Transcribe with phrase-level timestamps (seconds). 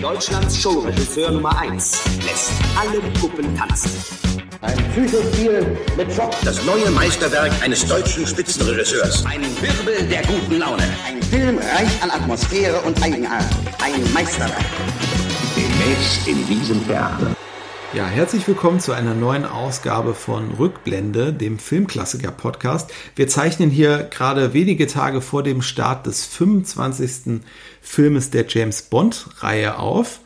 [0.00, 3.90] Deutschlands Showregisseur Nummer 1 lässt alle Puppen tanzen.
[4.62, 6.32] Ein Psychospiel mit Schock.
[6.42, 9.26] Das neue Meisterwerk eines deutschen Spitzenregisseurs.
[9.26, 10.84] Ein Wirbel der guten Laune.
[11.06, 13.44] Ein Film reich an Atmosphäre und Eigenart.
[13.82, 14.64] Ein Meisterwerk.
[15.54, 17.36] Demnächst in diesem Theater.
[17.92, 22.88] Ja, herzlich willkommen zu einer neuen Ausgabe von Rückblende, dem Filmklassiker-Podcast.
[23.16, 27.40] Wir zeichnen hier gerade wenige Tage vor dem Start des 25.
[27.82, 30.20] Filmes der James Bond-Reihe auf.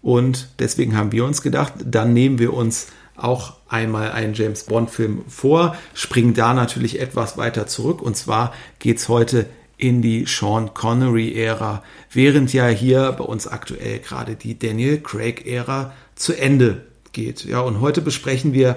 [0.00, 5.26] Und deswegen haben wir uns gedacht, dann nehmen wir uns auch einmal einen James Bond-Film
[5.28, 8.00] vor, springen da natürlich etwas weiter zurück.
[8.00, 14.34] Und zwar geht's heute in die Sean Connery-Ära, während ja hier bei uns aktuell gerade
[14.34, 17.44] die Daniel Craig-Ära zu Ende geht.
[17.44, 18.76] Ja, und heute besprechen wir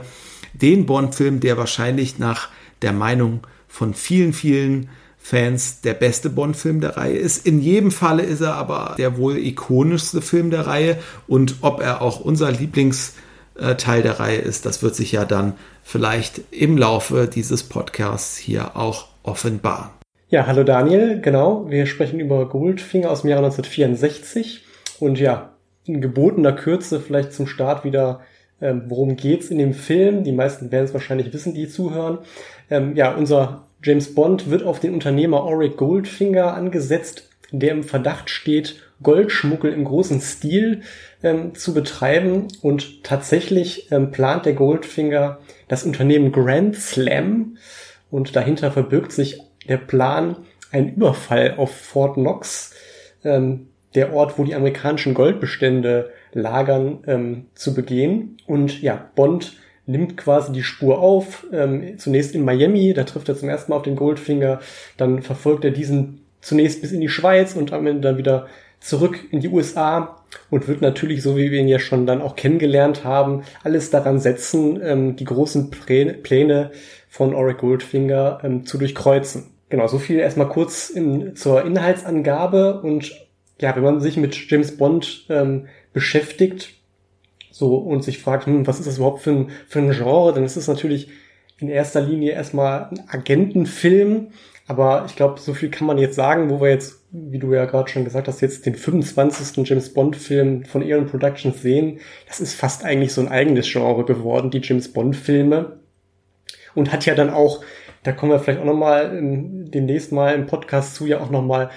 [0.54, 2.50] den Bond-Film, der wahrscheinlich nach
[2.82, 7.48] der Meinung von vielen, vielen Fans der beste Bond-Film der Reihe ist.
[7.48, 12.04] In jedem Falle ist er aber der wohl ikonischste Film der Reihe und ob er
[12.04, 17.64] auch unser Lieblingsteil der Reihe ist, das wird sich ja dann vielleicht im Laufe dieses
[17.64, 19.90] Podcasts hier auch offenbaren.
[20.30, 21.70] Ja, hallo Daniel, genau.
[21.70, 24.64] Wir sprechen über Goldfinger aus dem Jahre 1964
[25.00, 25.55] und ja,
[25.86, 28.22] in gebotener Kürze vielleicht zum Start wieder,
[28.62, 30.24] ähm, worum geht's in dem Film.
[30.24, 32.20] Die meisten werden es wahrscheinlich wissen, die zuhören.
[32.70, 38.30] Ähm, ja, unser James Bond wird auf den Unternehmer Auric Goldfinger angesetzt, der im Verdacht
[38.30, 40.82] steht, Goldschmuggel im großen Stil
[41.22, 42.48] ähm, zu betreiben.
[42.62, 47.58] Und tatsächlich ähm, plant der Goldfinger das Unternehmen Grand Slam.
[48.10, 50.38] Und dahinter verbirgt sich der Plan,
[50.72, 52.74] einen Überfall auf Fort Knox,
[53.24, 58.38] ähm, der Ort, wo die amerikanischen Goldbestände lagern, ähm, zu begehen.
[58.46, 63.38] Und ja, Bond nimmt quasi die Spur auf, ähm, zunächst in Miami, da trifft er
[63.38, 64.60] zum ersten Mal auf den Goldfinger,
[64.98, 68.48] dann verfolgt er diesen zunächst bis in die Schweiz und am Ende dann wieder
[68.80, 70.22] zurück in die USA
[70.52, 74.20] und wird natürlich, so wie wir ihn ja schon dann auch kennengelernt haben, alles daran
[74.20, 76.72] setzen, ähm, die großen Pläne
[77.10, 79.52] von Auric Goldfinger ähm, zu durchkreuzen.
[79.70, 83.25] Genau, so viel erstmal kurz in, zur Inhaltsangabe und
[83.60, 86.74] ja, wenn man sich mit James Bond ähm, beschäftigt,
[87.52, 90.44] so und sich fragt, hm, was ist das überhaupt für ein, für ein Genre, dann
[90.44, 91.10] ist es natürlich
[91.60, 94.28] in erster Linie erstmal ein Agentenfilm.
[94.68, 97.66] Aber ich glaube, so viel kann man jetzt sagen, wo wir jetzt, wie du ja
[97.66, 99.66] gerade schon gesagt hast, jetzt den 25.
[99.68, 102.00] James Bond-Film von Eon Productions sehen.
[102.28, 105.78] Das ist fast eigentlich so ein eigenes Genre geworden, die James Bond-Filme.
[106.74, 107.64] Und hat ja dann auch,
[108.04, 111.70] da kommen wir vielleicht auch nochmal demnächst mal im Podcast zu, ja auch nochmal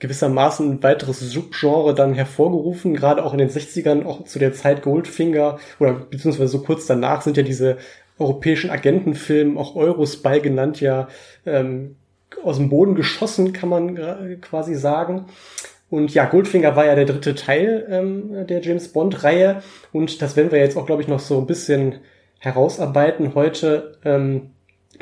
[0.00, 4.82] gewissermaßen ein weiteres Subgenre dann hervorgerufen, gerade auch in den 60ern, auch zu der Zeit
[4.82, 7.76] Goldfinger oder beziehungsweise so kurz danach sind ja diese
[8.18, 11.08] europäischen Agentenfilme, auch Eurospy genannt, ja
[11.46, 11.96] ähm,
[12.42, 15.26] aus dem Boden geschossen, kann man quasi sagen.
[15.90, 19.62] Und ja, Goldfinger war ja der dritte Teil ähm, der James Bond-Reihe
[19.92, 21.96] und das werden wir jetzt auch, glaube ich, noch so ein bisschen
[22.38, 23.98] herausarbeiten heute.
[24.04, 24.50] Ähm,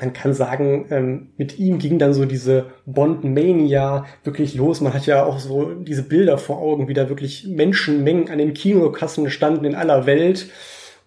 [0.00, 4.80] man kann sagen, ähm, mit ihm ging dann so diese Bond-Mania wirklich los.
[4.80, 8.54] Man hat ja auch so diese Bilder vor Augen, wie da wirklich Menschenmengen an den
[8.54, 10.48] Kinokassen standen in aller Welt.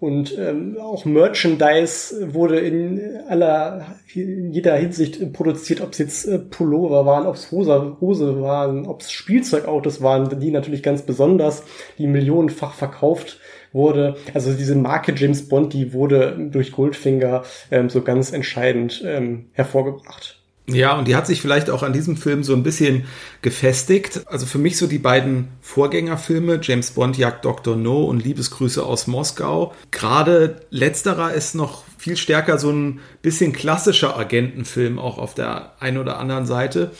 [0.01, 3.85] Und ähm, auch Merchandise wurde in aller,
[4.15, 8.87] in jeder Hinsicht produziert, ob es jetzt äh, Pullover waren, ob es Hose, Hose waren,
[8.87, 11.63] ob es Spielzeugautos waren, die natürlich ganz besonders,
[11.99, 13.37] die millionenfach verkauft
[13.73, 14.17] wurde.
[14.33, 20.37] Also diese Marke James Bond, die wurde durch Goldfinger ähm, so ganz entscheidend ähm, hervorgebracht.
[20.67, 23.05] Ja, und die hat sich vielleicht auch an diesem Film so ein bisschen
[23.41, 24.21] gefestigt.
[24.27, 27.75] Also für mich so die beiden Vorgängerfilme, James Bond jagt Dr.
[27.75, 29.73] No und Liebesgrüße aus Moskau.
[29.89, 35.97] Gerade letzterer ist noch viel stärker so ein bisschen klassischer Agentenfilm auch auf der einen
[35.97, 36.91] oder anderen Seite.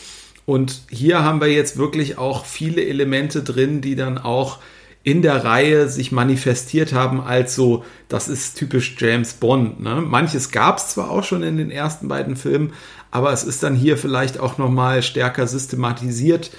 [0.44, 4.58] Und hier haben wir jetzt wirklich auch viele Elemente drin, die dann auch
[5.04, 9.80] in der Reihe sich manifestiert haben als so, das ist typisch James Bond.
[9.80, 9.96] Ne?
[9.96, 12.72] Manches gab es zwar auch schon in den ersten beiden Filmen,
[13.10, 16.50] aber es ist dann hier vielleicht auch nochmal stärker systematisiert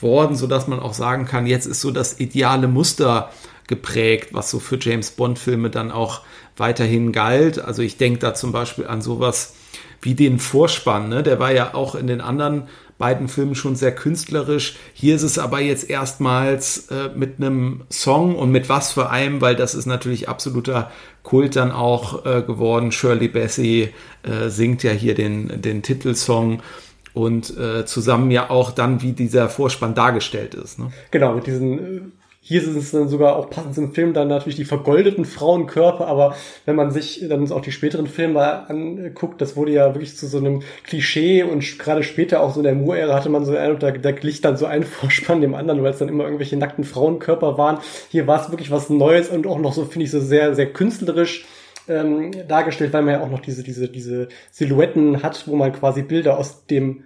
[0.00, 3.30] worden, sodass man auch sagen kann, jetzt ist so das ideale Muster
[3.66, 6.22] geprägt, was so für James Bond-Filme dann auch
[6.56, 7.58] weiterhin galt.
[7.58, 9.54] Also ich denke da zum Beispiel an sowas
[10.02, 11.22] wie den Vorspann, ne?
[11.22, 12.68] der war ja auch in den anderen
[13.00, 14.76] beiden Filmen schon sehr künstlerisch.
[14.92, 19.40] Hier ist es aber jetzt erstmals äh, mit einem Song und mit was für einem,
[19.40, 20.90] weil das ist natürlich absoluter
[21.22, 22.92] Kult dann auch äh, geworden.
[22.92, 23.88] Shirley Bassey
[24.22, 26.62] äh, singt ja hier den, den Titelsong
[27.14, 30.78] und äh, zusammen ja auch dann, wie dieser Vorspann dargestellt ist.
[30.78, 30.92] Ne?
[31.10, 32.00] Genau, mit diesen äh,
[32.42, 36.34] Hier sind es dann sogar auch passend zum Film dann natürlich die vergoldeten Frauenkörper, aber
[36.64, 40.38] wenn man sich dann auch die späteren Filme anguckt, das wurde ja wirklich zu so
[40.38, 43.90] einem Klischee und gerade später auch so in der Moore-Ära hatte man so einen da,
[43.90, 47.58] da glich dann so ein Vorspann dem anderen, weil es dann immer irgendwelche nackten Frauenkörper
[47.58, 47.78] waren.
[48.08, 50.72] Hier war es wirklich was Neues und auch noch so, finde ich, so sehr, sehr
[50.72, 51.44] künstlerisch
[51.88, 56.00] ähm, dargestellt, weil man ja auch noch diese, diese, diese Silhouetten hat, wo man quasi
[56.02, 57.04] Bilder aus dem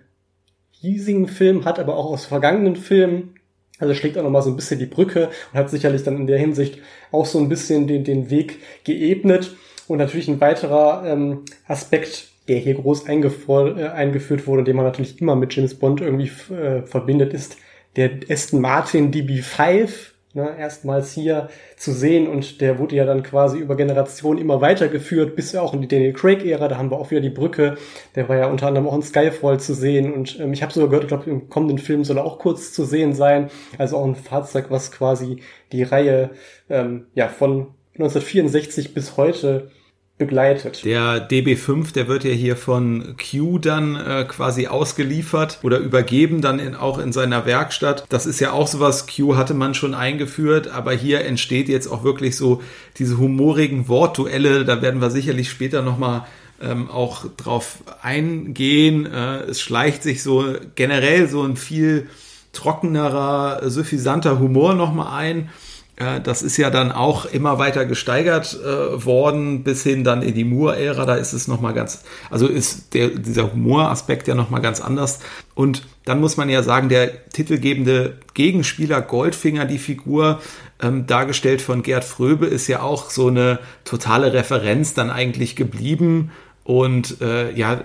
[0.70, 3.34] hiesigen Film hat, aber auch aus vergangenen Filmen.
[3.78, 6.38] Also schlägt auch nochmal so ein bisschen die Brücke und hat sicherlich dann in der
[6.38, 6.78] Hinsicht
[7.10, 9.56] auch so ein bisschen den, den Weg geebnet.
[9.88, 15.20] Und natürlich ein weiterer ähm, Aspekt, der hier groß äh, eingeführt wurde, den man natürlich
[15.20, 17.56] immer mit James Bond irgendwie äh, verbindet, ist
[17.96, 22.28] der Aston Martin DB5, ne, erstmals hier zu sehen.
[22.28, 26.12] Und der wurde ja dann quasi über Generationen immer weitergeführt, bis auch in die Daniel
[26.12, 27.76] Craig-Ära, da haben wir auch wieder die Brücke,
[28.14, 30.12] der war ja unter anderem auch in Skyfall zu sehen.
[30.12, 32.72] Und ähm, ich habe sogar gehört, ich glaube im kommenden Film soll er auch kurz
[32.72, 35.40] zu sehen sein, also auch ein Fahrzeug, was quasi
[35.72, 36.30] die Reihe
[36.68, 39.70] ähm, ja von 1964 bis heute
[40.16, 40.84] begleitet.
[40.84, 46.60] Der DB5, der wird ja hier von Q dann äh, quasi ausgeliefert oder übergeben dann
[46.60, 48.04] in, auch in seiner Werkstatt.
[48.10, 52.04] Das ist ja auch sowas, Q hatte man schon eingeführt, aber hier entsteht jetzt auch
[52.04, 52.62] wirklich so
[52.96, 54.64] diese humorigen Wortduelle.
[54.64, 56.26] Da werden wir sicherlich später nochmal
[56.62, 59.06] ähm, auch drauf eingehen.
[59.06, 60.44] Äh, es schleicht sich so
[60.76, 62.08] generell so ein viel
[62.52, 65.50] trockenerer, suffisanter Humor nochmal ein.
[65.96, 70.42] Das ist ja dann auch immer weiter gesteigert äh, worden bis hin dann in die
[70.42, 71.06] Moore-Ära.
[71.06, 75.20] Da ist es nochmal ganz, also ist der, dieser Humoraspekt ja nochmal ganz anders.
[75.54, 80.40] Und dann muss man ja sagen, der titelgebende Gegenspieler Goldfinger, die Figur,
[80.82, 86.32] ähm, dargestellt von Gerd Fröbe, ist ja auch so eine totale Referenz dann eigentlich geblieben.
[86.64, 87.82] Und äh, ja, äh,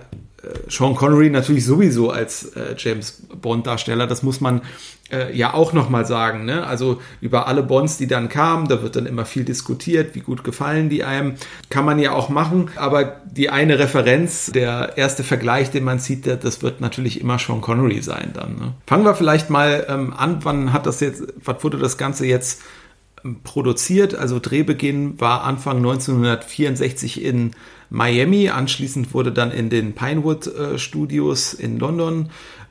[0.68, 4.62] Sean Connery natürlich sowieso als äh, James Bond Darsteller, das muss man
[5.12, 6.46] äh, ja auch nochmal sagen.
[6.46, 6.66] Ne?
[6.66, 10.44] Also über alle Bonds, die dann kamen, da wird dann immer viel diskutiert, wie gut
[10.44, 11.36] gefallen die einem.
[11.70, 16.28] Kann man ja auch machen, aber die eine Referenz, der erste Vergleich, den man sieht,
[16.28, 18.56] das wird natürlich immer Sean Connery sein dann.
[18.56, 18.74] Ne?
[18.88, 22.62] Fangen wir vielleicht mal ähm, an, wann hat das jetzt, was wurde das Ganze jetzt
[23.24, 24.16] ähm, produziert?
[24.16, 27.52] Also Drehbeginn war Anfang 1964 in
[27.90, 28.50] Miami.
[28.50, 32.30] Anschließend wurde dann in den Pinewood äh, Studios in London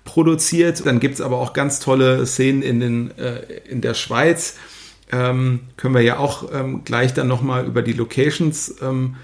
[0.08, 0.86] produziert.
[0.86, 4.56] Dann gibt es aber auch ganz tolle Szenen in, den, äh, in der Schweiz.
[5.12, 9.16] Ähm, können wir ja auch ähm, gleich dann nochmal über die Locations ähm,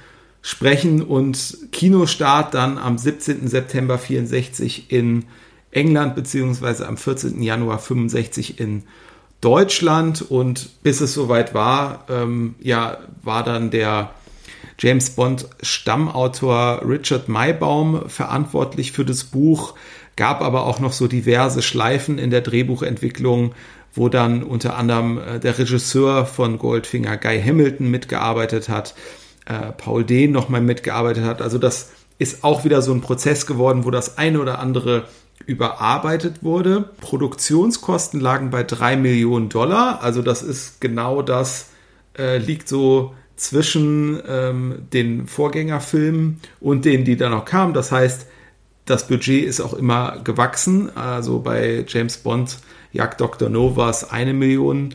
[0.43, 1.03] sprechen.
[1.03, 3.49] Und Kinostart dann am 17.
[3.49, 5.25] September 64 in
[5.71, 7.43] England, beziehungsweise am 14.
[7.43, 8.83] Januar 65 in
[9.41, 10.21] Deutschland.
[10.21, 14.11] Und bis es soweit war, ähm, ja, war dann der
[14.79, 19.75] James Bond Stammautor Richard Maybaum verantwortlich für das Buch,
[20.17, 23.55] gab aber auch noch so diverse Schleifen in der Drehbuchentwicklung,
[23.95, 28.95] wo dann unter anderem äh, der Regisseur von Goldfinger Guy Hamilton mitgearbeitet hat,
[29.47, 31.43] äh, Paul Dehn nochmal mitgearbeitet hat.
[31.43, 35.05] Also das ist auch wieder so ein Prozess geworden, wo das eine oder andere
[35.47, 36.91] überarbeitet wurde.
[37.01, 40.03] Produktionskosten lagen bei drei Millionen Dollar.
[40.03, 41.71] Also das ist genau das,
[42.17, 47.75] äh, liegt so zwischen ähm, den Vorgängerfilmen und denen, die da noch kamen.
[47.75, 48.27] Das heißt,
[48.87, 50.95] das Budget ist auch immer gewachsen.
[50.97, 52.59] Also bei James Bond
[52.93, 53.49] Jagd Dr.
[53.49, 54.95] No war es eine Million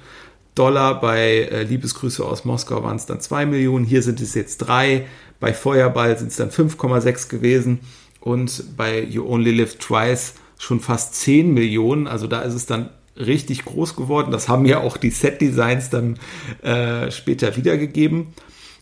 [0.56, 1.02] Dollar.
[1.02, 3.86] Bei äh, Liebesgrüße aus Moskau waren es dann zwei Millionen.
[3.86, 5.06] Hier sind es jetzt drei.
[5.40, 7.80] Bei Feuerball sind es dann 5,6 gewesen.
[8.22, 12.08] Und bei You Only Live Twice schon fast 10 Millionen.
[12.08, 14.32] Also da ist es dann richtig groß geworden.
[14.32, 16.20] Das haben ja auch die Set-Designs dann
[16.62, 18.28] äh, später wiedergegeben.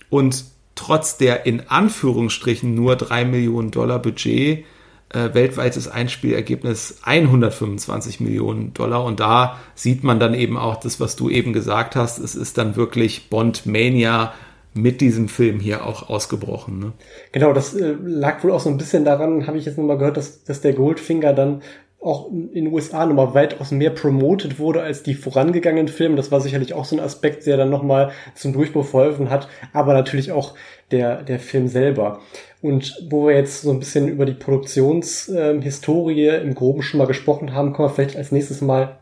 [0.09, 4.65] Und trotz der in Anführungsstrichen nur 3 Millionen Dollar Budget,
[5.13, 9.03] äh, weltweites Einspielergebnis 125 Millionen Dollar.
[9.05, 12.19] Und da sieht man dann eben auch das, was du eben gesagt hast.
[12.19, 14.33] Es ist dann wirklich Bond Mania
[14.73, 16.79] mit diesem Film hier auch ausgebrochen.
[16.79, 16.93] Ne?
[17.31, 20.17] Genau, das äh, lag wohl auch so ein bisschen daran, habe ich jetzt nochmal gehört,
[20.17, 21.61] dass, dass der Goldfinger dann
[21.99, 26.15] auch in den USA nochmal weitaus mehr promoted wurde als die vorangegangenen Filme.
[26.15, 29.93] Das war sicherlich auch so ein Aspekt, der dann nochmal zum Durchbruch verholfen hat, aber
[29.93, 30.53] natürlich auch
[30.91, 32.21] der, der Film selber.
[32.61, 37.07] Und wo wir jetzt so ein bisschen über die Produktionshistorie ähm, im Groben schon mal
[37.07, 38.99] gesprochen haben, kommen wir vielleicht als nächstes mal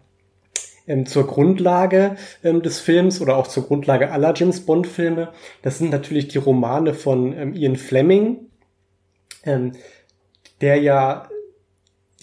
[0.87, 5.29] ähm, zur Grundlage ähm, des Films oder auch zur Grundlage aller James Bond Filme.
[5.61, 8.37] Das sind natürlich die Romane von ähm, Ian Fleming,
[9.43, 9.73] ähm,
[10.61, 11.27] der ja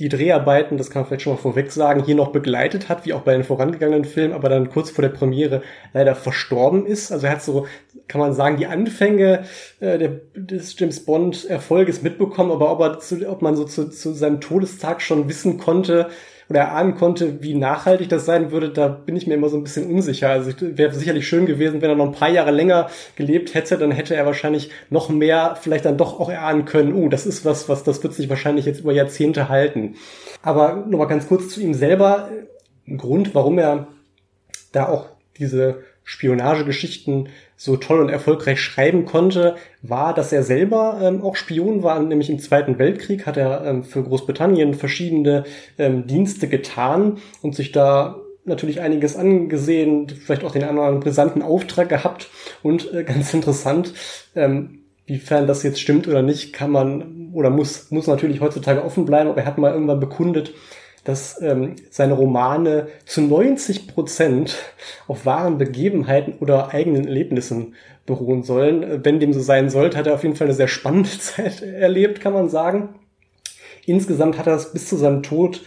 [0.03, 3.13] die Dreharbeiten, das kann man vielleicht schon mal vorweg sagen, hier noch begleitet hat, wie
[3.13, 7.13] auch bei den vorangegangenen Filmen, aber dann kurz vor der Premiere leider verstorben ist.
[7.13, 7.69] Also er hat so,
[8.09, 9.45] kann man sagen, die Anfänge
[9.79, 13.91] äh, der, des James Bond Erfolges mitbekommen, aber ob, er zu, ob man so zu,
[13.91, 16.09] zu seinem Todestag schon wissen konnte,
[16.53, 19.63] oder erahnen konnte, wie nachhaltig das sein würde, da bin ich mir immer so ein
[19.63, 20.29] bisschen unsicher.
[20.29, 23.91] Also wäre sicherlich schön gewesen, wenn er noch ein paar Jahre länger gelebt hätte, dann
[23.91, 27.71] hätte er wahrscheinlich noch mehr vielleicht dann doch auch erahnen können, oh, das ist was,
[27.71, 29.95] was das wird sich wahrscheinlich jetzt über Jahrzehnte halten.
[30.43, 32.29] Aber nochmal ganz kurz zu ihm selber.
[32.87, 33.87] Ein Grund, warum er
[34.73, 35.07] da auch
[35.39, 37.31] diese Spionagegeschichten
[37.63, 42.29] so toll und erfolgreich schreiben konnte, war, dass er selber ähm, auch Spion war, nämlich
[42.29, 45.45] im Zweiten Weltkrieg hat er ähm, für Großbritannien verschiedene
[45.79, 51.89] ähm, Dienste getan und sich da natürlich einiges angesehen, vielleicht auch den anderen brisanten Auftrag
[51.89, 52.31] gehabt.
[52.65, 53.95] Und äh, ganz interessant,
[54.35, 59.07] ähm, wiefern das jetzt stimmt oder nicht, kann man oder muss, muss natürlich heutzutage offen
[59.07, 60.53] bleiben, aber er hat mal irgendwann bekundet,
[61.05, 64.57] dass ähm, seine Romane zu 90 Prozent
[65.09, 67.75] auf wahren Begebenheiten oder eigenen Erlebnissen
[68.07, 69.05] beruhen sollen.
[69.05, 72.21] Wenn dem so sein sollte, hat er auf jeden Fall eine sehr spannende Zeit erlebt,
[72.21, 72.91] kann man sagen.
[73.85, 75.63] Insgesamt hat er es bis zu seinem Tod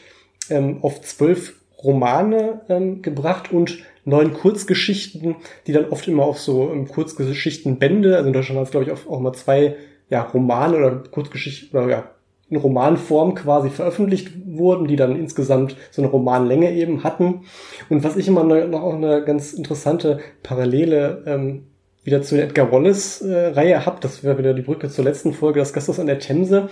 [0.49, 5.35] ähm, auf zwölf Romane ähm, gebracht und neun Kurzgeschichten,
[5.67, 8.91] die dann oft immer auf so ähm, Kurzgeschichtenbände, also in Deutschland hat es glaube ich
[8.91, 9.75] auch, auch mal zwei
[10.09, 12.09] ja, Romane oder Kurzgeschichten oder ja,
[12.49, 17.41] in Romanform quasi veröffentlicht wurden, die dann insgesamt so eine Romanlänge eben hatten.
[17.89, 21.63] Und was ich immer noch auch eine ganz interessante Parallele ähm,
[22.03, 25.59] wieder zu der Edgar Wallace-Reihe äh, habe, das wäre wieder die Brücke zur letzten Folge,
[25.59, 26.69] das Gastos an der Themse.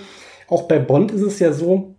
[0.47, 1.95] Auch bei Bond ist es ja so,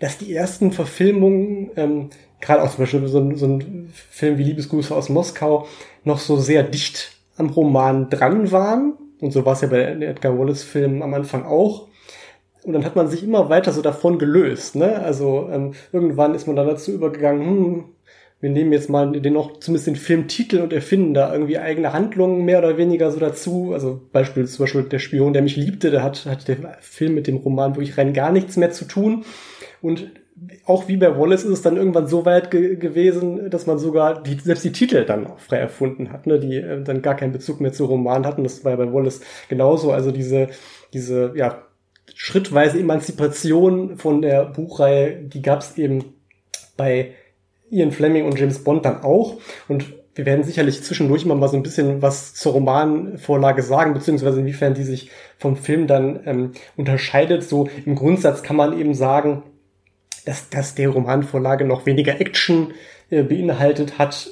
[0.00, 4.94] dass die ersten Verfilmungen, ähm, gerade auch zum Beispiel so so ein Film wie Liebesgrüße
[4.94, 5.66] aus Moskau,
[6.04, 8.94] noch so sehr dicht am Roman dran waren.
[9.20, 11.87] Und so war es ja bei den Edgar Wallace-Filmen am Anfang auch.
[12.64, 14.76] Und dann hat man sich immer weiter so davon gelöst.
[14.76, 15.00] Ne?
[15.00, 17.84] Also ähm, irgendwann ist man dann dazu übergegangen, hm,
[18.40, 22.44] wir nehmen jetzt mal den noch zumindest den Filmtitel und erfinden da irgendwie eigene Handlungen
[22.44, 23.72] mehr oder weniger so dazu.
[23.72, 27.26] Also Beispiel zum Beispiel der Spion, der mich liebte, da hat, hat der Film mit
[27.26, 29.24] dem Roman wirklich rein gar nichts mehr zu tun.
[29.82, 30.12] Und
[30.66, 34.22] auch wie bei Wallace ist es dann irgendwann so weit ge gewesen, dass man sogar
[34.22, 37.32] die, selbst die Titel dann auch frei erfunden hat, ne, die äh, dann gar keinen
[37.32, 38.44] Bezug mehr zu Roman hatten.
[38.44, 39.90] Das war ja bei Wallace genauso.
[39.90, 40.48] Also diese,
[40.92, 41.62] diese, ja,
[42.20, 46.16] schrittweise Emanzipation von der Buchreihe, die gab es eben
[46.76, 47.12] bei
[47.70, 49.40] Ian Fleming und James Bond dann auch.
[49.68, 54.40] Und wir werden sicherlich zwischendurch immer mal so ein bisschen was zur Romanvorlage sagen, beziehungsweise
[54.40, 57.44] inwiefern die sich vom Film dann ähm, unterscheidet.
[57.44, 59.44] So im Grundsatz kann man eben sagen,
[60.24, 62.72] dass, dass der Romanvorlage noch weniger Action
[63.10, 64.28] äh, beinhaltet hat.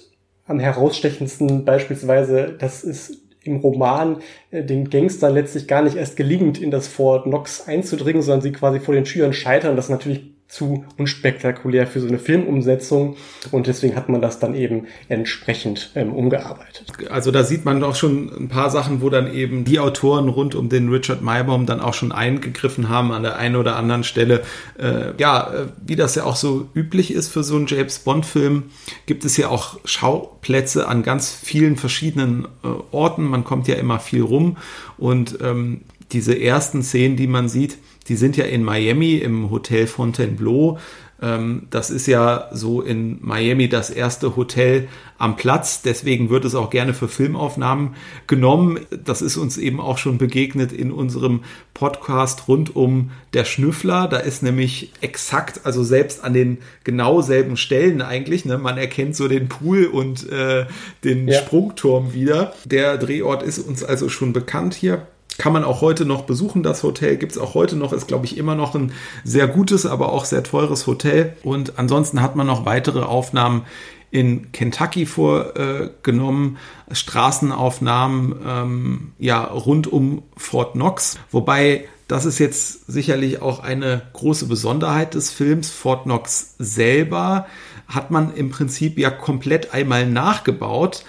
[0.48, 4.18] Am herausstechendsten beispielsweise, das ist im Roman
[4.50, 8.52] äh, den Gangster letztlich gar nicht erst gelingt, in das Fort Knox einzudringen, sondern sie
[8.52, 9.76] quasi vor den Türen scheitern.
[9.76, 13.16] Das natürlich zu unspektakulär für so eine Filmumsetzung
[13.50, 16.86] und deswegen hat man das dann eben entsprechend ähm, umgearbeitet.
[17.10, 20.54] Also da sieht man doch schon ein paar Sachen, wo dann eben die Autoren rund
[20.54, 24.42] um den Richard Maybaum dann auch schon eingegriffen haben an der einen oder anderen Stelle.
[24.78, 28.64] Äh, ja, äh, wie das ja auch so üblich ist für so einen James Bond-Film,
[29.06, 33.24] gibt es ja auch Schauplätze an ganz vielen verschiedenen äh, Orten.
[33.24, 34.58] Man kommt ja immer viel rum
[34.96, 35.80] und ähm,
[36.12, 40.78] diese ersten Szenen, die man sieht, die sind ja in Miami im Hotel Fontainebleau.
[41.20, 45.80] Ähm, das ist ja so in Miami das erste Hotel am Platz.
[45.80, 47.94] Deswegen wird es auch gerne für Filmaufnahmen
[48.26, 48.80] genommen.
[49.04, 51.40] Das ist uns eben auch schon begegnet in unserem
[51.72, 54.08] Podcast rund um der Schnüffler.
[54.08, 59.16] Da ist nämlich exakt, also selbst an den genau selben Stellen eigentlich, ne, man erkennt
[59.16, 60.66] so den Pool und äh,
[61.02, 61.38] den ja.
[61.40, 62.52] Sprungturm wieder.
[62.66, 65.06] Der Drehort ist uns also schon bekannt hier.
[65.38, 67.16] Kann man auch heute noch besuchen, das Hotel.
[67.16, 68.92] Gibt es auch heute noch, ist glaube ich immer noch ein
[69.24, 71.36] sehr gutes, aber auch sehr teures Hotel.
[71.42, 73.64] Und ansonsten hat man noch weitere Aufnahmen
[74.10, 82.86] in Kentucky vorgenommen, äh, Straßenaufnahmen ähm, ja rund um Fort Knox, wobei das ist jetzt
[82.86, 85.70] sicherlich auch eine große Besonderheit des Films.
[85.70, 87.46] Fort Knox selber
[87.88, 91.04] hat man im Prinzip ja komplett einmal nachgebaut,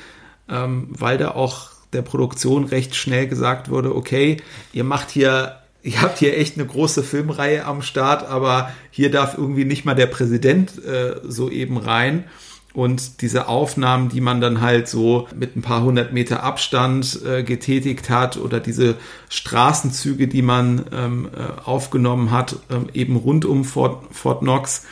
[0.49, 4.37] ähm, weil da auch der Produktion recht schnell gesagt wurde, okay,
[4.71, 9.37] ihr macht hier, ihr habt hier echt eine große Filmreihe am Start, aber hier darf
[9.37, 12.25] irgendwie nicht mal der Präsident äh, so eben rein.
[12.73, 17.41] Und diese Aufnahmen, die man dann halt so mit ein paar hundert Meter Abstand äh,
[17.41, 18.97] getätigt hat oder diese
[19.29, 24.85] Straßenzüge, die man ähm, äh, aufgenommen hat, ähm, eben rund um Fort, Fort Knox,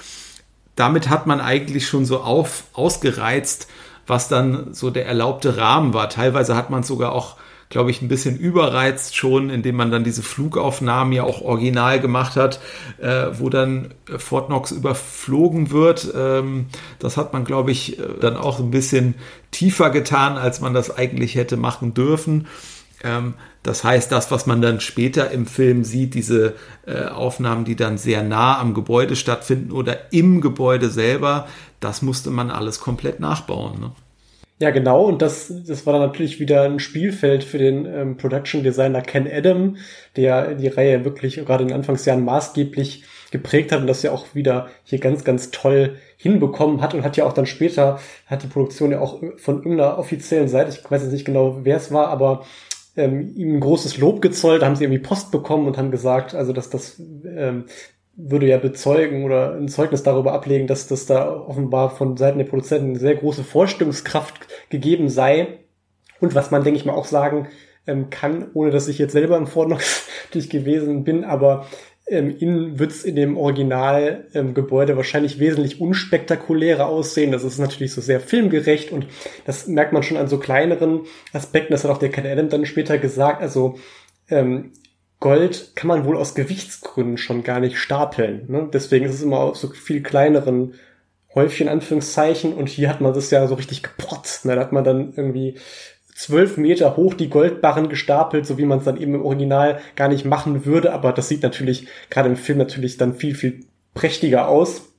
[0.75, 3.67] damit hat man eigentlich schon so auf, ausgereizt,
[4.07, 6.09] was dann so der erlaubte Rahmen war.
[6.09, 7.37] Teilweise hat man sogar auch,
[7.69, 12.35] glaube ich, ein bisschen überreizt schon, indem man dann diese Flugaufnahmen ja auch original gemacht
[12.35, 12.59] hat,
[12.99, 16.13] äh, wo dann Fort Knox überflogen wird.
[16.15, 16.67] Ähm,
[16.99, 19.15] das hat man, glaube ich, äh, dann auch ein bisschen
[19.51, 22.47] tiefer getan, als man das eigentlich hätte machen dürfen.
[23.03, 23.33] Ähm,
[23.65, 26.53] das heißt, das, was man dann später im Film sieht, diese
[26.85, 31.47] äh, Aufnahmen, die dann sehr nah am Gebäude stattfinden oder im Gebäude selber,
[31.79, 33.79] das musste man alles komplett nachbauen.
[33.79, 33.91] Ne?
[34.59, 35.05] Ja, genau.
[35.05, 39.27] Und das, das war dann natürlich wieder ein Spielfeld für den ähm, Production Designer Ken
[39.29, 39.77] Adam,
[40.15, 44.27] der die Reihe wirklich gerade in den Anfangsjahren maßgeblich geprägt hat und das ja auch
[44.35, 48.47] wieder hier ganz, ganz toll hinbekommen hat und hat ja auch dann später, hat die
[48.47, 52.07] Produktion ja auch von irgendeiner offiziellen Seite, ich weiß jetzt nicht genau, wer es war,
[52.07, 52.45] aber
[52.95, 56.53] ähm, ihm ein großes Lob gezollt, haben sie irgendwie Post bekommen und haben gesagt, also
[56.53, 57.65] dass das ähm,
[58.15, 62.45] würde ja bezeugen oder ein Zeugnis darüber ablegen, dass das da offenbar von Seiten der
[62.45, 65.59] Produzenten eine sehr große Vorstellungskraft gegeben sei.
[66.21, 67.49] Und was man, denke ich mal, auch sagen
[67.87, 71.65] ähm, kann, ohne dass ich jetzt selber im natürlich gewesen bin, aber
[72.07, 77.31] ähm, innen wird es in dem Originalgebäude ähm, wahrscheinlich wesentlich unspektakulärer aussehen.
[77.31, 79.07] Das ist natürlich so sehr filmgerecht und
[79.45, 81.01] das merkt man schon an so kleineren
[81.33, 81.73] Aspekten.
[81.73, 83.41] Das hat auch der Ken Adam dann später gesagt.
[83.41, 83.79] Also
[84.29, 84.71] ähm,
[85.19, 88.45] Gold kann man wohl aus Gewichtsgründen schon gar nicht stapeln.
[88.49, 88.69] Ne?
[88.71, 90.75] Deswegen ist es immer auf so viel kleineren
[91.33, 92.53] Häufchen, Anführungszeichen.
[92.53, 94.45] Und hier hat man das ja so richtig gepotzt.
[94.45, 94.55] Ne?
[94.55, 95.57] Da hat man dann irgendwie
[96.15, 100.07] zwölf Meter hoch die Goldbarren gestapelt, so wie man es dann eben im Original gar
[100.07, 100.93] nicht machen würde.
[100.93, 104.93] Aber das sieht natürlich gerade im Film natürlich dann viel, viel prächtiger aus.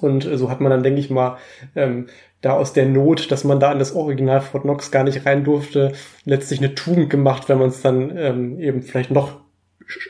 [0.00, 1.36] Und so hat man dann, denke ich mal,
[1.76, 2.06] ähm,
[2.40, 5.44] da aus der Not, dass man da in das Original Fort Knox gar nicht rein
[5.44, 5.92] durfte,
[6.24, 9.40] letztlich eine Tugend gemacht, wenn man es dann ähm, eben vielleicht noch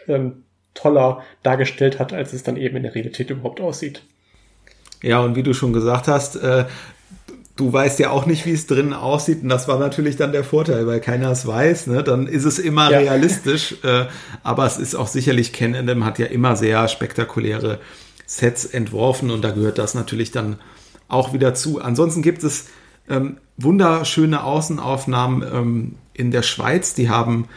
[0.07, 4.03] ähm, toller dargestellt hat, als es dann eben in der Realität überhaupt aussieht.
[5.03, 6.65] Ja, und wie du schon gesagt hast, äh,
[7.57, 9.43] du weißt ja auch nicht, wie es drinnen aussieht.
[9.43, 11.89] Und das war natürlich dann der Vorteil, weil keiner es weiß.
[11.89, 12.05] Ne?
[12.05, 12.99] Dann ist es immer ja.
[12.99, 13.77] realistisch.
[13.83, 14.07] Äh,
[14.43, 17.81] aber es ist auch sicherlich, Ken Adam hat ja immer sehr spektakuläre
[18.27, 20.57] Sets entworfen und da gehört das natürlich dann
[21.09, 21.81] auch wieder zu.
[21.81, 22.67] Ansonsten gibt es
[23.09, 26.95] ähm, wunderschöne Außenaufnahmen ähm, in der Schweiz.
[26.95, 27.49] Die haben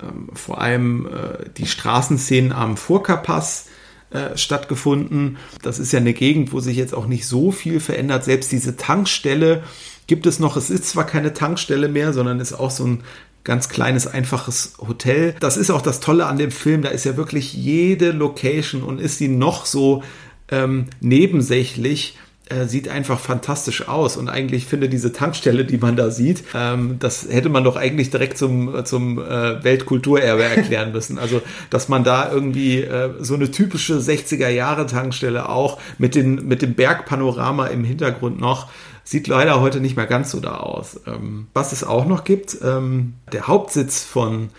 [0.00, 3.66] ähm, vor allem äh, die Straßenszenen am Furka-Pass
[4.10, 5.36] äh, stattgefunden.
[5.62, 8.24] Das ist ja eine Gegend, wo sich jetzt auch nicht so viel verändert.
[8.24, 9.62] Selbst diese Tankstelle
[10.06, 10.56] gibt es noch.
[10.56, 13.02] Es ist zwar keine Tankstelle mehr, sondern ist auch so ein
[13.44, 15.34] ganz kleines, einfaches Hotel.
[15.40, 16.82] Das ist auch das Tolle an dem Film.
[16.82, 20.02] Da ist ja wirklich jede Location und ist sie noch so
[20.50, 22.18] ähm, nebensächlich
[22.50, 26.96] äh, sieht einfach fantastisch aus und eigentlich finde diese Tankstelle, die man da sieht, ähm,
[26.98, 31.18] das hätte man doch eigentlich direkt zum, zum äh, Weltkulturerbe erklären müssen.
[31.18, 36.46] Also, dass man da irgendwie äh, so eine typische 60er Jahre Tankstelle auch mit, den,
[36.46, 38.68] mit dem Bergpanorama im Hintergrund noch,
[39.04, 41.00] sieht leider heute nicht mehr ganz so da aus.
[41.06, 44.50] Ähm, was es auch noch gibt, ähm, der Hauptsitz von,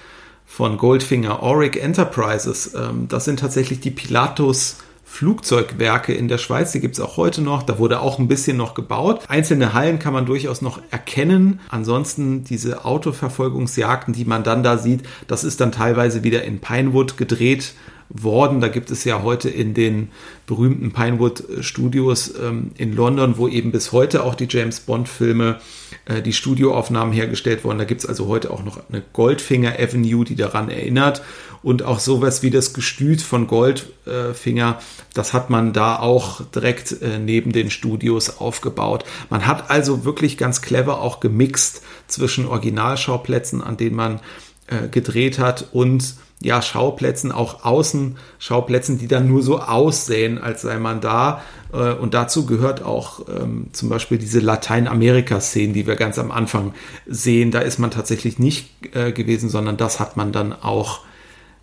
[0.46, 4.78] von Goldfinger, Auric Enterprises, ähm, das sind tatsächlich die Pilatus
[5.12, 7.63] Flugzeugwerke in der Schweiz, die gibt es auch heute noch.
[7.63, 9.24] Da wurde auch ein bisschen noch gebaut.
[9.28, 11.60] Einzelne Hallen kann man durchaus noch erkennen.
[11.67, 17.17] Ansonsten diese Autoverfolgungsjagden, die man dann da sieht, das ist dann teilweise wieder in Pinewood
[17.17, 17.74] gedreht
[18.10, 18.62] worden.
[18.62, 20.10] Da gibt es ja heute in den
[20.45, 25.60] berühmten Pinewood Studios ähm, in London, wo eben bis heute auch die James Bond Filme,
[26.06, 27.78] äh, die Studioaufnahmen hergestellt wurden.
[27.78, 31.22] Da gibt es also heute auch noch eine Goldfinger Avenue, die daran erinnert.
[31.62, 34.80] Und auch sowas wie das Gestüt von Goldfinger,
[35.13, 39.04] das hat man da auch direkt äh, neben den Studios aufgebaut.
[39.30, 44.19] Man hat also wirklich ganz clever auch gemixt zwischen Originalschauplätzen, an denen man
[44.67, 50.80] äh, gedreht hat und ja, Schauplätzen, auch Außenschauplätzen, die dann nur so aussehen, als sei
[50.80, 51.41] man da.
[51.74, 56.74] Äh, und dazu gehört auch ähm, zum Beispiel diese Lateinamerika-Szenen, die wir ganz am Anfang
[57.06, 57.52] sehen.
[57.52, 61.02] Da ist man tatsächlich nicht äh, gewesen, sondern das hat man dann auch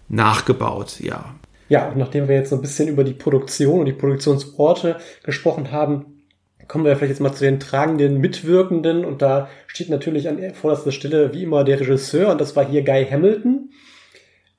[0.08, 1.34] nachgebaut, ja.
[1.68, 5.72] Ja, und nachdem wir jetzt so ein bisschen über die Produktion und die Produktionsorte gesprochen
[5.72, 6.22] haben,
[6.68, 9.04] kommen wir vielleicht jetzt mal zu den tragenden Mitwirkenden.
[9.04, 12.84] Und da steht natürlich an vorderster Stelle wie immer der Regisseur, und das war hier
[12.84, 13.70] Guy Hamilton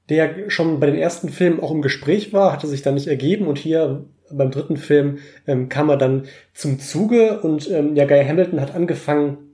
[0.09, 3.47] der schon bei den ersten Filmen auch im Gespräch war, hatte sich dann nicht ergeben
[3.47, 8.23] und hier beim dritten Film ähm, kam er dann zum Zuge und ähm, ja, Guy
[8.25, 9.46] Hamilton hat angefangen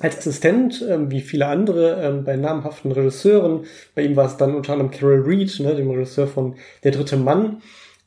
[0.00, 3.64] als Assistent, ähm, wie viele andere ähm, bei namhaften Regisseuren.
[3.94, 7.16] Bei ihm war es dann unter anderem Carol Reed, ne, dem Regisseur von Der dritte
[7.16, 7.62] Mann.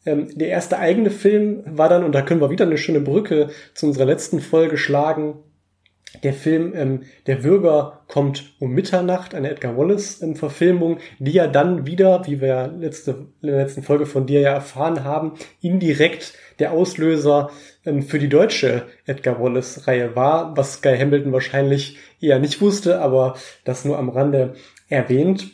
[0.06, 3.50] Ähm, der erste eigene Film war dann, und da können wir wieder eine schöne Brücke
[3.74, 5.36] zu unserer letzten Folge schlagen,
[6.24, 11.86] der Film ähm, Der Würger kommt um Mitternacht, eine Edgar Wallace-Verfilmung, ähm, die ja dann
[11.86, 16.72] wieder, wie wir letzte, in der letzten Folge von dir ja erfahren haben, indirekt der
[16.72, 17.52] Auslöser
[18.08, 23.86] für die deutsche Edgar Wallace-Reihe war, was Guy Hamilton wahrscheinlich eher nicht wusste, aber das
[23.86, 24.56] nur am Rande
[24.90, 25.52] erwähnt.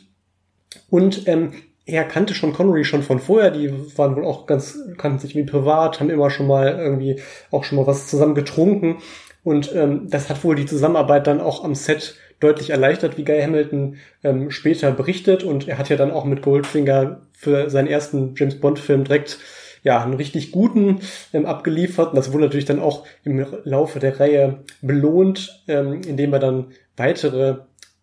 [0.90, 1.52] Und ähm,
[1.86, 5.44] er kannte schon Connery schon von vorher, die waren wohl auch ganz, kannten sich wie
[5.44, 7.20] privat, haben immer schon mal irgendwie
[7.50, 8.98] auch schon mal was zusammen getrunken
[9.44, 13.40] und ähm, das hat wohl die Zusammenarbeit dann auch am Set deutlich erleichtert, wie Guy
[13.40, 15.44] Hamilton ähm, später berichtet.
[15.44, 19.38] Und er hat ja dann auch mit Goldfinger für seinen ersten James Bond-Film direkt
[19.84, 21.00] ja, einen richtig guten
[21.32, 22.10] ähm, abgeliefert.
[22.10, 26.72] Und das wurde natürlich dann auch im Laufe der Reihe belohnt, ähm, indem er dann
[26.96, 27.58] weitere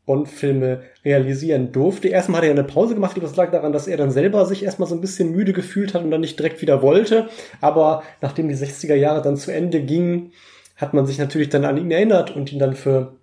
[0.05, 2.07] Bond-Filme realisieren durfte.
[2.07, 4.87] Erstmal hat er eine Pause gemacht, das lag daran, dass er dann selber sich erstmal
[4.87, 7.29] so ein bisschen müde gefühlt hat und dann nicht direkt wieder wollte.
[7.61, 10.33] Aber nachdem die 60er Jahre dann zu Ende gingen,
[10.77, 13.13] hat man sich natürlich dann an ihn erinnert und ihn dann für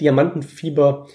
[0.00, 1.06] Diamantenfieber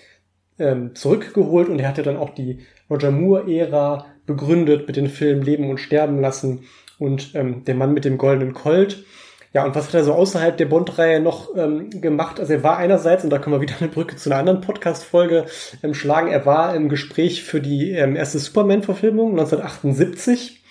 [0.59, 5.69] ähm, zurückgeholt und er hatte dann auch die Roger Moore-Ära begründet mit den Filmen Leben
[5.69, 6.65] und Sterben lassen
[6.99, 9.05] und ähm, Der Mann mit dem goldenen Colt.
[9.53, 12.39] Ja, und was hat er so außerhalb der Bond-Reihe noch ähm, gemacht?
[12.39, 15.45] Also er war einerseits, und da können wir wieder eine Brücke zu einer anderen Podcast-Folge
[15.83, 20.63] ähm, schlagen, er war im Gespräch für die ähm, erste Superman-Verfilmung 1978.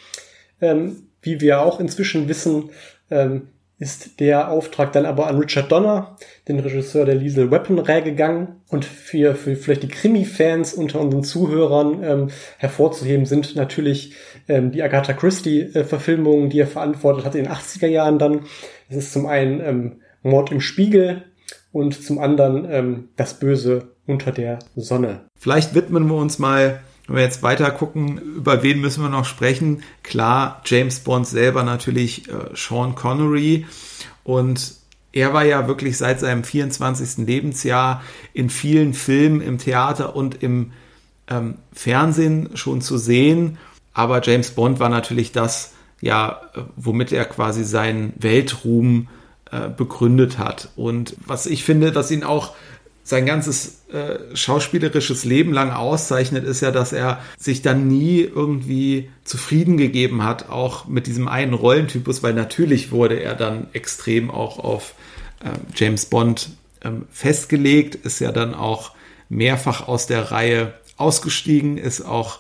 [0.60, 2.70] Ähm, wie wir auch inzwischen wissen,
[3.10, 3.48] ähm,
[3.82, 6.16] ist der Auftrag dann aber an Richard Donner,
[6.46, 8.60] den Regisseur der Liesel Weapon-Reihe gegangen.
[8.68, 14.14] Und für, für vielleicht die Krimi-Fans unter unseren Zuhörern ähm, hervorzuheben sind natürlich
[14.48, 18.42] ähm, die Agatha Christie-Verfilmungen, die er verantwortet hat in den 80er Jahren dann.
[18.88, 21.24] Das ist zum einen ähm, Mord im Spiegel
[21.72, 25.22] und zum anderen ähm, Das Böse unter der Sonne.
[25.36, 26.78] Vielleicht widmen wir uns mal
[27.12, 29.82] wenn wir jetzt weiter gucken, über wen müssen wir noch sprechen?
[30.02, 33.66] Klar, James Bond selber natürlich äh, Sean Connery
[34.24, 34.76] und
[35.12, 37.26] er war ja wirklich seit seinem 24.
[37.26, 40.72] Lebensjahr in vielen Filmen, im Theater und im
[41.28, 43.58] ähm, Fernsehen schon zu sehen.
[43.92, 46.40] Aber James Bond war natürlich das, ja,
[46.76, 49.08] womit er quasi seinen Weltruhm
[49.50, 50.70] äh, begründet hat.
[50.76, 52.54] Und was ich finde, was ihn auch
[53.04, 59.10] sein ganzes äh, schauspielerisches Leben lang auszeichnet, ist ja, dass er sich dann nie irgendwie
[59.24, 64.58] zufrieden gegeben hat, auch mit diesem einen Rollentypus, weil natürlich wurde er dann extrem auch
[64.58, 64.94] auf
[65.40, 66.50] äh, James Bond
[66.84, 68.92] ähm, festgelegt, ist ja dann auch
[69.28, 72.38] mehrfach aus der Reihe ausgestiegen, ist auch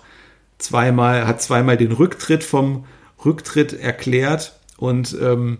[0.58, 2.84] zweimal, hat zweimal den Rücktritt vom
[3.24, 5.58] Rücktritt erklärt und ähm,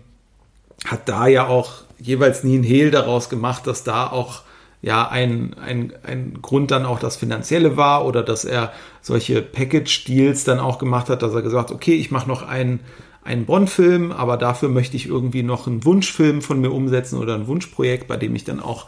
[0.85, 4.43] hat da ja auch jeweils nie ein Hehl daraus gemacht, dass da auch
[4.83, 10.43] ja ein, ein, ein Grund dann auch das Finanzielle war oder dass er solche Package-Deals
[10.43, 12.81] dann auch gemacht hat, dass er gesagt okay, ich mache noch einen,
[13.23, 17.47] einen Bond-Film, aber dafür möchte ich irgendwie noch einen Wunschfilm von mir umsetzen oder ein
[17.47, 18.87] Wunschprojekt, bei dem ich dann auch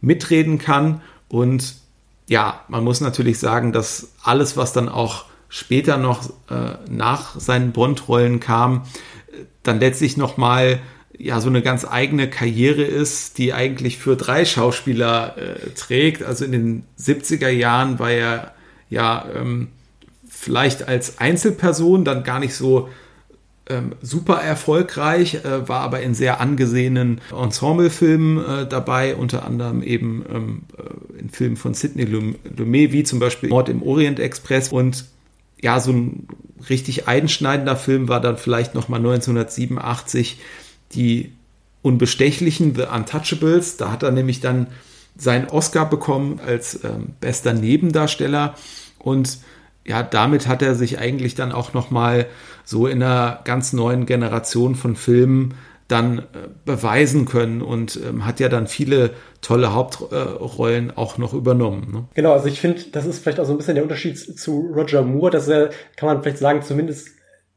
[0.00, 1.02] mitreden kann.
[1.28, 1.76] Und
[2.26, 7.70] ja, man muss natürlich sagen, dass alles, was dann auch später noch äh, nach seinen
[7.70, 8.82] Bond-Rollen kam,
[9.62, 10.80] dann letztlich nochmal
[11.18, 16.22] ja so eine ganz eigene Karriere ist, die eigentlich für drei Schauspieler äh, trägt.
[16.22, 18.54] Also in den 70er Jahren war er
[18.88, 19.68] ja ähm,
[20.28, 22.88] vielleicht als Einzelperson dann gar nicht so
[23.68, 30.24] ähm, super erfolgreich, äh, war aber in sehr angesehenen Ensemblefilmen äh, dabei, unter anderem eben
[30.32, 35.04] ähm, äh, in Filmen von Sidney Lumet, wie zum Beispiel Mord im Orient Express und
[35.60, 36.28] ja, so ein
[36.70, 40.38] richtig einschneidender Film war dann vielleicht nochmal 1987
[40.92, 41.32] die
[41.82, 43.76] Unbestechlichen, The Untouchables.
[43.76, 44.68] Da hat er nämlich dann
[45.16, 48.54] seinen Oscar bekommen als ähm, bester Nebendarsteller
[48.98, 49.38] und
[49.84, 52.26] ja, damit hat er sich eigentlich dann auch nochmal
[52.64, 55.54] so in einer ganz neuen Generation von Filmen
[55.88, 56.22] dann äh,
[56.66, 61.88] beweisen können und ähm, hat ja dann viele tolle Hauptrollen äh, auch noch übernommen.
[61.90, 62.04] Ne?
[62.12, 65.02] Genau, also ich finde, das ist vielleicht auch so ein bisschen der Unterschied zu Roger
[65.02, 67.08] Moore, dass er, kann man vielleicht sagen, zumindest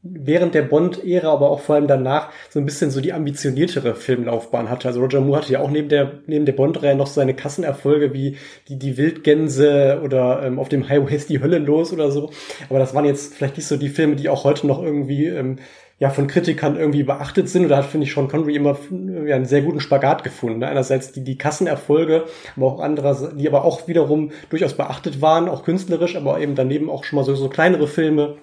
[0.02, 4.68] während der Bond-Ära, aber auch vor allem danach so ein bisschen so die ambitioniertere Filmlaufbahn
[4.68, 4.88] hatte.
[4.88, 8.36] Also Roger Moore hatte ja auch neben der, neben der Bond-Reihe noch seine Kassenerfolge wie
[8.68, 12.30] die, die Wildgänse oder ähm, auf dem Highway ist die Hölle los oder so.
[12.68, 15.58] Aber das waren jetzt vielleicht nicht so die Filme, die auch heute noch irgendwie ähm,
[16.00, 17.62] ja von Kritikern irgendwie beachtet sind.
[17.62, 18.76] Und da hat, finde ich, Sean Connery immer
[19.24, 20.58] ja, einen sehr guten Spagat gefunden.
[20.58, 20.66] Ne?
[20.66, 22.24] Einerseits die, die Kassenerfolge,
[22.56, 26.90] aber auch andere, die aber auch wiederum durchaus beachtet waren, auch künstlerisch, aber eben daneben
[26.90, 28.34] auch schon mal so, so kleinere Filme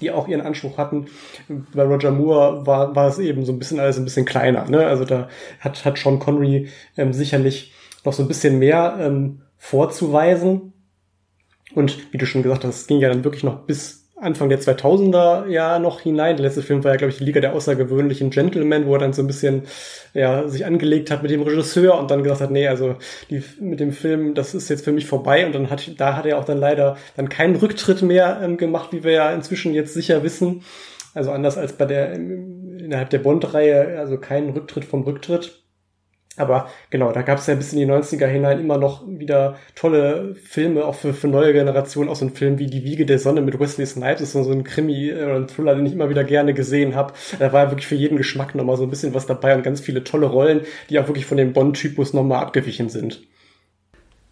[0.00, 1.06] die auch ihren Anspruch hatten.
[1.74, 4.68] Bei Roger Moore war, war es eben so ein bisschen alles ein bisschen kleiner.
[4.68, 4.86] Ne?
[4.86, 5.28] Also da
[5.60, 7.72] hat, hat Sean Connery ähm, sicherlich
[8.04, 10.72] noch so ein bisschen mehr ähm, vorzuweisen.
[11.74, 14.60] Und wie du schon gesagt hast, es ging ja dann wirklich noch bis Anfang der
[14.60, 16.36] 2000er ja noch hinein.
[16.36, 19.12] Der letzte Film war ja, glaube ich, die Liga der außergewöhnlichen Gentlemen, wo er dann
[19.12, 19.62] so ein bisschen
[20.14, 22.96] ja, sich angelegt hat mit dem Regisseur und dann gesagt hat, nee, also
[23.30, 25.44] die, mit dem Film, das ist jetzt für mich vorbei.
[25.44, 28.92] Und dann hat, da hat er auch dann leider dann keinen Rücktritt mehr ähm, gemacht,
[28.92, 30.62] wie wir ja inzwischen jetzt sicher wissen.
[31.14, 35.61] Also anders als bei der, innerhalb der Bond-Reihe, also keinen Rücktritt vom Rücktritt.
[36.38, 40.34] Aber genau, da gab es ja bis in die 90er hinein immer noch wieder tolle
[40.34, 43.42] Filme, auch für, für neue Generationen, auch so ein Film wie Die Wiege der Sonne
[43.42, 46.08] mit Wesley Snipes, das ist so ein Krimi oder äh, ein Thriller, den ich immer
[46.08, 47.12] wieder gerne gesehen habe.
[47.38, 49.80] Da war ja wirklich für jeden Geschmack nochmal so ein bisschen was dabei und ganz
[49.80, 53.20] viele tolle Rollen, die auch wirklich von dem Bond-Typus nochmal abgewichen sind.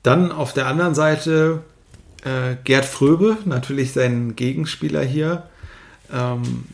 [0.02, 1.62] Dann auf der anderen Seite
[2.24, 5.42] äh, Gerd Fröbe, natürlich sein Gegenspieler hier.
[6.10, 6.64] Ähm,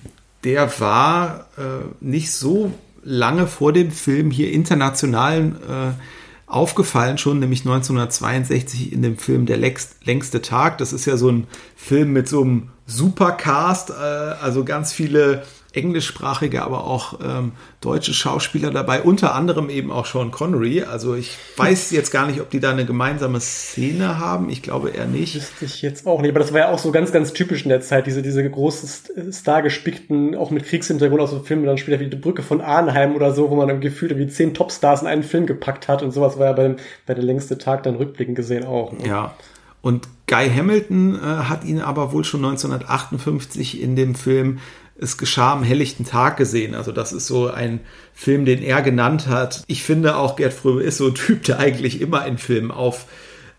[0.45, 2.71] der war äh, nicht so
[3.07, 9.57] lange vor dem Film hier international äh, aufgefallen, schon nämlich 1962 in dem Film Der
[9.57, 10.79] längste Tag.
[10.79, 15.45] Das ist ja so ein Film mit so einem Supercast, äh, also ganz viele
[15.77, 20.83] englischsprachige, aber auch ähm, deutsche Schauspieler dabei, unter anderem eben auch Sean Connery.
[20.83, 24.49] Also ich weiß jetzt gar nicht, ob die da eine gemeinsame Szene haben.
[24.49, 25.37] Ich glaube eher nicht.
[25.37, 27.69] Wüsste ich jetzt auch nicht, aber das war ja auch so ganz, ganz typisch in
[27.69, 32.09] der Zeit, diese, diese großen Star-gespickten, auch mit Kriegshintergrund aus so Filmen, dann später wie
[32.09, 35.23] die Brücke von Arnheim oder so, wo man dann gefühlt wie zehn Topstars in einen
[35.23, 38.65] Film gepackt hat und sowas war ja bei, bei der längste Tag dann rückblickend gesehen
[38.65, 38.93] auch.
[38.93, 39.07] Ne?
[39.07, 39.35] Ja.
[39.83, 44.59] Und Guy Hamilton äh, hat ihn aber wohl schon 1958 in dem Film
[45.01, 46.75] es geschah am helllichten Tag gesehen.
[46.75, 47.81] Also das ist so ein
[48.15, 49.63] Film, den er genannt hat.
[49.67, 53.11] Ich finde auch Gerd Fröbe ist so ein Typ, der eigentlich immer in Filmen auffällt.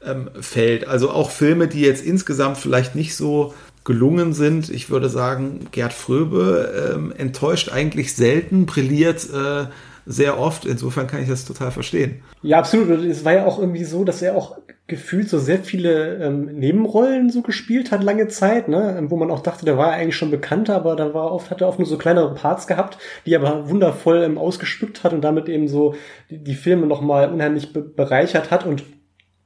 [0.04, 4.70] Ähm, also auch Filme, die jetzt insgesamt vielleicht nicht so gelungen sind.
[4.70, 9.68] Ich würde sagen, Gerd Fröbe ähm, enttäuscht eigentlich selten, brilliert äh,
[10.08, 10.66] sehr oft.
[10.66, 12.22] Insofern kann ich das total verstehen.
[12.42, 13.04] Ja, absolut.
[13.06, 17.30] Es war ja auch irgendwie so, dass er auch gefühlt so sehr viele ähm, Nebenrollen
[17.30, 20.76] so gespielt hat lange Zeit, ne, wo man auch dachte, der war eigentlich schon bekannter,
[20.76, 23.70] aber da war oft hat er oft nur so kleinere Parts gehabt, die er aber
[23.70, 25.96] wundervoll ähm, ausgespückt hat und damit eben so
[26.30, 28.84] die, die Filme noch mal unheimlich be bereichert hat und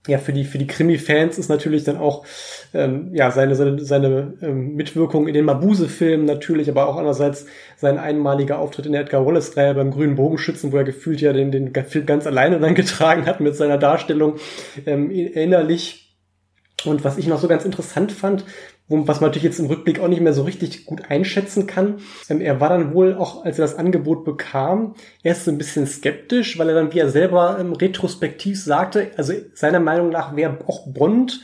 [0.08, 2.26] ja, für die, für die Krimi-Fans ist natürlich dann auch,
[2.74, 7.46] ähm, ja, seine, seine, seine ähm, Mitwirkung in den Mabuse-Filmen natürlich, aber auch andererseits
[7.78, 11.52] sein einmaliger Auftritt in der Edgar Wallace-Reihe beim Grünen Bogenschützen, wo er gefühlt ja den,
[11.52, 14.38] den Film ganz alleine dann getragen hat mit seiner Darstellung
[14.88, 16.18] ähm, innerlich.
[16.84, 18.44] Und was ich noch so ganz interessant fand,
[18.92, 22.00] was man natürlich jetzt im Rückblick auch nicht mehr so richtig gut einschätzen kann.
[22.30, 25.88] Ähm, er war dann wohl auch, als er das Angebot bekam, erst so ein bisschen
[25.88, 30.58] skeptisch, weil er dann, wie er selber ähm, retrospektiv sagte, also seiner Meinung nach wäre
[30.68, 31.42] auch Bond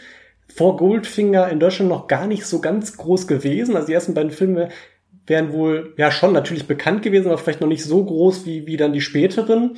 [0.54, 3.76] vor Goldfinger in Deutschland noch gar nicht so ganz groß gewesen.
[3.76, 4.70] Also die ersten beiden Filme
[5.28, 8.78] wären wohl ja schon natürlich bekannt gewesen, aber vielleicht noch nicht so groß wie, wie
[8.78, 9.78] dann die späteren.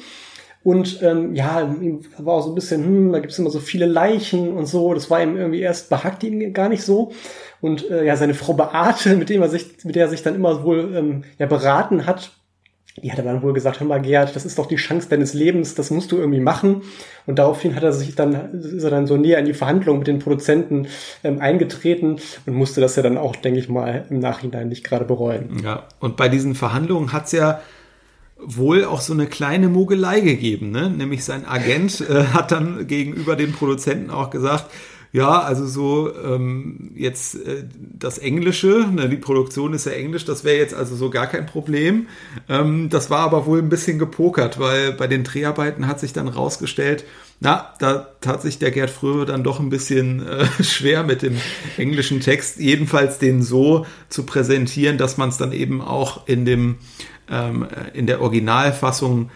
[0.64, 1.74] Und ähm, ja,
[2.18, 4.94] war auch so ein bisschen, hm, da gibt's immer so viele Leichen und so.
[4.94, 7.12] Das war ihm irgendwie erst behagt ihm gar nicht so.
[7.62, 10.36] Und äh, ja, seine Frau Beate, mit dem er sich, mit der er sich dann
[10.36, 12.32] immer wohl ähm, ja, beraten hat,
[13.02, 15.76] die hat dann wohl gesagt, hör mal, Gerd, das ist doch die Chance deines Lebens,
[15.76, 16.82] das musst du irgendwie machen.
[17.26, 20.08] Und daraufhin hat er sich dann, ist er dann so näher in die Verhandlungen mit
[20.08, 20.88] den Produzenten
[21.24, 25.06] ähm, eingetreten und musste das ja dann auch, denke ich mal, im Nachhinein nicht gerade
[25.06, 25.62] bereuen.
[25.64, 27.62] Ja, und bei diesen Verhandlungen hat's ja
[28.42, 30.90] wohl auch so eine kleine Mogelei gegeben, ne?
[30.90, 34.70] Nämlich sein Agent äh, hat dann gegenüber den Produzenten auch gesagt,
[35.12, 40.44] ja, also so ähm, jetzt äh, das Englische, ne, die Produktion ist ja Englisch, das
[40.44, 42.08] wäre jetzt also so gar kein Problem.
[42.48, 46.28] Ähm, das war aber wohl ein bisschen gepokert, weil bei den Dreharbeiten hat sich dann
[46.28, 47.06] rausgestellt,
[47.40, 51.38] na, da tat sich der Gerd Fröbe dann doch ein bisschen äh, schwer mit dem
[51.78, 56.76] englischen Text, jedenfalls den so zu präsentieren, dass man es dann eben auch in dem
[57.30, 59.30] ähm, in der Originalfassung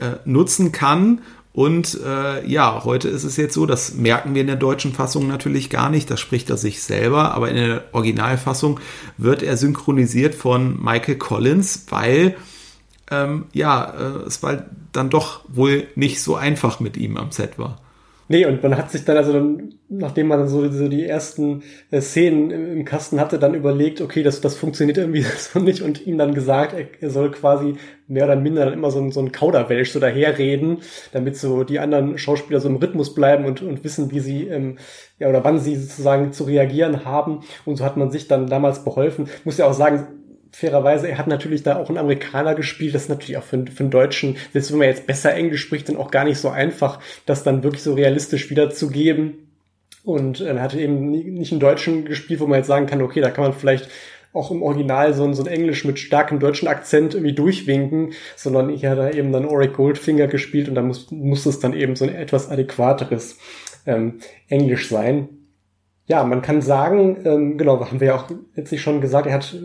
[0.00, 1.20] äh, nutzen kann
[1.52, 5.28] und äh, ja, heute ist es jetzt so, das merken wir in der deutschen Fassung
[5.28, 8.80] natürlich gar nicht, das spricht er sich selber, aber in der Originalfassung
[9.18, 12.36] wird er synchronisiert von Michael Collins, weil
[13.10, 17.58] ähm, ja, äh, es war dann doch wohl nicht so einfach mit ihm am Set
[17.58, 17.81] war.
[18.32, 22.00] Nee, und man hat sich dann also dann, nachdem man so, so die ersten äh,
[22.00, 26.16] Szenen im Kasten hatte, dann überlegt, okay, das, das funktioniert irgendwie so nicht und ihm
[26.16, 27.74] dann gesagt, er, er soll quasi
[28.08, 30.78] mehr oder minder dann immer so so ein Kauderwelsch so daherreden,
[31.12, 34.78] damit so die anderen Schauspieler so im Rhythmus bleiben und, und wissen, wie sie, ähm,
[35.18, 37.40] ja, oder wann sie sozusagen zu reagieren haben.
[37.66, 39.28] Und so hat man sich dann damals beholfen.
[39.44, 40.06] muss ja auch sagen,
[40.52, 42.94] fairerweise, er hat natürlich da auch einen Amerikaner gespielt.
[42.94, 45.88] Das ist natürlich auch für, für einen Deutschen, selbst wenn man jetzt besser Englisch spricht,
[45.88, 49.48] dann auch gar nicht so einfach, das dann wirklich so realistisch wiederzugeben.
[50.04, 53.30] Und er hatte eben nicht einen Deutschen gespielt, wo man jetzt sagen kann, okay, da
[53.30, 53.88] kann man vielleicht
[54.32, 58.70] auch im Original so ein, so ein Englisch mit starkem deutschen Akzent irgendwie durchwinken, sondern
[58.70, 62.04] ich hatte eben dann Oric Goldfinger gespielt und da muss, muss es dann eben so
[62.04, 63.38] ein etwas adäquateres
[63.86, 65.28] ähm, Englisch sein
[66.06, 69.56] ja, man kann sagen, ähm, genau, haben wir ja auch letztlich schon gesagt, er hat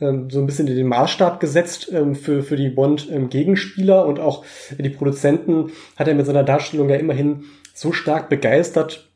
[0.00, 4.44] ähm, so ein bisschen den Maßstab gesetzt ähm, für, für die Bond-Gegenspieler und auch
[4.76, 9.10] die Produzenten hat er mit seiner Darstellung ja immerhin so stark begeistert,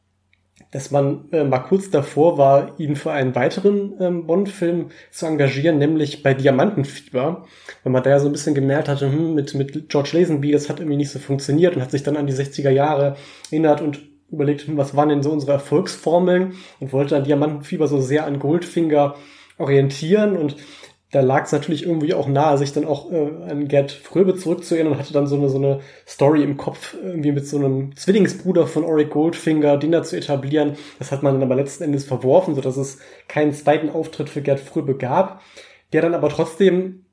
[0.70, 5.78] dass man äh, mal kurz davor war, ihn für einen weiteren ähm, Bond-Film zu engagieren,
[5.78, 7.44] nämlich bei Diamantenfieber,
[7.82, 10.68] weil man da ja so ein bisschen gemerkt hatte, hm, mit, mit George Lazenby, das
[10.68, 13.16] hat irgendwie nicht so funktioniert und hat sich dann an die 60er Jahre
[13.50, 18.26] erinnert und überlegt, was waren denn so unsere Erfolgsformeln und wollte dann Diamantenfieber so sehr
[18.26, 19.16] an Goldfinger
[19.58, 20.56] orientieren und
[21.12, 24.92] da lag es natürlich irgendwie auch nahe, sich dann auch äh, an Gerd Fröbe zurückzuerinnern
[24.92, 28.66] und hatte dann so eine, so eine Story im Kopf, irgendwie mit so einem Zwillingsbruder
[28.68, 30.76] von Auric Goldfinger, den da zu etablieren.
[31.00, 34.60] Das hat man dann aber letzten Endes verworfen, sodass es keinen zweiten Auftritt für Gerd
[34.60, 35.42] Fröbe gab,
[35.92, 37.06] der dann aber trotzdem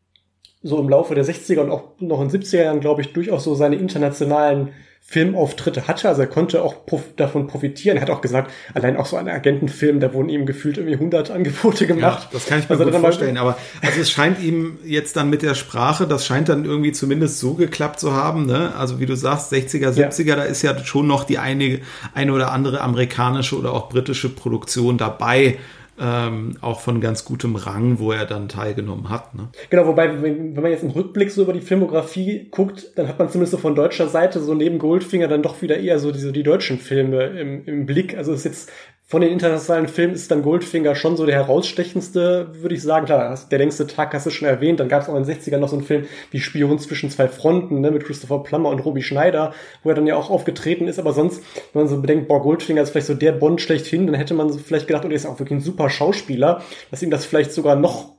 [0.62, 3.56] so im Laufe der 60er und auch noch in 70er Jahren, glaube ich, durchaus so
[3.56, 4.74] seine internationalen
[5.10, 6.10] Filmauftritte hatte.
[6.10, 6.76] Also er konnte auch
[7.16, 7.96] davon profitieren.
[7.96, 11.32] Er hat auch gesagt, allein auch so ein Agentenfilm, da wurden ihm gefühlt irgendwie 100
[11.32, 12.24] Angebote gemacht.
[12.24, 13.38] Ja, das kann ich mir also gut vorstellen.
[13.38, 17.40] Aber also es scheint ihm jetzt dann mit der Sprache, das scheint dann irgendwie zumindest
[17.40, 18.48] so geklappt zu haben.
[18.48, 18.76] Ne?
[18.76, 20.36] Also wie du sagst, 60er, 70er, ja.
[20.36, 21.80] da ist ja schon noch die eine,
[22.14, 25.58] eine oder andere amerikanische oder auch britische Produktion dabei
[26.00, 29.34] ähm, auch von ganz gutem Rang, wo er dann teilgenommen hat.
[29.36, 29.50] Ne?
[29.70, 33.30] Genau, wobei, wenn, man jetzt im Rückblick so über die Filmografie guckt, dann hat man
[33.30, 36.44] zumindest so von deutscher Seite so neben Goldfinger dann doch wieder eher so diese die
[36.44, 38.18] deutschen Filme im, im Blick.
[38.18, 38.72] Also ist jetzt
[39.10, 43.06] von den internationalen Filmen ist dann Goldfinger schon so der herausstechendste, würde ich sagen.
[43.06, 44.82] Klar, der längste Tag hast du schon erwähnt.
[44.82, 47.30] Dann gab es auch in den 60ern noch so einen Film wie Spion zwischen zwei
[47.30, 51.00] Fronten, ne, mit Christopher Plummer und Robbie Schneider, wo er dann ja auch aufgetreten ist.
[51.00, 51.42] Aber sonst,
[51.72, 54.52] wenn man so bedenkt, boah, Goldfinger ist vielleicht so der Bond schlechthin, dann hätte man
[54.52, 57.54] so vielleicht gedacht, oh, er ist auch wirklich ein super Schauspieler, dass ihm das vielleicht
[57.54, 58.18] sogar noch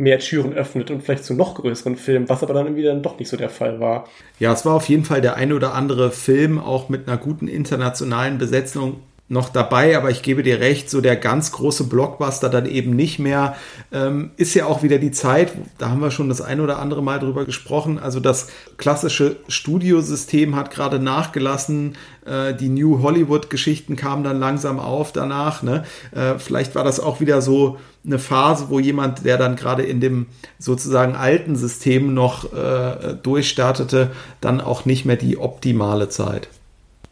[0.00, 3.18] mehr Türen öffnet und vielleicht zu noch größeren Filmen, was aber dann irgendwie dann doch
[3.18, 4.08] nicht so der Fall war.
[4.38, 7.46] Ja, es war auf jeden Fall der ein oder andere Film, auch mit einer guten
[7.46, 12.66] internationalen Besetzung noch dabei, aber ich gebe dir recht, so der ganz große Blockbuster dann
[12.66, 13.54] eben nicht mehr.
[13.92, 17.00] Ähm, ist ja auch wieder die Zeit, da haben wir schon das ein oder andere
[17.00, 18.00] Mal drüber gesprochen.
[18.00, 21.96] Also das klassische Studiosystem hat gerade nachgelassen.
[22.26, 25.62] Äh, die New Hollywood-Geschichten kamen dann langsam auf danach.
[25.62, 25.84] Ne?
[26.10, 30.00] Äh, vielleicht war das auch wieder so eine Phase, wo jemand, der dann gerade in
[30.00, 30.26] dem
[30.58, 36.48] sozusagen alten System noch äh, durchstartete, dann auch nicht mehr die optimale Zeit.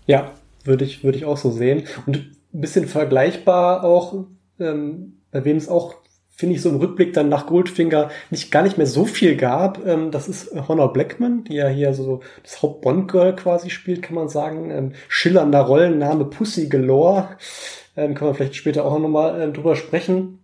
[0.07, 0.33] Ja,
[0.69, 1.85] würde ich, würde ich auch so sehen.
[2.07, 4.27] Und ein bisschen vergleichbar auch,
[4.61, 5.95] ähm, bei wem es auch,
[6.29, 9.85] finde ich, so im Rückblick dann nach Goldfinger nicht gar nicht mehr so viel gab.
[9.85, 14.29] Ähm, das ist Honor Blackman, die ja hier so das Haupt-Bond-Girl quasi spielt, kann man
[14.29, 14.71] sagen.
[14.71, 17.31] Ähm, schillernder Rollenname Pussy Galore.
[17.97, 20.39] Ähm, kann man vielleicht später auch nochmal äh, drüber sprechen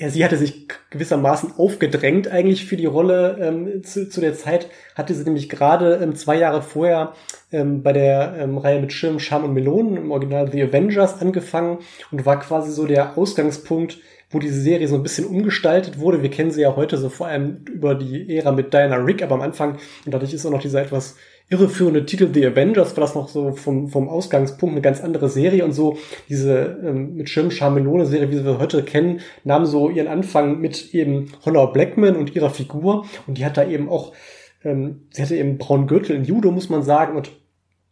[0.00, 3.36] ja, sie hatte sich gewissermaßen aufgedrängt eigentlich für die Rolle.
[3.38, 7.12] Ähm, zu, zu der Zeit hatte sie nämlich gerade ähm, zwei Jahre vorher
[7.52, 11.80] ähm, bei der ähm, Reihe mit Schirm, Scham und Melonen im Original The Avengers angefangen
[12.10, 13.98] und war quasi so der Ausgangspunkt,
[14.30, 16.22] wo diese Serie so ein bisschen umgestaltet wurde.
[16.22, 19.34] Wir kennen sie ja heute so vor allem über die Ära mit Diana Rick, aber
[19.34, 21.16] am Anfang, und dadurch ist auch noch dieser etwas
[21.50, 25.64] irreführende Titel The Avengers, war das noch so vom, vom Ausgangspunkt eine ganz andere Serie
[25.64, 25.98] und so.
[26.28, 30.94] Diese ähm, mit Schirm Charmelone Serie, wie wir heute kennen, nahm so ihren Anfang mit
[30.94, 33.04] eben Honor Blackman und ihrer Figur.
[33.26, 34.12] Und die hat da eben auch,
[34.62, 37.32] ähm, sie hatte eben braunen Gürtel in Judo, muss man sagen, und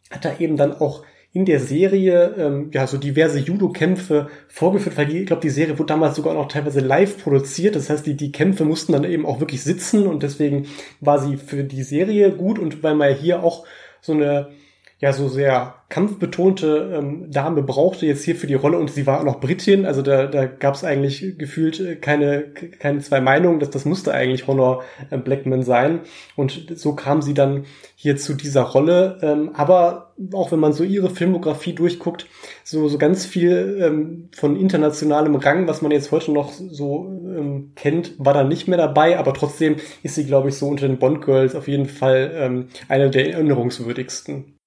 [0.09, 5.05] hat da eben dann auch in der Serie ähm, ja so diverse Judo-Kämpfe vorgeführt, weil
[5.05, 7.75] die, ich glaube, die Serie wurde damals sogar noch teilweise live produziert.
[7.75, 10.65] Das heißt, die, die Kämpfe mussten dann eben auch wirklich sitzen und deswegen
[11.01, 13.65] war sie für die Serie gut und weil man hier auch
[14.01, 14.49] so eine
[14.99, 19.19] ja so sehr kampfbetonte ähm, Dame brauchte jetzt hier für die Rolle und sie war
[19.19, 23.59] auch noch Britin, also da, da gab es eigentlich gefühlt äh, keine, keine zwei Meinungen,
[23.59, 26.01] dass das musste eigentlich Honor äh, Blackman sein.
[26.35, 30.83] Und so kam sie dann hier zu dieser Rolle, ähm, aber auch wenn man so
[30.83, 32.27] ihre Filmografie durchguckt,
[32.65, 37.71] so, so ganz viel ähm, von internationalem Rang, was man jetzt heute noch so ähm,
[37.75, 40.99] kennt, war da nicht mehr dabei, aber trotzdem ist sie, glaube ich, so unter den
[40.99, 44.58] Bond Girls auf jeden Fall ähm, eine der erinnerungswürdigsten.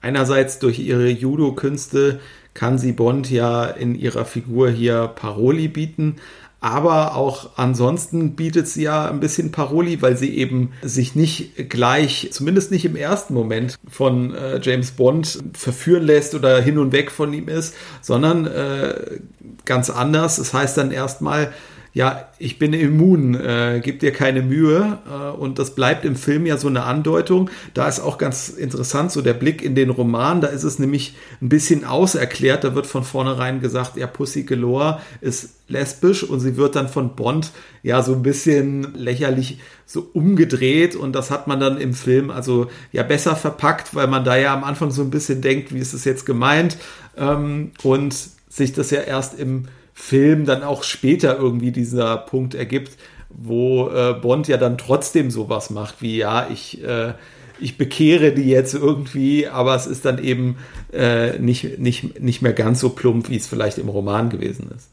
[0.00, 2.20] Einerseits durch ihre Judo-Künste
[2.54, 6.16] kann sie Bond ja in ihrer Figur hier Paroli bieten,
[6.60, 12.30] aber auch ansonsten bietet sie ja ein bisschen Paroli, weil sie eben sich nicht gleich,
[12.32, 17.12] zumindest nicht im ersten Moment von äh, James Bond verführen lässt oder hin und weg
[17.12, 19.20] von ihm ist, sondern äh,
[19.64, 20.36] ganz anders.
[20.36, 21.52] Das heißt dann erstmal,
[21.98, 25.00] ja, ich bin immun, äh, gib dir keine Mühe.
[25.10, 27.50] Äh, und das bleibt im Film ja so eine Andeutung.
[27.74, 30.40] Da ist auch ganz interessant so der Blick in den Roman.
[30.40, 32.62] Da ist es nämlich ein bisschen auserklärt.
[32.62, 37.16] Da wird von vornherein gesagt, ja, Pussy Galore ist lesbisch und sie wird dann von
[37.16, 37.50] Bond
[37.82, 42.68] ja so ein bisschen lächerlich so umgedreht und das hat man dann im Film also
[42.92, 45.94] ja besser verpackt, weil man da ja am Anfang so ein bisschen denkt, wie ist
[45.94, 46.78] es jetzt gemeint
[47.16, 48.14] ähm, und
[48.48, 49.64] sich das ja erst im
[50.00, 52.92] Film dann auch später irgendwie dieser Punkt ergibt,
[53.28, 57.14] wo äh, Bond ja dann trotzdem sowas macht, wie ja, ich, äh,
[57.58, 60.56] ich bekehre die jetzt irgendwie, aber es ist dann eben
[60.92, 64.88] äh, nicht, nicht, nicht mehr ganz so plump, wie es vielleicht im Roman gewesen ist.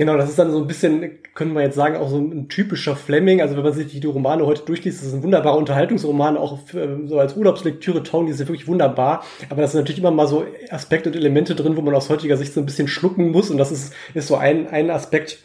[0.00, 2.96] Genau, das ist dann so ein bisschen, können wir jetzt sagen, auch so ein typischer
[2.96, 3.42] Fleming.
[3.42, 7.00] Also wenn man sich die Romane heute durchliest, das ist ein wunderbarer Unterhaltungsroman, auch für,
[7.04, 9.22] so als Urlaubslektüre taugen die sind wirklich wunderbar.
[9.50, 12.38] Aber da sind natürlich immer mal so Aspekte und Elemente drin, wo man aus heutiger
[12.38, 13.50] Sicht so ein bisschen schlucken muss.
[13.50, 15.40] Und das ist, ist so ein, ein Aspekt,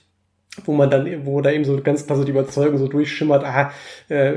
[0.63, 3.71] wo man dann, wo da eben so ganz klar so die Überzeugung so durchschimmert, ah,
[4.07, 4.36] äh,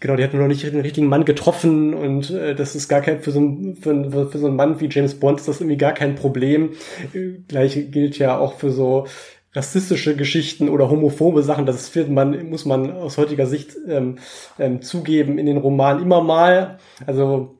[0.00, 3.20] genau, die hatten noch nicht den richtigen Mann getroffen und äh, das ist gar kein,
[3.20, 5.92] für so, ein, für, für so einen Mann wie James Bond ist das irgendwie gar
[5.92, 6.70] kein Problem.
[7.14, 9.06] Äh, Gleiche gilt ja auch für so
[9.54, 14.18] rassistische Geschichten oder homophobe Sachen, das findet man, muss man aus heutiger Sicht ähm,
[14.58, 16.78] ähm, zugeben in den Romanen immer mal.
[17.06, 17.58] Also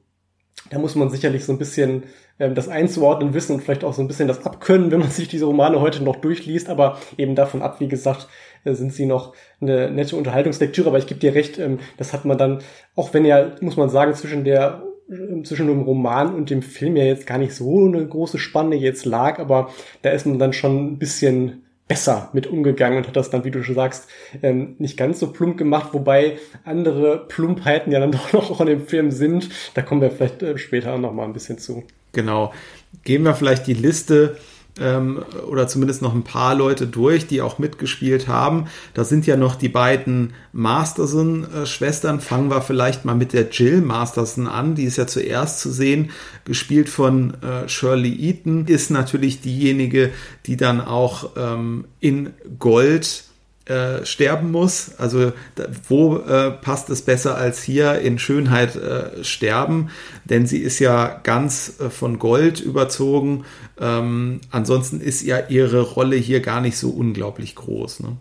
[0.70, 2.04] da muss man sicherlich so ein bisschen
[2.38, 5.28] ähm, das einzuordnen wissen und vielleicht auch so ein bisschen das abkönnen, wenn man sich
[5.28, 8.28] diese Romane heute noch durchliest, aber eben davon ab, wie gesagt,
[8.64, 12.24] äh, sind sie noch eine nette Unterhaltungslektüre, aber ich gebe dir recht, ähm, das hat
[12.24, 12.60] man dann,
[12.96, 16.96] auch wenn ja, muss man sagen, zwischen der äh, zwischen dem Roman und dem Film
[16.96, 19.70] ja jetzt gar nicht so eine große Spanne jetzt lag, aber
[20.02, 23.50] da ist man dann schon ein bisschen besser mit umgegangen und hat das dann, wie
[23.50, 24.08] du schon sagst,
[24.42, 28.86] ähm, nicht ganz so plump gemacht, wobei andere Plumpheiten ja dann doch noch in dem
[28.86, 29.48] Film sind.
[29.74, 31.84] Da kommen wir vielleicht äh, später noch mal ein bisschen zu.
[32.12, 32.52] Genau.
[33.02, 34.36] Gehen wir vielleicht die Liste
[34.80, 38.66] ähm, oder zumindest noch ein paar Leute durch, die auch mitgespielt haben.
[38.92, 42.20] Da sind ja noch die beiden Masterson-Schwestern.
[42.20, 44.74] Fangen wir vielleicht mal mit der Jill Masterson an.
[44.74, 46.10] Die ist ja zuerst zu sehen,
[46.44, 48.66] gespielt von äh, Shirley Eaton.
[48.66, 50.10] Ist natürlich diejenige,
[50.46, 53.24] die dann auch ähm, in Gold
[53.66, 54.92] äh, sterben muss.
[54.98, 59.90] Also da, wo äh, passt es besser als hier in Schönheit äh, sterben?
[60.24, 63.44] Denn sie ist ja ganz äh, von Gold überzogen.
[63.80, 68.00] Ähm, ansonsten ist ja ihre Rolle hier gar nicht so unglaublich groß.
[68.00, 68.16] Ne?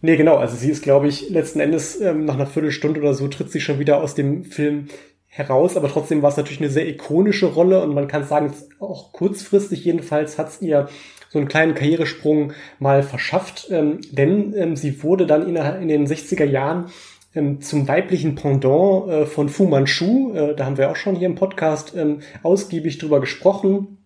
[0.00, 0.36] Nee, genau.
[0.36, 3.60] Also sie ist, glaube ich, letzten Endes ähm, nach einer Viertelstunde oder so tritt sie
[3.60, 4.88] schon wieder aus dem Film
[5.28, 9.12] heraus, aber trotzdem war es natürlich eine sehr ikonische Rolle und man kann sagen, auch
[9.12, 10.88] kurzfristig jedenfalls hat es ihr
[11.32, 16.06] so einen kleinen Karrieresprung mal verschafft, ähm, denn ähm, sie wurde dann in, in den
[16.06, 16.90] 60er Jahren
[17.34, 21.26] ähm, zum weiblichen Pendant äh, von Fu Manchu, äh, da haben wir auch schon hier
[21.26, 23.96] im Podcast ähm, ausgiebig drüber gesprochen.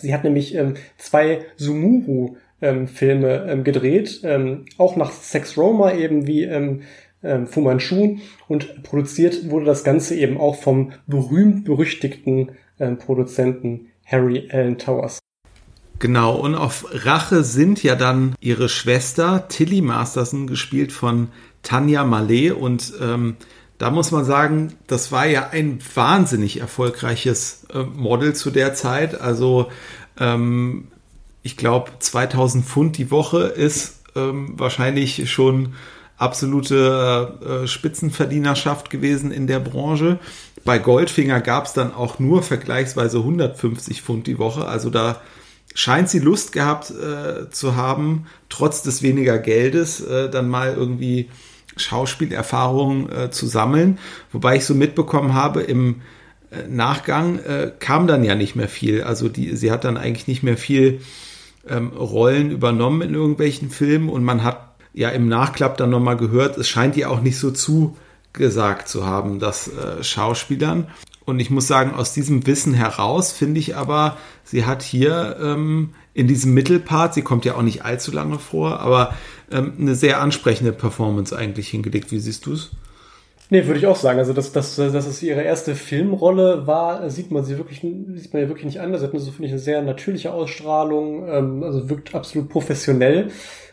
[0.00, 5.92] Sie hat nämlich ähm, zwei Sumuru ähm, Filme ähm, gedreht, ähm, auch nach Sex Roma
[5.92, 6.82] eben wie ähm,
[7.22, 8.16] ähm, Fu Manchu
[8.48, 12.50] und produziert wurde das Ganze eben auch vom berühmt-berüchtigten
[12.80, 15.20] ähm, Produzenten Harry Allen Towers.
[15.98, 21.28] Genau, und auf Rache sind ja dann ihre Schwester Tilly Masterson, gespielt von
[21.62, 22.52] Tanja Malé.
[22.52, 23.36] Und ähm,
[23.78, 29.20] da muss man sagen, das war ja ein wahnsinnig erfolgreiches äh, Model zu der Zeit.
[29.20, 29.70] Also
[30.20, 30.88] ähm,
[31.42, 35.74] ich glaube, 2000 Pfund die Woche ist ähm, wahrscheinlich schon
[36.16, 40.18] absolute äh, Spitzenverdienerschaft gewesen in der Branche.
[40.64, 44.66] Bei Goldfinger gab es dann auch nur vergleichsweise 150 Pfund die Woche.
[44.66, 45.20] Also da
[45.74, 51.28] scheint sie Lust gehabt äh, zu haben, trotz des weniger Geldes, äh, dann mal irgendwie
[51.76, 53.98] Schauspielerfahrung äh, zu sammeln.
[54.32, 56.02] Wobei ich so mitbekommen habe, im
[56.50, 59.02] äh, Nachgang äh, kam dann ja nicht mehr viel.
[59.02, 61.00] Also die, sie hat dann eigentlich nicht mehr viel
[61.68, 66.56] ähm, Rollen übernommen in irgendwelchen Filmen und man hat ja im Nachklapp dann nochmal gehört,
[66.56, 70.88] es scheint ihr auch nicht so zugesagt zu haben, das äh, Schauspielern.
[71.28, 75.90] Und ich muss sagen, aus diesem Wissen heraus finde ich aber, sie hat hier ähm,
[76.14, 79.14] in diesem Mittelpart, sie kommt ja auch nicht allzu lange vor, aber
[79.52, 82.12] ähm, eine sehr ansprechende Performance eigentlich hingelegt.
[82.12, 82.70] Wie siehst du es?
[83.50, 84.18] Nee, würde ich auch sagen.
[84.18, 88.42] Also, dass, dass, dass es ihre erste Filmrolle war, sieht man sie wirklich, sieht man
[88.42, 89.02] ja wirklich nicht anders.
[89.02, 93.28] Sie hat eine, so, finde ich, eine sehr natürliche Ausstrahlung, ähm, also wirkt absolut professionell.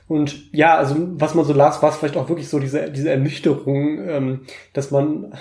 [0.07, 3.09] Und ja, also was man so las, war es vielleicht auch wirklich so diese, diese
[3.09, 4.39] Ernüchterung, ähm,
[4.73, 5.33] dass man,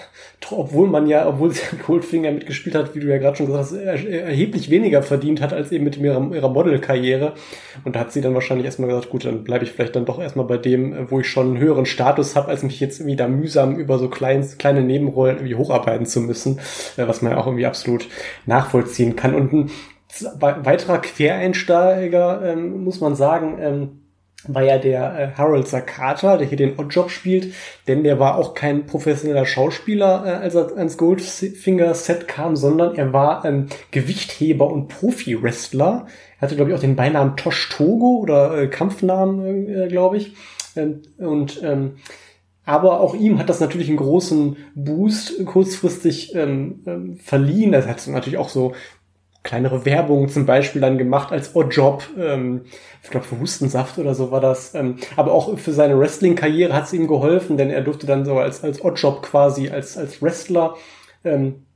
[0.51, 3.75] obwohl man ja, obwohl sie Goldfinger mitgespielt hat, wie du ja gerade schon gesagt hast,
[3.75, 7.35] erheblich weniger verdient hat als eben mit ihrer, ihrer Modelkarriere.
[7.85, 10.19] Und da hat sie dann wahrscheinlich erstmal gesagt, gut, dann bleibe ich vielleicht dann doch
[10.19, 13.77] erstmal bei dem, wo ich schon einen höheren Status habe, als mich jetzt wieder mühsam
[13.77, 16.59] über so klein, kleine Nebenrollen irgendwie hocharbeiten zu müssen,
[16.97, 18.09] äh, was man ja auch irgendwie absolut
[18.47, 19.35] nachvollziehen kann.
[19.35, 19.71] Und ein
[20.41, 24.01] weiterer Quereinsteiger, ähm, muss man sagen, ähm,
[24.49, 27.55] war ja der äh, Harold Sakata, der hier den Oddjob spielt,
[27.87, 33.13] denn der war auch kein professioneller Schauspieler, äh, als er ans Goldfinger-Set kam, sondern er
[33.13, 36.07] war ähm, Gewichtheber und Profi-Wrestler.
[36.39, 40.35] Er hatte, glaube ich, auch den Beinamen Tosh Togo oder äh, Kampfnamen, äh, glaube ich.
[40.77, 41.97] Ähm, und ähm,
[42.67, 47.73] aber auch ihm hat das natürlich einen großen Boost kurzfristig ähm, ähm, verliehen.
[47.73, 48.73] Das hat natürlich auch so
[49.45, 52.63] kleinere Werbung zum Beispiel dann gemacht als Oddjob, ähm,
[53.03, 54.75] ich glaube für Hustensaft oder so war das.
[54.75, 58.39] Ähm, aber auch für seine Wrestling-Karriere hat es ihm geholfen, denn er durfte dann so
[58.39, 60.75] als, als Oddjob quasi, als, als Wrestler
[61.25, 61.67] ähm,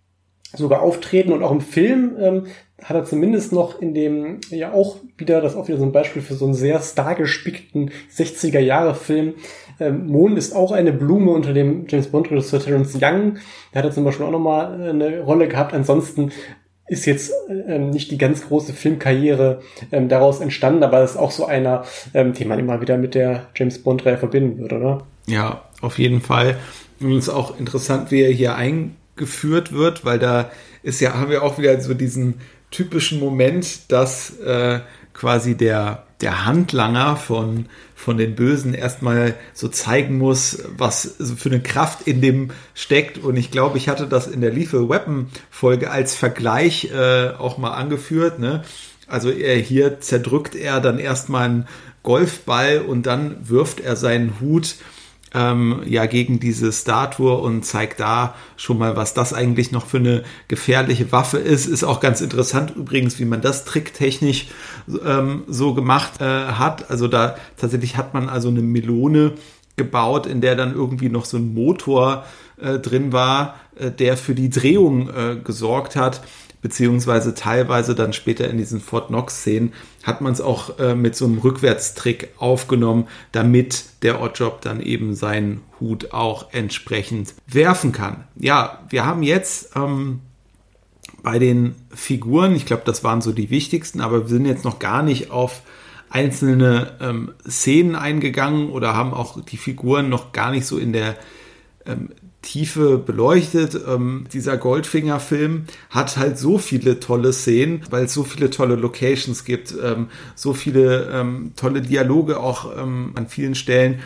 [0.55, 2.47] sogar auftreten und auch im Film ähm,
[2.83, 5.93] hat er zumindest noch in dem, ja auch wieder, das ist auch wieder so ein
[5.93, 9.35] Beispiel für so einen sehr stargespickten 60er Jahre Film.
[9.81, 13.39] Ähm, Mond ist auch eine Blume unter dem James Bond Regisseur Terence Young.
[13.75, 15.75] Der hat er zum Beispiel auch nochmal eine Rolle gehabt.
[15.75, 16.31] Ansonsten
[16.89, 19.61] ist jetzt ähm, nicht die ganz große Filmkarriere
[19.93, 21.85] ähm, daraus entstanden, aber das ist auch so einer,
[22.15, 25.07] ähm, den man immer wieder mit der James Bond-Reihe verbinden würde, oder?
[25.27, 26.57] Ja, auf jeden Fall.
[27.01, 30.51] Und es ist auch interessant, wie er hier eingeführt wird, weil da
[30.83, 34.81] ist ja, haben wir auch wieder so diesen typischen Moment, dass äh,
[35.13, 41.61] quasi der, der Handlanger von, von den Bösen erstmal so zeigen muss, was für eine
[41.61, 43.19] Kraft in dem steckt.
[43.19, 47.59] Und ich glaube, ich hatte das in der Lethal Weapon Folge als Vergleich äh, auch
[47.59, 48.39] mal angeführt.
[48.39, 48.65] Ne?
[49.07, 51.69] Also er hier zerdrückt er dann erstmal einen
[52.03, 54.77] Golfball und dann wirft er seinen Hut
[55.35, 59.99] ähm, ja gegen diese Statue und zeigt da schon mal, was das eigentlich noch für
[59.99, 61.67] eine gefährliche Waffe ist.
[61.67, 64.49] Ist auch ganz interessant übrigens, wie man das tricktechnisch
[65.05, 66.91] ähm, so gemacht äh, hat.
[66.91, 69.33] Also da tatsächlich hat man also eine Melone
[69.77, 72.25] gebaut, in der dann irgendwie noch so ein Motor
[72.61, 76.21] äh, drin war, äh, der für die Drehung äh, gesorgt hat
[76.61, 81.25] beziehungsweise teilweise dann später in diesen Fort Knox-Szenen hat man es auch äh, mit so
[81.25, 88.25] einem Rückwärtstrick aufgenommen, damit der Oddjob dann eben seinen Hut auch entsprechend werfen kann.
[88.37, 90.21] Ja, wir haben jetzt ähm,
[91.23, 94.79] bei den Figuren, ich glaube, das waren so die wichtigsten, aber wir sind jetzt noch
[94.79, 95.63] gar nicht auf
[96.11, 101.17] einzelne ähm, Szenen eingegangen oder haben auch die Figuren noch gar nicht so in der
[101.87, 102.11] ähm,
[102.43, 103.79] Tiefe beleuchtet.
[103.87, 109.45] Ähm, dieser Goldfinger-Film hat halt so viele tolle Szenen, weil es so viele tolle Locations
[109.45, 114.01] gibt, ähm, so viele ähm, tolle Dialoge auch ähm, an vielen Stellen,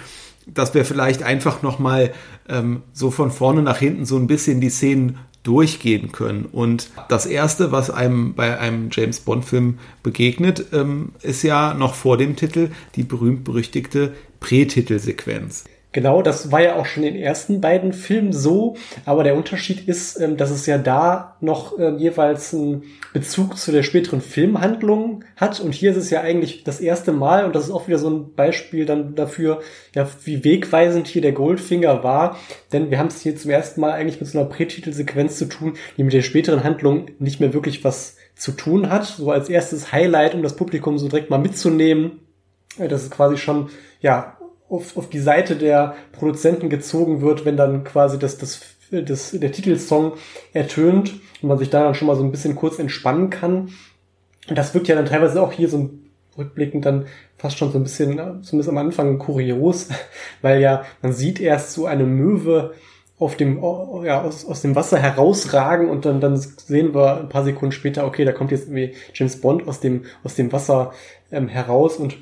[0.47, 2.13] dass wir vielleicht einfach noch mal
[2.49, 6.47] ähm, so von vorne nach hinten so ein bisschen die Szenen durchgehen können.
[6.47, 12.17] Und das erste, was einem bei einem James Bond-Film begegnet, ähm, ist ja noch vor
[12.17, 15.65] dem Titel die berühmt-berüchtigte Prätitelsequenz.
[15.93, 19.87] Genau, das war ja auch schon in den ersten beiden Filmen so, aber der Unterschied
[19.87, 25.25] ist, ähm, dass es ja da noch ähm, jeweils einen Bezug zu der späteren Filmhandlung
[25.37, 27.99] hat und hier ist es ja eigentlich das erste Mal und das ist auch wieder
[27.99, 29.61] so ein Beispiel dann dafür,
[29.95, 32.39] ja, wie wegweisend hier der Goldfinger war,
[32.73, 35.75] denn wir haben es hier zum ersten Mal eigentlich mit so einer Prätitelsequenz zu tun,
[35.99, 39.93] die mit der späteren Handlung nicht mehr wirklich was zu tun hat, so als erstes
[39.93, 42.21] Highlight, um das Publikum so direkt mal mitzunehmen.
[42.79, 43.69] Äh, das ist quasi schon,
[44.01, 44.39] ja,
[44.73, 48.61] auf, auf die Seite der Produzenten gezogen wird, wenn dann quasi das, das,
[48.91, 50.15] das, der Titelsong
[50.53, 53.69] ertönt und man sich da dann schon mal so ein bisschen kurz entspannen kann.
[54.49, 55.91] Und das wirkt ja dann teilweise auch hier so
[56.39, 57.07] rückblickend dann
[57.37, 59.89] fast schon so ein bisschen, zumindest am Anfang kurios,
[60.43, 62.73] weil ja man sieht erst so eine Möwe
[63.19, 63.63] auf dem,
[64.05, 68.05] ja, aus, aus dem Wasser herausragen und dann, dann sehen wir ein paar Sekunden später,
[68.05, 70.93] okay, da kommt jetzt irgendwie James Bond aus dem, aus dem Wasser
[71.31, 72.17] ähm, heraus und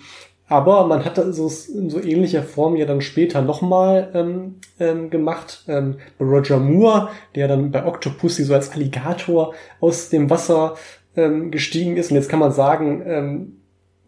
[0.50, 5.64] aber man hat das in so ähnlicher Form ja dann später nochmal ähm, ähm, gemacht.
[5.68, 10.74] Ähm, Roger Moore, der dann bei Octopussy so als Alligator aus dem Wasser
[11.16, 12.10] ähm, gestiegen ist.
[12.10, 13.59] Und jetzt kann man sagen, ähm,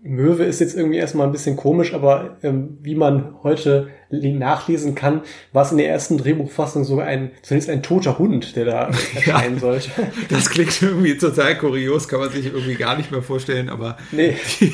[0.05, 5.22] Möwe ist jetzt irgendwie erstmal ein bisschen komisch, aber ähm, wie man heute nachlesen kann,
[5.53, 9.55] war es in der ersten Drehbuchfassung sogar ein, zunächst ein toter Hund, der da erscheinen
[9.55, 9.90] ja, sollte.
[10.28, 14.34] Das klingt irgendwie total kurios, kann man sich irgendwie gar nicht mehr vorstellen, aber nee.
[14.61, 14.72] die,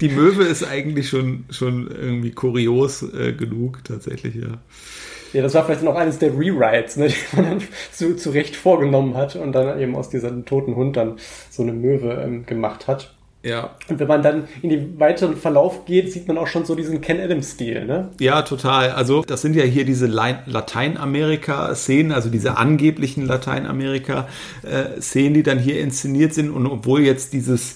[0.00, 4.58] die Möwe ist eigentlich schon, schon irgendwie kurios äh, genug, tatsächlich, ja.
[5.32, 8.56] Ja, das war vielleicht noch eines der Rewrites, ne, die man dann zu, zu Recht
[8.56, 11.16] vorgenommen hat und dann eben aus diesem toten Hund dann
[11.50, 13.15] so eine Möwe ähm, gemacht hat.
[13.46, 13.76] Ja.
[13.88, 17.00] Und wenn man dann in den weiteren Verlauf geht, sieht man auch schon so diesen
[17.00, 18.08] Ken Adams-Stil, ne?
[18.18, 18.90] Ja, total.
[18.90, 26.34] Also, das sind ja hier diese Lateinamerika-Szenen, also diese angeblichen Lateinamerika-Szenen, die dann hier inszeniert
[26.34, 26.50] sind.
[26.50, 27.74] Und obwohl jetzt dieses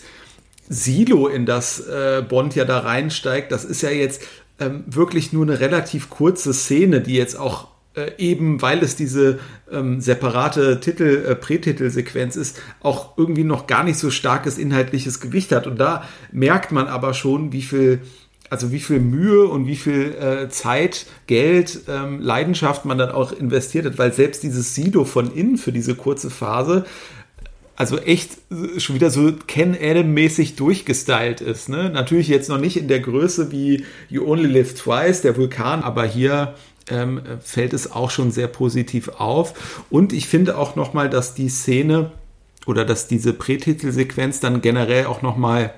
[0.69, 4.23] Silo, in das äh, Bond ja da reinsteigt, das ist ja jetzt
[4.59, 9.41] ähm, wirklich nur eine relativ kurze Szene, die jetzt auch äh, eben weil es diese
[9.71, 15.51] ähm, separate Titel, äh, Prätitelsequenz ist, auch irgendwie noch gar nicht so starkes inhaltliches Gewicht
[15.51, 15.67] hat.
[15.67, 18.03] Und da merkt man aber schon, wie viel,
[18.49, 23.33] also wie viel Mühe und wie viel äh, Zeit, Geld, ähm, Leidenschaft man dann auch
[23.33, 26.85] investiert hat, weil selbst dieses Sido von innen für diese kurze Phase
[27.81, 28.33] also echt
[28.77, 31.71] schon wieder so Ken Adam-mäßig durchgestylt ist.
[31.71, 31.89] Ne?
[31.89, 36.05] Natürlich jetzt noch nicht in der Größe wie You Only Live Twice, der Vulkan, aber
[36.05, 36.57] hier
[36.91, 39.85] ähm, fällt es auch schon sehr positiv auf.
[39.91, 42.11] Und ich finde auch nochmal, dass die Szene
[42.67, 45.73] oder dass diese Prätitelsequenz dann generell auch nochmal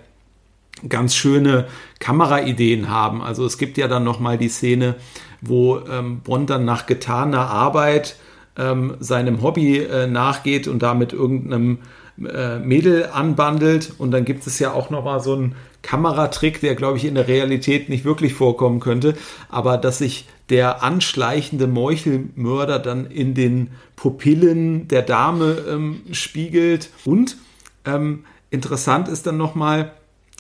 [0.89, 1.67] ganz schöne
[2.01, 3.23] Kameraideen haben.
[3.23, 4.97] Also es gibt ja dann nochmal die Szene,
[5.41, 8.17] wo ähm, Bond dann nach getaner Arbeit
[8.57, 11.79] ähm, seinem Hobby äh, nachgeht und da mit irgendeinem
[12.19, 13.95] äh, Mädel anbandelt.
[13.99, 17.15] Und dann gibt es ja auch noch mal so einen Kameratrick, der, glaube ich, in
[17.15, 19.15] der Realität nicht wirklich vorkommen könnte.
[19.49, 26.91] Aber dass sich der anschleichende Meuchelmörder dann in den Pupillen der Dame ähm, spiegelt.
[27.05, 27.37] Und
[27.85, 29.93] ähm, interessant ist dann noch mal,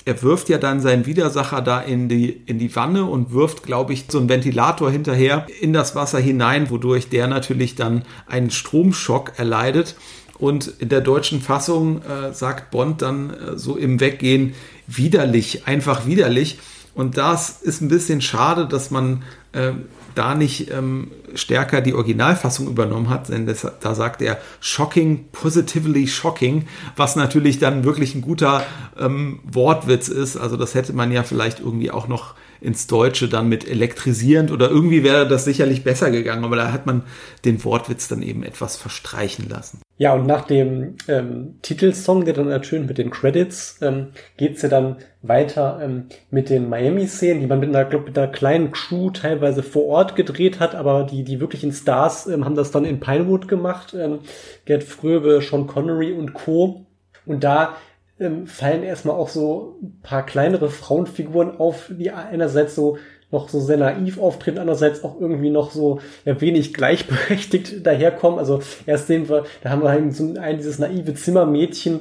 [0.04, 3.92] er wirft ja dann seinen Widersacher da in die, in die Wanne und wirft, glaube
[3.92, 9.38] ich, so einen Ventilator hinterher in das Wasser hinein, wodurch der natürlich dann einen Stromschock
[9.38, 9.96] erleidet.
[10.38, 14.54] Und in der deutschen Fassung äh, sagt Bond dann äh, so im Weggehen
[14.86, 16.58] widerlich, einfach widerlich.
[16.94, 19.22] Und das ist ein bisschen schade, dass man
[19.52, 19.72] äh,
[20.14, 26.06] da nicht ähm, stärker die Originalfassung übernommen hat, denn das, da sagt er shocking, positively
[26.06, 26.66] shocking,
[26.96, 28.64] was natürlich dann wirklich ein guter
[28.98, 30.36] ähm, Wortwitz ist.
[30.36, 34.70] Also das hätte man ja vielleicht irgendwie auch noch ins Deutsche dann mit elektrisierend oder
[34.70, 37.02] irgendwie wäre das sicherlich besser gegangen, aber da hat man
[37.44, 39.80] den Wortwitz dann eben etwas verstreichen lassen.
[39.98, 44.68] Ja, und nach dem ähm, Titelsong, der dann ertönt mit den Credits, ähm, geht's ja
[44.68, 49.10] dann weiter ähm, mit den Miami-Szenen, die man mit einer, glaub, mit einer kleinen Crew
[49.10, 53.00] teilweise vor Ort gedreht hat, aber die, die wirklichen Stars ähm, haben das dann in
[53.00, 53.94] Pinewood gemacht.
[53.94, 54.20] Ähm,
[54.64, 56.86] Gerd Fröbe, Sean Connery und Co.
[57.24, 57.76] Und da
[58.22, 62.98] ähm, fallen erstmal auch so ein paar kleinere Frauenfiguren auf, die einerseits so
[63.32, 68.38] noch so sehr naiv auftreten, andererseits auch irgendwie noch so ja, wenig gleichberechtigt daherkommen.
[68.38, 72.00] Also erst sehen wir, da haben wir eben so ein dieses naive Zimmermädchen,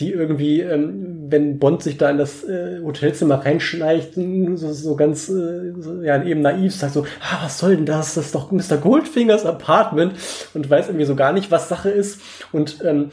[0.00, 5.28] die irgendwie, ähm, wenn Bond sich da in das äh, Hotelzimmer reinschleicht, so, so ganz
[5.28, 8.14] äh, so, ja eben naiv sagt so, ah, was soll denn das?
[8.14, 8.78] Das ist doch Mr.
[8.78, 10.14] Goldfingers Apartment
[10.54, 12.20] und weiß irgendwie so gar nicht, was Sache ist.
[12.52, 13.10] Und ähm,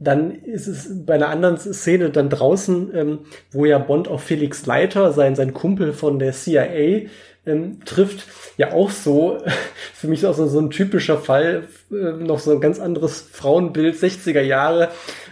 [0.00, 3.18] dann ist es bei einer anderen Szene dann draußen, ähm,
[3.52, 7.08] wo ja Bond auf Felix Leiter, sein, sein Kumpel von der CIA,
[7.46, 8.26] ähm, trifft,
[8.56, 9.38] ja auch so,
[9.94, 13.94] für mich auch so, so ein typischer Fall, äh, noch so ein ganz anderes Frauenbild
[13.94, 14.88] 60er Jahre,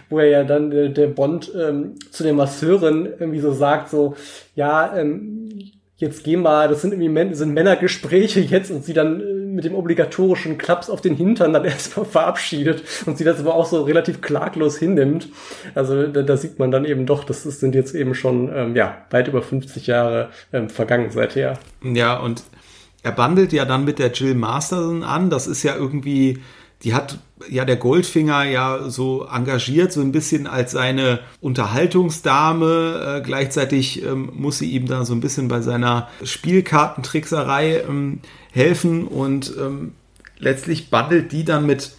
[0.09, 4.15] wo er ja dann äh, der Bond ähm, zu der Masseurin irgendwie so sagt, so,
[4.55, 5.49] ja, ähm,
[5.97, 9.75] jetzt geh mal, das sind irgendwie sind Männergespräche jetzt und sie dann äh, mit dem
[9.75, 14.21] obligatorischen Klaps auf den Hintern dann erstmal verabschiedet und sie das aber auch so relativ
[14.21, 15.27] klaglos hinnimmt.
[15.75, 18.99] Also da, da sieht man dann eben doch, das sind jetzt eben schon ähm, ja
[19.09, 21.59] weit über 50 Jahre ähm, vergangen seither.
[21.83, 22.43] Ja, und
[23.03, 25.29] er bandelt ja dann mit der Jill Masterson an.
[25.29, 26.39] Das ist ja irgendwie
[26.83, 27.19] die hat
[27.49, 33.19] ja der Goldfinger ja so engagiert, so ein bisschen als seine Unterhaltungsdame.
[33.19, 38.19] Äh, gleichzeitig ähm, muss sie ihm da so ein bisschen bei seiner Spielkartentrickserei ähm,
[38.51, 39.93] helfen und ähm,
[40.37, 41.91] letztlich bandelt die dann mit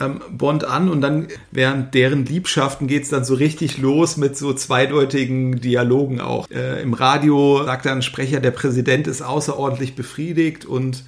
[0.00, 4.52] ähm, Bond an und dann während deren Liebschaften geht's dann so richtig los mit so
[4.52, 6.50] zweideutigen Dialogen auch.
[6.50, 11.04] Äh, Im Radio sagt dann ein Sprecher, der Präsident ist außerordentlich befriedigt und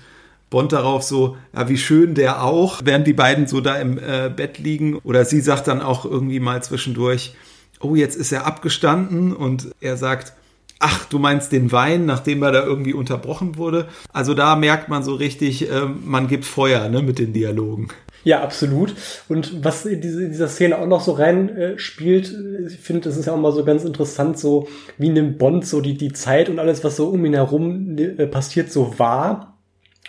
[0.57, 4.31] Bond darauf so, ja, wie schön der auch, während die beiden so da im äh,
[4.35, 4.97] Bett liegen.
[5.05, 7.35] Oder sie sagt dann auch irgendwie mal zwischendurch,
[7.81, 10.33] oh, jetzt ist er abgestanden und er sagt,
[10.79, 13.89] ach, du meinst den Wein, nachdem er da irgendwie unterbrochen wurde.
[14.15, 17.89] Also da merkt man so richtig, äh, man gibt Feuer ne, mit den Dialogen.
[18.25, 18.95] Ja, absolut.
[19.29, 22.35] Und was in, diese, in dieser Szene auch noch so rein äh, spielt,
[22.67, 25.83] ich finde, das ist ja auch mal so ganz interessant, so wie nimmt Bond so
[25.83, 29.53] die, die Zeit und alles, was so um ihn herum äh, passiert, so wahr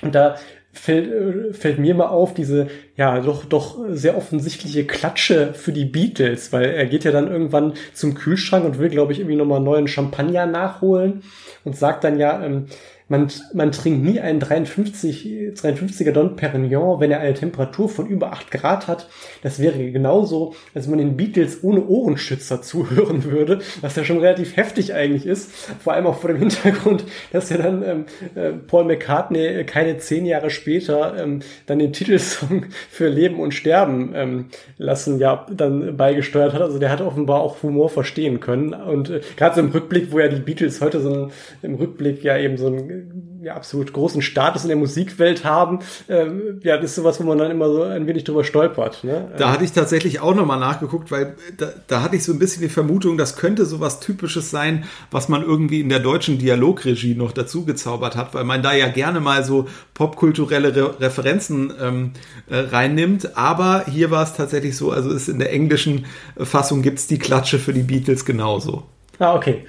[0.02, 0.36] und da
[0.72, 5.86] fällt, äh, fällt mir mal auf, diese ja doch doch sehr offensichtliche Klatsche für die
[5.86, 9.60] Beatles, weil er geht ja dann irgendwann zum Kühlschrank und will, glaube ich, irgendwie nochmal
[9.60, 11.24] neuen Champagner nachholen
[11.64, 12.68] und sagt dann ja, ähm,
[13.10, 18.34] man, man trinkt nie einen 53, 53er Don Perignon, wenn er eine Temperatur von über
[18.34, 19.08] 8 Grad hat.
[19.44, 24.20] Das wäre genauso, als wenn man den Beatles ohne Ohrenschützer zuhören würde, was ja schon
[24.20, 25.52] relativ heftig eigentlich ist.
[25.80, 28.06] Vor allem auch vor dem Hintergrund, dass ja dann ähm,
[28.36, 34.12] äh, Paul McCartney keine zehn Jahre später ähm, dann den Titelsong für Leben und Sterben
[34.16, 34.46] ähm,
[34.78, 36.62] lassen ja dann beigesteuert hat.
[36.62, 38.74] Also der hat offenbar auch Humor verstehen können.
[38.74, 41.32] Und äh, gerade so im Rückblick, wo ja die Beatles heute so ein,
[41.62, 42.97] im Rückblick ja eben so ein
[43.42, 45.80] ja, absolut großen Status in der Musikwelt haben,
[46.10, 49.04] ähm, ja, das ist sowas, wo man dann immer so ein wenig drüber stolpert.
[49.04, 49.32] Ne?
[49.38, 52.62] Da hatte ich tatsächlich auch nochmal nachgeguckt, weil da, da hatte ich so ein bisschen
[52.62, 57.32] die Vermutung, das könnte sowas Typisches sein, was man irgendwie in der deutschen Dialogregie noch
[57.32, 62.12] dazu gezaubert hat, weil man da ja gerne mal so popkulturelle Re Referenzen ähm,
[62.50, 63.38] äh, reinnimmt.
[63.38, 66.06] Aber hier war es tatsächlich so, also ist in der englischen
[66.38, 68.84] Fassung gibt's die Klatsche für die Beatles genauso.
[69.20, 69.66] Ah, okay.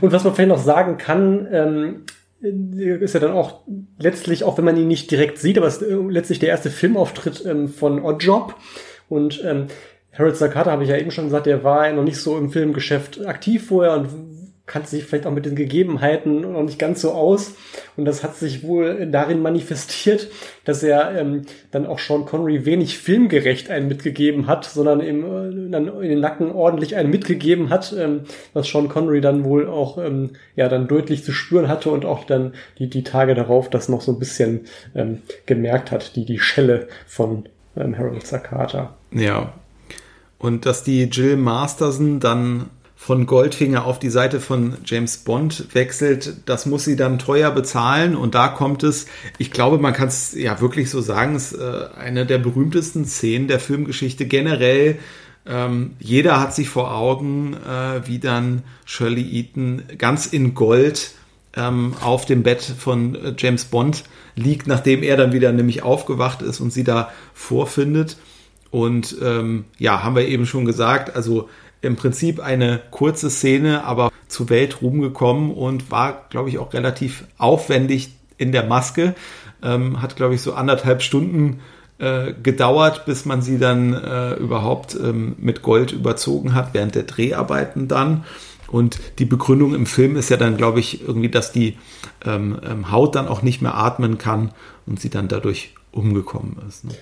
[0.00, 2.04] Und was man vielleicht noch sagen kann, ähm,
[2.46, 3.62] ist ja dann auch
[3.98, 7.44] letztlich, auch wenn man ihn nicht direkt sieht, aber es ist letztlich der erste Filmauftritt
[7.46, 8.54] ähm, von Oddjob.
[9.08, 9.66] Und ähm,
[10.12, 12.50] Harold Sakata habe ich ja eben schon gesagt, der war ja noch nicht so im
[12.50, 14.08] Filmgeschäft aktiv vorher und
[14.66, 17.54] kannte sich vielleicht auch mit den Gegebenheiten noch nicht ganz so aus.
[17.96, 20.28] Und das hat sich wohl darin manifestiert,
[20.64, 25.70] dass er ähm, dann auch Sean Connery wenig filmgerecht einen mitgegeben hat, sondern ihm äh,
[25.70, 28.22] dann in den Nacken ordentlich einen mitgegeben hat, ähm,
[28.54, 32.24] was Sean Connery dann wohl auch ähm, ja dann deutlich zu spüren hatte und auch
[32.24, 34.62] dann die, die Tage darauf das noch so ein bisschen
[34.96, 37.44] ähm, gemerkt hat, die, die Schelle von
[37.76, 38.96] ähm, Harold Sakata.
[39.12, 39.52] Ja.
[40.38, 42.66] Und dass die Jill Masterson dann
[42.96, 48.16] von Goldfinger auf die Seite von James Bond wechselt, das muss sie dann teuer bezahlen.
[48.16, 49.06] Und da kommt es,
[49.38, 53.04] ich glaube, man kann es ja wirklich so sagen, es ist äh, eine der berühmtesten
[53.04, 54.98] Szenen der Filmgeschichte generell.
[55.46, 61.12] Ähm, jeder hat sich vor Augen, äh, wie dann Shirley Eaton ganz in Gold
[61.54, 66.42] ähm, auf dem Bett von äh, James Bond liegt, nachdem er dann wieder nämlich aufgewacht
[66.42, 68.16] ist und sie da vorfindet.
[68.70, 71.48] Und ähm, ja, haben wir eben schon gesagt, also
[71.86, 77.24] im Prinzip eine kurze Szene, aber zu Weltruhm gekommen und war, glaube ich, auch relativ
[77.38, 79.14] aufwendig in der Maske.
[79.62, 81.60] Ähm, hat, glaube ich, so anderthalb Stunden
[81.98, 87.04] äh, gedauert, bis man sie dann äh, überhaupt ähm, mit Gold überzogen hat, während der
[87.04, 88.24] Dreharbeiten dann.
[88.68, 91.78] Und die Begründung im Film ist ja dann, glaube ich, irgendwie, dass die
[92.24, 94.50] ähm, ähm Haut dann auch nicht mehr atmen kann
[94.86, 96.84] und sie dann dadurch umgekommen ist.
[96.84, 96.92] Ne?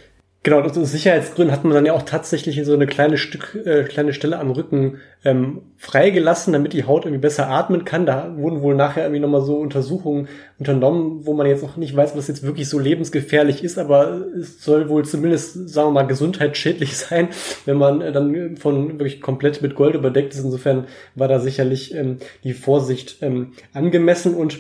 [0.44, 4.12] Genau, aus Sicherheitsgründen hat man dann ja auch tatsächlich so eine kleine Stück, äh, kleine
[4.12, 8.04] Stelle am Rücken ähm, freigelassen, damit die Haut irgendwie besser atmen kann.
[8.04, 10.28] Da wurden wohl nachher irgendwie nochmal so Untersuchungen
[10.58, 14.62] unternommen, wo man jetzt noch nicht weiß, was jetzt wirklich so lebensgefährlich ist, aber es
[14.62, 17.28] soll wohl zumindest, sagen wir mal, gesundheitsschädlich sein,
[17.64, 20.44] wenn man äh, dann von wirklich komplett mit Gold überdeckt ist.
[20.44, 20.84] Insofern
[21.14, 24.58] war da sicherlich ähm, die Vorsicht ähm, angemessen und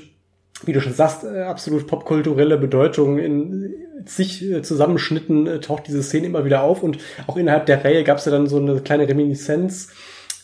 [0.64, 3.74] wie du schon sagst, äh, absolut popkulturelle Bedeutung in
[4.06, 8.04] zig äh, Zusammenschnitten äh, taucht diese Szene immer wieder auf und auch innerhalb der Reihe
[8.04, 9.88] gab es ja dann so eine kleine Reminiszenz,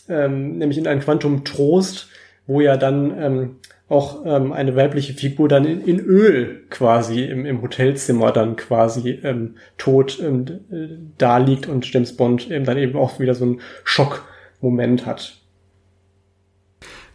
[0.09, 2.07] ähm, nämlich in einem Quantum Trost,
[2.47, 3.55] wo ja dann ähm,
[3.91, 9.19] auch ähm, eine weibliche Figur dann in, in Öl quasi im, im Hotelzimmer dann quasi
[9.23, 13.61] ähm, tot ähm, da liegt und James Bond eben dann eben auch wieder so einen
[13.83, 15.41] Schockmoment hat.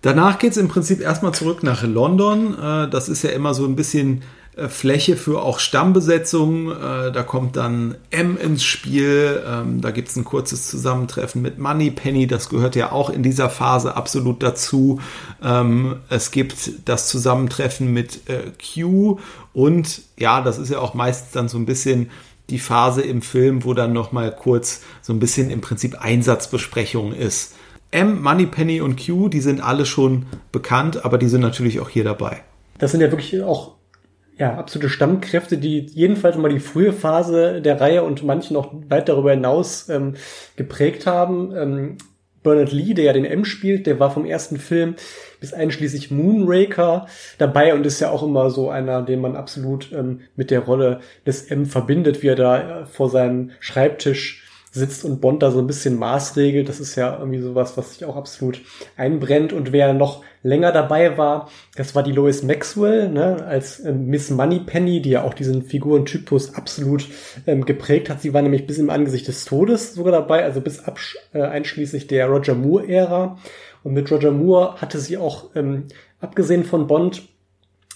[0.03, 2.55] Danach geht's im Prinzip erstmal zurück nach London.
[2.55, 4.22] Äh, das ist ja immer so ein bisschen äh,
[4.69, 6.71] Fläche für auch Stammbesetzungen.
[6.71, 9.43] Äh, da kommt dann M ins Spiel.
[9.47, 12.27] Ähm, da gibt es ein kurzes Zusammentreffen mit Money Penny.
[12.27, 15.01] Das gehört ja auch in dieser Phase absolut dazu.
[15.43, 19.19] Ähm, es gibt das Zusammentreffen mit äh, Q
[19.53, 22.11] und ja, das ist ja auch meistens dann so ein bisschen
[22.49, 27.13] die Phase im Film, wo dann noch mal kurz so ein bisschen im Prinzip Einsatzbesprechung
[27.13, 27.55] ist.
[27.91, 31.91] M, Money Penny und Q, die sind alle schon bekannt, aber die sind natürlich auch
[31.91, 32.43] hier dabei.
[32.79, 33.76] Das sind ja wirklich auch
[34.39, 39.09] ja, absolute Stammkräfte, die jedenfalls mal die frühe Phase der Reihe und manche noch weit
[39.09, 40.14] darüber hinaus ähm,
[40.57, 41.55] geprägt haben.
[41.57, 41.97] Ähm,
[42.43, 44.95] Bernard Lee, der ja den M spielt, der war vom ersten Film
[45.41, 47.07] bis einschließlich Moonraker
[47.39, 51.01] dabei und ist ja auch immer so einer, den man absolut ähm, mit der Rolle
[51.26, 54.45] des M verbindet, wie er da äh, vor seinem Schreibtisch
[54.77, 56.68] sitzt und Bond da so ein bisschen maßregelt.
[56.68, 58.61] Das ist ja irgendwie sowas, was sich auch absolut
[58.97, 59.53] einbrennt.
[59.53, 64.31] Und wer noch länger dabei war, das war die Lois Maxwell, ne, als ähm, Miss
[64.31, 67.09] Moneypenny, die ja auch diesen Figurentypus absolut
[67.47, 68.20] ähm, geprägt hat.
[68.20, 70.83] Sie war nämlich bis im Angesicht des Todes sogar dabei, also bis
[71.33, 73.39] äh, einschließlich der Roger Moore-Ära.
[73.83, 75.85] Und mit Roger Moore hatte sie auch, ähm,
[76.20, 77.29] abgesehen von Bond,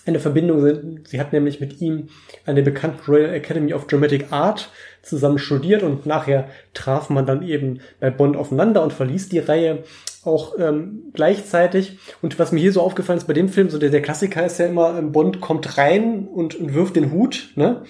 [0.07, 1.01] eine Verbindung.
[1.05, 2.09] Sie hat nämlich mit ihm
[2.47, 4.71] an der bekannten Royal Academy of Dramatic Art
[5.03, 9.85] zusammen studiert und nachher traf man dann eben bei Bond aufeinander und verließ die Reihe
[10.25, 11.99] auch ähm, gleichzeitig.
[12.21, 14.59] Und was mir hier so aufgefallen ist bei dem Film, so der, der Klassiker ist
[14.59, 17.83] ja immer, ähm, Bond kommt rein und, und wirft den Hut, ne?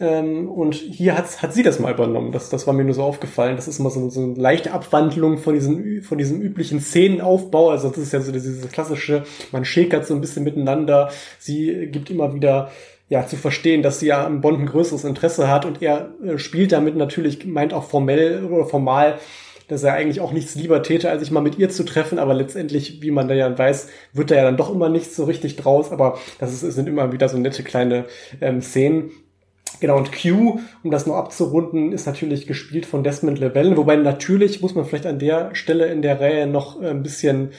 [0.00, 2.30] Ähm, und hier hat, hat sie das mal übernommen.
[2.30, 3.56] Das, das war mir nur so aufgefallen.
[3.56, 7.70] Das ist immer so, so eine leichte Abwandlung von diesem, von diesem üblichen Szenenaufbau.
[7.70, 11.10] Also das ist ja so dieses klassische, man schäkert so ein bisschen miteinander.
[11.40, 12.70] Sie gibt immer wieder
[13.08, 16.38] ja, zu verstehen, dass sie ja am Bond ein größeres Interesse hat und er äh,
[16.38, 19.18] spielt damit natürlich, meint auch formell oder formal,
[19.68, 22.34] dass er eigentlich auch nichts lieber täte, als sich mal mit ihr zu treffen, aber
[22.34, 25.56] letztendlich, wie man da ja weiß, wird da ja dann doch immer nichts so richtig
[25.56, 28.06] draus, aber das ist, sind immer wieder so nette kleine
[28.40, 29.10] ähm, Szenen.
[29.80, 34.62] Genau, und Q, um das noch abzurunden, ist natürlich gespielt von Desmond Llewellyn, wobei natürlich
[34.62, 37.50] muss man vielleicht an der Stelle in der Reihe noch äh, ein bisschen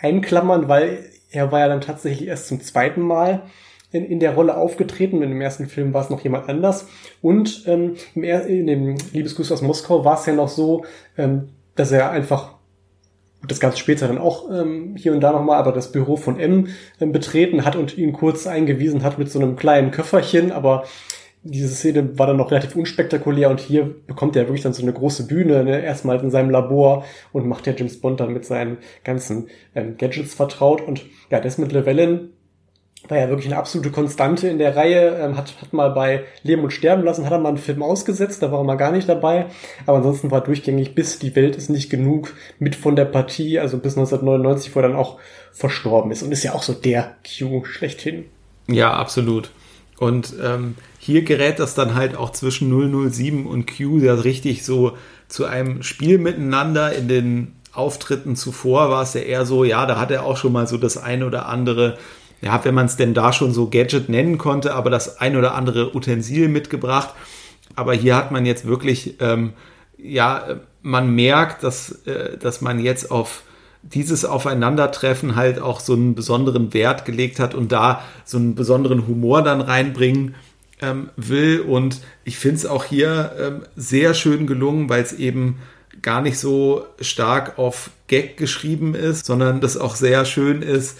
[0.00, 3.44] einklammern, weil er war ja dann tatsächlich erst zum zweiten Mal
[3.92, 5.22] in, in der Rolle aufgetreten.
[5.22, 6.88] In dem ersten Film war es noch jemand anders.
[7.20, 10.84] Und ähm, im, in dem Liebesgruß aus Moskau war es ja noch so,
[11.16, 12.56] ähm, dass er einfach
[13.46, 16.68] das ganz später dann auch ähm, hier und da nochmal, aber das Büro von M
[17.00, 20.84] ähm, betreten hat und ihn kurz eingewiesen hat mit so einem kleinen Köfferchen, aber
[21.44, 24.92] diese Szene war dann noch relativ unspektakulär und hier bekommt er wirklich dann so eine
[24.92, 25.82] große Bühne, ne?
[25.82, 30.34] erstmal in seinem Labor und macht ja James Bond dann mit seinen ganzen ähm, Gadgets
[30.34, 32.30] vertraut und ja, Desmond Llewellyn
[33.08, 36.62] war ja wirklich eine absolute Konstante in der Reihe, ähm, hat, hat mal bei Leben
[36.62, 39.08] und Sterben lassen, hat er mal einen Film ausgesetzt, da war er mal gar nicht
[39.08, 39.46] dabei,
[39.86, 43.78] aber ansonsten war durchgängig bis Die Welt ist nicht genug mit von der Partie, also
[43.78, 45.18] bis 1999, wo er dann auch
[45.52, 48.26] verstorben ist und ist ja auch so der Q schlechthin.
[48.68, 49.50] Ja, absolut.
[49.98, 52.70] Und ähm, hier gerät das dann halt auch zwischen
[53.10, 54.96] 007 und Q ja richtig so
[55.28, 56.92] zu einem Spiel miteinander.
[56.92, 60.52] In den Auftritten zuvor war es ja eher so, ja, da hat er auch schon
[60.52, 61.98] mal so das eine oder andere,
[62.42, 65.54] ja, wenn man es denn da schon so Gadget nennen konnte, aber das ein oder
[65.54, 67.14] andere Utensil mitgebracht.
[67.76, 69.52] Aber hier hat man jetzt wirklich, ähm,
[69.96, 70.44] ja,
[70.82, 73.44] man merkt, dass, äh, dass man jetzt auf
[73.82, 79.06] dieses Aufeinandertreffen halt auch so einen besonderen Wert gelegt hat und da so einen besonderen
[79.06, 80.34] Humor dann reinbringen
[80.80, 81.60] ähm, will.
[81.60, 85.58] Und ich finde es auch hier ähm, sehr schön gelungen, weil es eben
[86.00, 90.98] gar nicht so stark auf Gag geschrieben ist, sondern das auch sehr schön ist,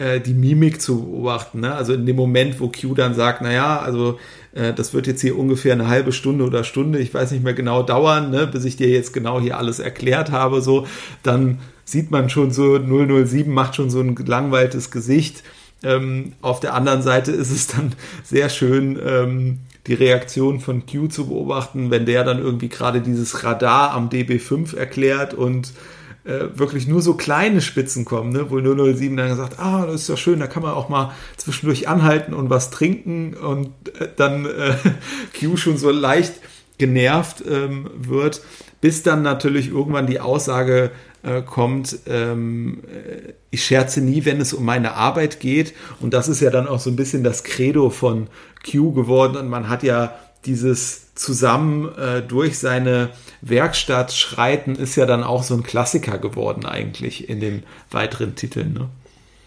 [0.00, 1.60] äh, die Mimik zu beobachten.
[1.60, 1.74] Ne?
[1.74, 4.18] Also in dem Moment, wo Q dann sagt, naja, also
[4.54, 7.54] äh, das wird jetzt hier ungefähr eine halbe Stunde oder Stunde, ich weiß nicht mehr
[7.54, 10.86] genau dauern, ne, bis ich dir jetzt genau hier alles erklärt habe, so,
[11.22, 15.42] dann sieht man schon so, 007 macht schon so ein gelangweiltes Gesicht.
[15.82, 17.92] Ähm, auf der anderen Seite ist es dann
[18.24, 23.44] sehr schön, ähm, die Reaktion von Q zu beobachten, wenn der dann irgendwie gerade dieses
[23.44, 25.72] Radar am DB5 erklärt und
[26.24, 28.50] äh, wirklich nur so kleine Spitzen kommen, ne?
[28.50, 31.88] wo 007 dann gesagt, ah, das ist ja schön, da kann man auch mal zwischendurch
[31.88, 34.74] anhalten und was trinken und äh, dann äh,
[35.38, 36.34] Q schon so leicht
[36.78, 38.42] genervt ähm, wird,
[38.80, 40.90] bis dann natürlich irgendwann die Aussage
[41.22, 45.74] äh, kommt, ähm, äh, ich scherze nie, wenn es um meine Arbeit geht.
[46.00, 48.28] Und das ist ja dann auch so ein bisschen das Credo von
[48.64, 49.36] Q geworden.
[49.36, 50.14] Und man hat ja
[50.46, 53.10] dieses zusammen äh, durch seine
[53.42, 58.72] Werkstatt schreiten, ist ja dann auch so ein Klassiker geworden eigentlich in den weiteren Titeln.
[58.72, 58.88] Ne?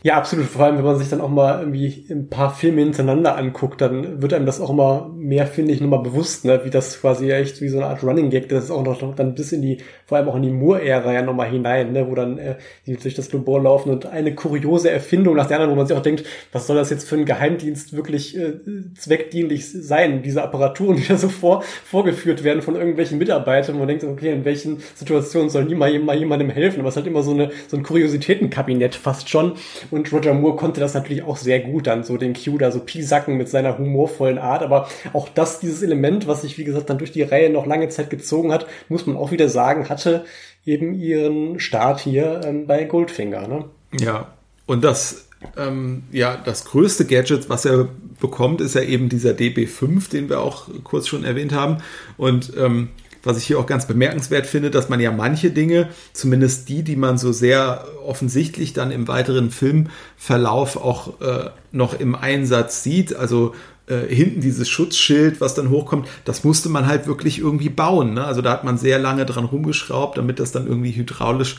[0.06, 0.47] Ja, absolut.
[0.47, 4.22] Vor allem, wenn man sich dann auch mal irgendwie ein paar Filme hintereinander anguckt, dann
[4.22, 6.60] wird einem das auch immer mehr, finde ich, nochmal bewusst, ne?
[6.66, 9.34] wie das quasi echt wie so eine Art Running Gag, das ist auch noch dann
[9.34, 12.10] bis in die, vor allem auch in die Moore-Ära ja nochmal hinein, ne?
[12.10, 15.72] wo dann äh, die durch das Labor laufen und eine kuriose Erfindung nach der anderen,
[15.72, 18.56] wo man sich auch denkt, was soll das jetzt für ein Geheimdienst wirklich äh,
[18.97, 23.88] zweckdienlich sein, diese Apparaturen, die da so vor, vorgeführt werden von irgendwelchen Mitarbeitern, wo man
[23.88, 27.32] denkt, okay, in welchen Situationen soll niemand jemandem helfen, aber es ist halt immer so
[27.32, 29.54] eine so ein Kuriositätenkabinett fast schon
[29.94, 32.80] und Roger Moore konnte das natürlich auch sehr gut, dann so den Q da so
[32.80, 34.64] piesacken mit seiner humorvollen Art.
[34.64, 37.89] Aber auch das, dieses Element, was sich, wie gesagt, dann durch die Reihe noch lange
[37.89, 40.26] Zeit gezogen hat, muss man auch wieder sagen, hatte
[40.66, 43.48] eben ihren Start hier ähm, bei Goldfinger.
[43.48, 43.66] Ne?
[44.00, 44.34] Ja,
[44.66, 45.28] und das
[45.58, 47.89] ähm, ja, das größte Gadget, was er
[48.20, 51.78] bekommt, ist ja eben dieser DB5, den wir auch kurz schon erwähnt haben.
[52.18, 52.89] Und ähm,
[53.24, 56.96] was ich hier auch ganz bemerkenswert finde, dass man ja manche Dinge, zumindest die, die
[56.96, 63.54] man so sehr offensichtlich dann im weiteren Filmverlauf auch äh, noch im Einsatz sieht, also
[63.88, 68.14] äh, hinten dieses Schutzschild, was dann hochkommt, das musste man halt wirklich irgendwie bauen.
[68.14, 68.24] Ne?
[68.24, 71.58] Also da hat man sehr lange dran rumgeschraubt, damit das dann irgendwie hydraulisch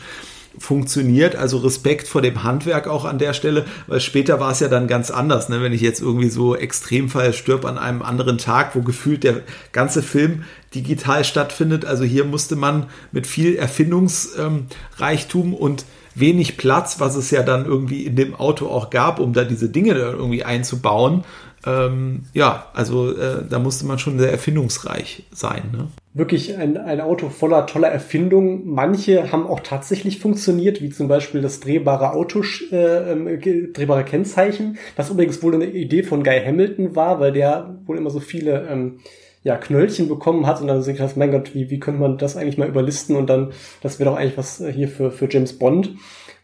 [0.59, 1.37] funktioniert.
[1.37, 4.87] Also Respekt vor dem Handwerk auch an der Stelle, weil später war es ja dann
[4.87, 5.49] ganz anders.
[5.49, 5.61] Ne?
[5.63, 9.41] Wenn ich jetzt irgendwie so Extremfall stirb an einem anderen Tag, wo gefühlt der
[9.73, 10.45] ganze Film
[10.75, 11.85] digital stattfindet.
[11.85, 15.85] Also hier musste man mit viel Erfindungsreichtum und
[16.15, 19.69] wenig Platz, was es ja dann irgendwie in dem Auto auch gab, um da diese
[19.69, 21.25] Dinge irgendwie einzubauen.
[21.67, 25.63] Ähm, ja, also äh, da musste man schon sehr erfindungsreich sein.
[25.73, 25.89] Ne?
[26.13, 28.63] Wirklich ein, ein Auto voller toller Erfindungen.
[28.67, 34.79] Manche haben auch tatsächlich funktioniert, wie zum Beispiel das drehbare Auto, äh, ähm, drehbare Kennzeichen,
[34.97, 38.69] was übrigens wohl eine Idee von Guy Hamilton war, weil der wohl immer so viele
[38.69, 39.01] ähm,
[39.43, 42.37] ja, Knöllchen bekommen hat und dann sich das, mein Gott, wie, wie könnte man das
[42.37, 43.53] eigentlich mal überlisten und dann,
[43.83, 45.95] das wäre doch eigentlich was äh, hier für, für James Bond.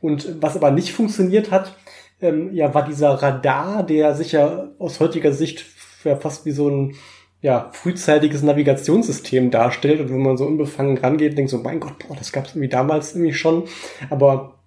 [0.03, 1.77] Und was aber nicht funktioniert hat,
[2.21, 6.95] ähm, ja, war dieser Radar, der sich ja aus heutiger Sicht fast wie so ein
[7.43, 12.16] ja, frühzeitiges Navigationssystem darstellt und wenn man so unbefangen rangeht, denkt so, mein Gott, boah,
[12.16, 13.64] das gab es irgendwie damals irgendwie schon,
[14.11, 14.59] aber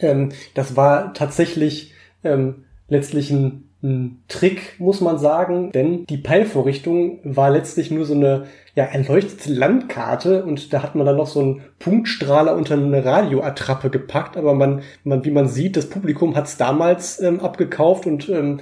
[0.00, 1.92] ähm, das war tatsächlich
[2.24, 8.14] ähm, letztlich ein ein Trick, muss man sagen, denn die Peilvorrichtung war letztlich nur so
[8.14, 13.04] eine ja, erleuchtete Landkarte und da hat man dann noch so einen Punktstrahler unter eine
[13.04, 18.06] Radioattrappe gepackt, aber man, man wie man sieht, das Publikum hat es damals ähm, abgekauft
[18.06, 18.60] und ähm,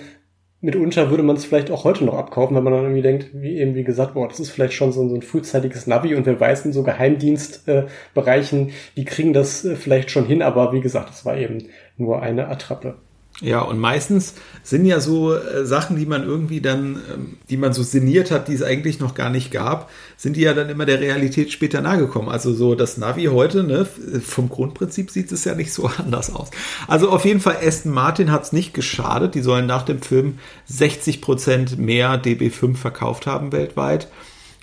[0.61, 3.59] mitunter würde man es vielleicht auch heute noch abkaufen, wenn man dann irgendwie denkt, wie
[3.59, 6.41] eben wie gesagt, boah, das ist vielleicht schon so, so ein frühzeitiges Navi und wer
[6.41, 11.11] weiß in so Geheimdienstbereichen, äh, die kriegen das äh, vielleicht schon hin, aber wie gesagt,
[11.11, 12.97] es war eben nur eine Attrappe.
[13.41, 17.73] Ja, und meistens sind ja so äh, Sachen, die man irgendwie dann, ähm, die man
[17.73, 20.87] so sinniert hat, die es eigentlich noch gar nicht gab, sind die ja dann immer
[20.87, 22.31] der Realität später nahegekommen.
[22.31, 23.87] Also so das Navi heute, ne,
[24.25, 26.51] vom Grundprinzip sieht es ja nicht so anders aus.
[26.87, 29.35] Also auf jeden Fall, Aston Martin hat es nicht geschadet.
[29.35, 34.09] Die sollen nach dem Film 60 Prozent mehr DB5 verkauft haben weltweit.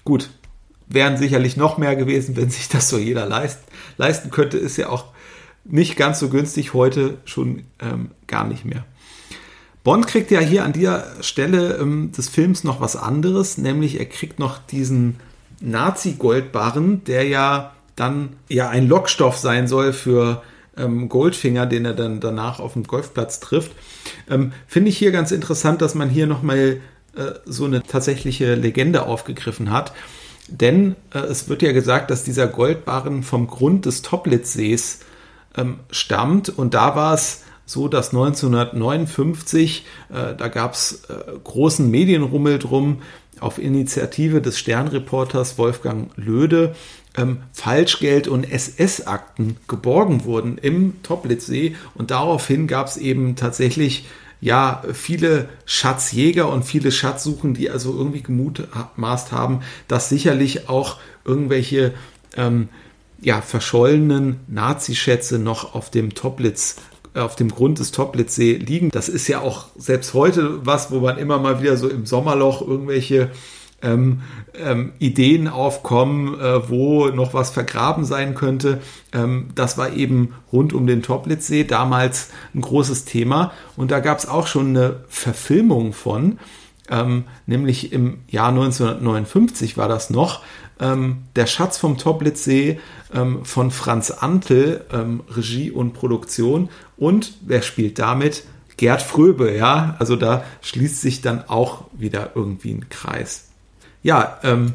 [0.05, 0.29] Gut,
[0.87, 3.59] wären sicherlich noch mehr gewesen, wenn sich das so jeder leist,
[3.97, 5.05] leisten könnte, ist ja auch
[5.63, 8.85] nicht ganz so günstig, heute schon ähm, gar nicht mehr.
[9.83, 14.05] Bond kriegt ja hier an dieser Stelle ähm, des Films noch was anderes, nämlich er
[14.05, 15.17] kriegt noch diesen
[15.59, 20.43] Nazi-Goldbarren, der ja dann ja ein Lockstoff sein soll für
[20.77, 23.71] ähm, Goldfinger, den er dann danach auf dem Golfplatz trifft.
[24.29, 26.79] Ähm, Finde ich hier ganz interessant, dass man hier nochmal
[27.15, 29.93] äh, so eine tatsächliche Legende aufgegriffen hat.
[30.47, 34.99] Denn äh, es wird ja gesagt, dass dieser Goldbarren vom Grund des Toplitzsees
[35.57, 36.49] ähm, stammt.
[36.49, 43.01] Und da war es so, dass 1959, äh, da gab es äh, großen Medienrummel drum,
[43.39, 46.75] auf Initiative des Sternreporters Wolfgang Löde,
[47.17, 51.75] ähm, Falschgeld und SS-Akten geborgen wurden im Toplitzsee.
[51.95, 54.05] Und daraufhin gab es eben tatsächlich
[54.39, 61.93] ja viele Schatzjäger und viele Schatzsuchen, die also irgendwie gemutmaßt haben, dass sicherlich auch irgendwelche
[62.37, 62.69] ähm,
[63.21, 66.77] ja, verschollenen Nazischätze noch auf dem Toplitz
[67.13, 68.89] auf dem Grund des Toplitzsee liegen.
[68.89, 72.61] Das ist ja auch selbst heute was, wo man immer mal wieder so im Sommerloch
[72.61, 73.31] irgendwelche
[73.81, 74.21] ähm,
[74.53, 78.79] ähm, Ideen aufkommen, äh, wo noch was vergraben sein könnte.
[79.11, 83.51] Ähm, das war eben rund um den Toplitzsee damals ein großes Thema.
[83.75, 86.39] Und da gab es auch schon eine Verfilmung von,
[86.89, 90.41] ähm, nämlich im Jahr 1959 war das noch.
[90.79, 92.79] Ähm, der Schatz vom Toplitzsee
[93.13, 96.69] ähm, von Franz Antel, ähm, Regie und Produktion.
[96.97, 98.43] Und wer spielt damit?
[98.77, 99.95] Gerd Fröbe, ja.
[99.99, 103.49] Also da schließt sich dann auch wieder irgendwie ein Kreis.
[104.03, 104.73] Ja, ähm,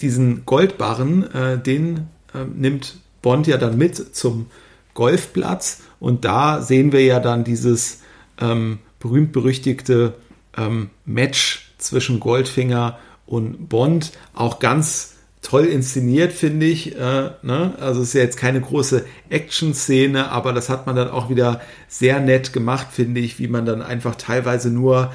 [0.00, 4.46] diesen Goldbarren, äh, den äh, nimmt Bond ja dann mit zum
[4.94, 8.02] Golfplatz und da sehen wir ja dann dieses
[8.40, 10.14] ähm, berühmt-berüchtigte
[10.56, 15.15] ähm, Match zwischen Goldfinger und Bond, auch ganz
[15.46, 16.96] toll inszeniert, finde ich.
[16.96, 17.74] Äh, ne?
[17.78, 21.60] Also es ist ja jetzt keine große Action-Szene, aber das hat man dann auch wieder
[21.86, 25.12] sehr nett gemacht, finde ich, wie man dann einfach teilweise nur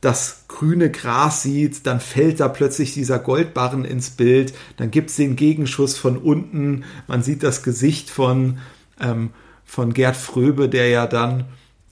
[0.00, 5.16] das grüne Gras sieht, dann fällt da plötzlich dieser Goldbarren ins Bild, dann gibt es
[5.16, 8.58] den Gegenschuss von unten, man sieht das Gesicht von,
[9.00, 9.30] ähm,
[9.64, 11.44] von Gerd Fröbe, der ja dann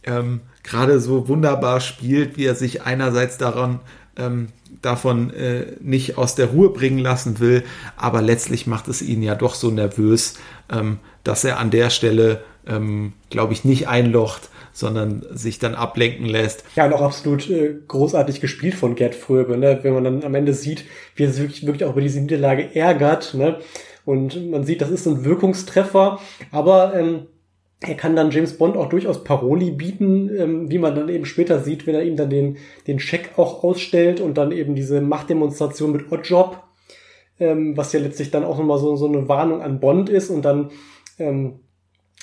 [0.05, 3.81] ähm, gerade so wunderbar spielt, wie er sich einerseits daran
[4.17, 4.49] ähm,
[4.83, 7.65] davon äh, nicht aus der Ruhe bringen lassen will,
[7.97, 10.35] aber letztlich macht es ihn ja doch so nervös,
[10.73, 16.27] ähm, dass er an der Stelle, ähm, glaube ich, nicht einlocht, sondern sich dann ablenken
[16.27, 16.65] lässt.
[16.77, 19.81] Ja, und auch absolut äh, großartig gespielt von Gerd Fröbe, ne?
[19.83, 20.85] wenn man dann am Ende sieht,
[21.17, 23.35] wie er sich wirklich, wirklich auch über diese Niederlage ärgert.
[23.35, 23.59] Ne?
[24.05, 27.27] Und man sieht, das ist ein Wirkungstreffer, aber ähm,
[27.83, 31.61] er kann dann James Bond auch durchaus Paroli bieten, ähm, wie man dann eben später
[31.61, 35.93] sieht, wenn er ihm dann den, den Scheck auch ausstellt und dann eben diese Machtdemonstration
[35.93, 36.63] mit Oddjob,
[37.39, 40.45] ähm, was ja letztlich dann auch nochmal so, so eine Warnung an Bond ist und
[40.45, 40.71] dann
[41.19, 41.61] ähm,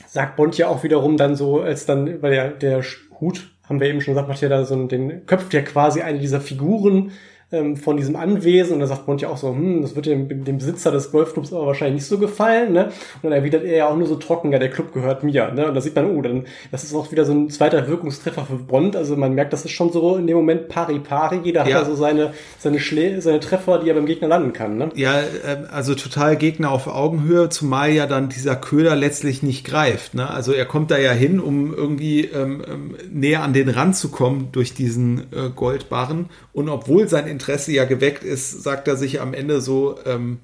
[0.05, 2.83] sagt Bond ja auch wiederum dann so, als dann, weil der, der
[3.19, 6.19] Hut, haben wir eben schon gesagt, macht ja da so den, köpft ja quasi eine
[6.19, 7.11] dieser Figuren
[7.49, 10.43] ähm, von diesem Anwesen und da sagt Bond ja auch so, hm, das wird dem,
[10.43, 12.85] dem Besitzer des Golfclubs aber wahrscheinlich nicht so gefallen, ne?
[12.87, 15.69] Und dann erwidert er ja auch nur so trocken, ja, der Club gehört mir, ne?
[15.69, 18.55] Und da sieht man, oh, dann, das ist auch wieder so ein zweiter Wirkungstreffer für
[18.55, 21.75] Bond, also man merkt, das ist schon so in dem Moment pari pari, jeder ja.
[21.75, 24.89] hat da so seine, seine Schlä seine Treffer, die er beim Gegner landen kann, ne?
[24.95, 30.15] Ja, ähm, also total Gegner auf Augenhöhe, zumal ja dann dieser Köder letztlich nicht greift,
[30.15, 30.29] ne?
[30.29, 34.09] Also er kommt da ja hin, um irgendwie ähm, ähm näher an den Rand zu
[34.09, 39.21] kommen durch diesen äh, Goldbarren und obwohl sein Interesse ja geweckt ist, sagt er sich
[39.21, 40.39] am Ende so, ähm,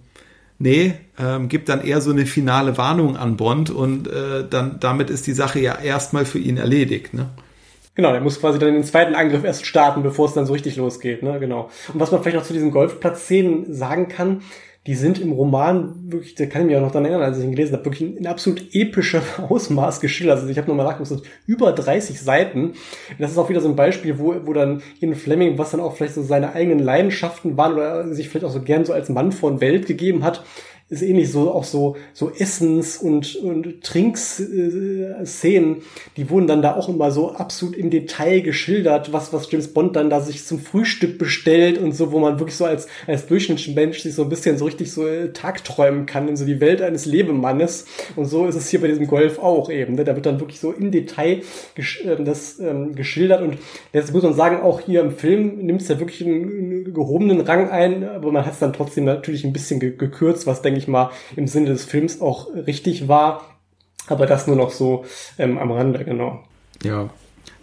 [0.60, 5.10] nee, ähm, gibt dann eher so eine finale Warnung an Bond und äh, dann damit
[5.10, 7.14] ist die Sache ja erstmal für ihn erledigt.
[7.14, 7.30] Ne?
[7.96, 10.78] Genau, der muss quasi dann den zweiten Angriff erst starten, bevor es dann so richtig
[10.78, 11.40] losgeht, ne?
[11.40, 11.70] Genau.
[11.94, 14.42] Und was man vielleicht noch zu diesen Golfplatz-Szenen sagen kann,
[14.86, 17.46] die sind im Roman wirklich, da kann ich mich auch noch daran erinnern, als ich
[17.46, 20.40] ihn gelesen habe, wirklich in absolut epischer Ausmaß geschildert.
[20.40, 22.74] Also ich habe nochmal nachgeguckt, es sind über 30 Seiten.
[23.18, 25.96] Das ist auch wieder so ein Beispiel, wo, wo dann Ian Fleming, was dann auch
[25.96, 29.32] vielleicht so seine eigenen Leidenschaften waren oder sich vielleicht auch so gern so als Mann
[29.32, 30.44] von Welt gegeben hat,
[30.90, 35.78] ist ähnlich so auch so so Essens und und Trinks äh, Szenen,
[36.18, 39.96] die wurden dann da auch immer so absolut im Detail geschildert, was was James Bond
[39.96, 43.74] dann da sich zum Frühstück bestellt und so, wo man wirklich so als als durchschnittlicher
[43.74, 46.82] Mensch sich so ein bisschen so richtig so äh, tagträumen kann in so die Welt
[46.82, 49.96] eines Lebemannes und so ist es hier bei diesem Golf auch eben.
[49.96, 50.04] Ne?
[50.04, 51.42] Da wird dann wirklich so im Detail
[51.76, 53.58] gesch äh, das ähm, geschildert und
[53.94, 57.42] jetzt muss man sagen, auch hier im Film nimmt es ja wirklich einen, einen gehobenen
[57.42, 60.80] Rang ein, aber man hat es dann trotzdem natürlich ein bisschen ge gekürzt, was denke
[60.80, 63.46] ich mal im Sinne des Films auch richtig war.
[64.08, 65.06] Aber das nur noch so
[65.38, 66.44] ähm, am Rande, genau.
[66.84, 67.10] Ja.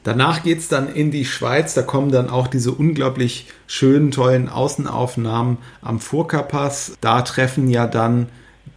[0.02, 1.74] Danach geht's dann in die Schweiz.
[1.74, 6.96] Da kommen dann auch diese unglaublich schönen, tollen Außenaufnahmen am Furka-Pass.
[7.02, 8.28] Da treffen ja dann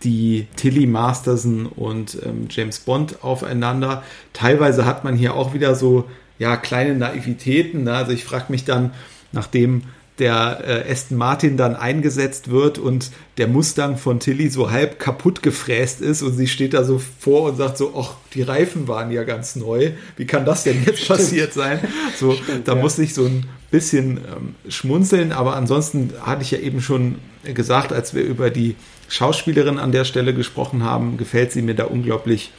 [0.04, 4.04] die Tilly Masterson und ähm, James Bond aufeinander.
[4.34, 6.06] Teilweise hat man hier auch wieder so
[6.40, 7.84] ja kleine Naivitäten.
[7.84, 7.94] Ne?
[7.94, 8.92] Also ich frage mich dann,
[9.32, 9.84] nachdem
[10.20, 15.42] der äh, Aston Martin dann eingesetzt wird und der Mustang von Tilly so halb kaputt
[15.42, 19.12] gefräst ist und sie steht da so vor und sagt so, ach, die Reifen waren
[19.12, 19.92] ja ganz neu.
[20.16, 21.80] Wie kann das denn jetzt passiert sein?
[22.16, 22.82] So, Stimmt, da ja.
[22.82, 27.92] muss ich so ein bisschen ähm, schmunzeln, aber ansonsten hatte ich ja eben schon gesagt,
[27.92, 28.76] als wir über die
[29.08, 32.52] Schauspielerin an der Stelle gesprochen haben, gefällt sie mir da unglaublich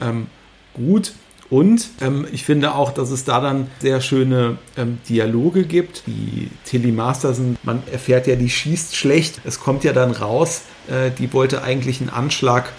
[0.00, 0.26] ähm,
[0.74, 1.12] gut.
[1.48, 6.02] Und ähm, ich finde auch, dass es da dann sehr schöne ähm, Dialoge gibt.
[6.06, 9.40] Die Tilly Masterson, man erfährt ja, die schießt schlecht.
[9.44, 12.72] Es kommt ja dann raus, äh, die wollte eigentlich einen Anschlag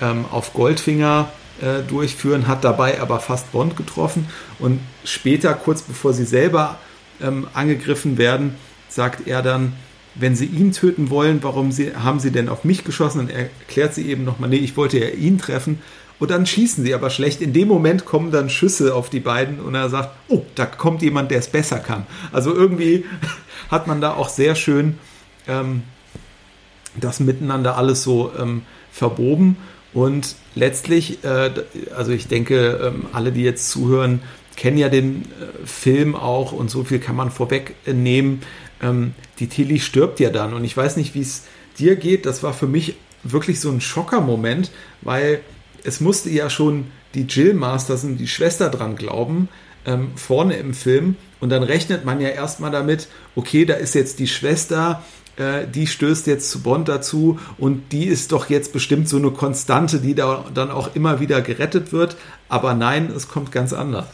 [0.00, 4.28] ähm, auf Goldfinger äh, durchführen, hat dabei aber fast Bond getroffen.
[4.58, 6.78] Und später, kurz bevor sie selber
[7.20, 8.54] ähm, angegriffen werden,
[8.88, 9.72] sagt er dann,
[10.14, 13.20] wenn sie ihn töten wollen, warum sie, haben sie denn auf mich geschossen?
[13.20, 15.80] Und er erklärt sie eben nochmal, nee, ich wollte ja ihn treffen.
[16.18, 17.40] Und dann schießen sie aber schlecht.
[17.40, 21.02] In dem Moment kommen dann Schüsse auf die beiden und er sagt, oh, da kommt
[21.02, 22.06] jemand, der es besser kann.
[22.32, 23.04] Also irgendwie
[23.70, 24.98] hat man da auch sehr schön
[25.48, 25.82] ähm,
[26.94, 29.56] das miteinander alles so ähm, verboben.
[29.94, 31.50] Und letztlich, äh,
[31.96, 34.20] also ich denke, ähm, alle, die jetzt zuhören,
[34.56, 38.42] kennen ja den äh, Film auch und so viel kann man vorwegnehmen.
[38.82, 41.44] Ähm, die Tilly stirbt ja dann und ich weiß nicht, wie es
[41.78, 42.26] dir geht.
[42.26, 45.40] Das war für mich wirklich so ein Schockermoment, weil
[45.84, 49.48] es musste ja schon die Jill Masterson, die Schwester, dran glauben,
[49.84, 51.16] ähm, vorne im Film.
[51.40, 55.02] Und dann rechnet man ja erstmal damit, okay, da ist jetzt die Schwester,
[55.36, 59.30] äh, die stößt jetzt zu Bond dazu und die ist doch jetzt bestimmt so eine
[59.30, 62.16] Konstante, die da dann auch immer wieder gerettet wird.
[62.48, 64.06] Aber nein, es kommt ganz anders.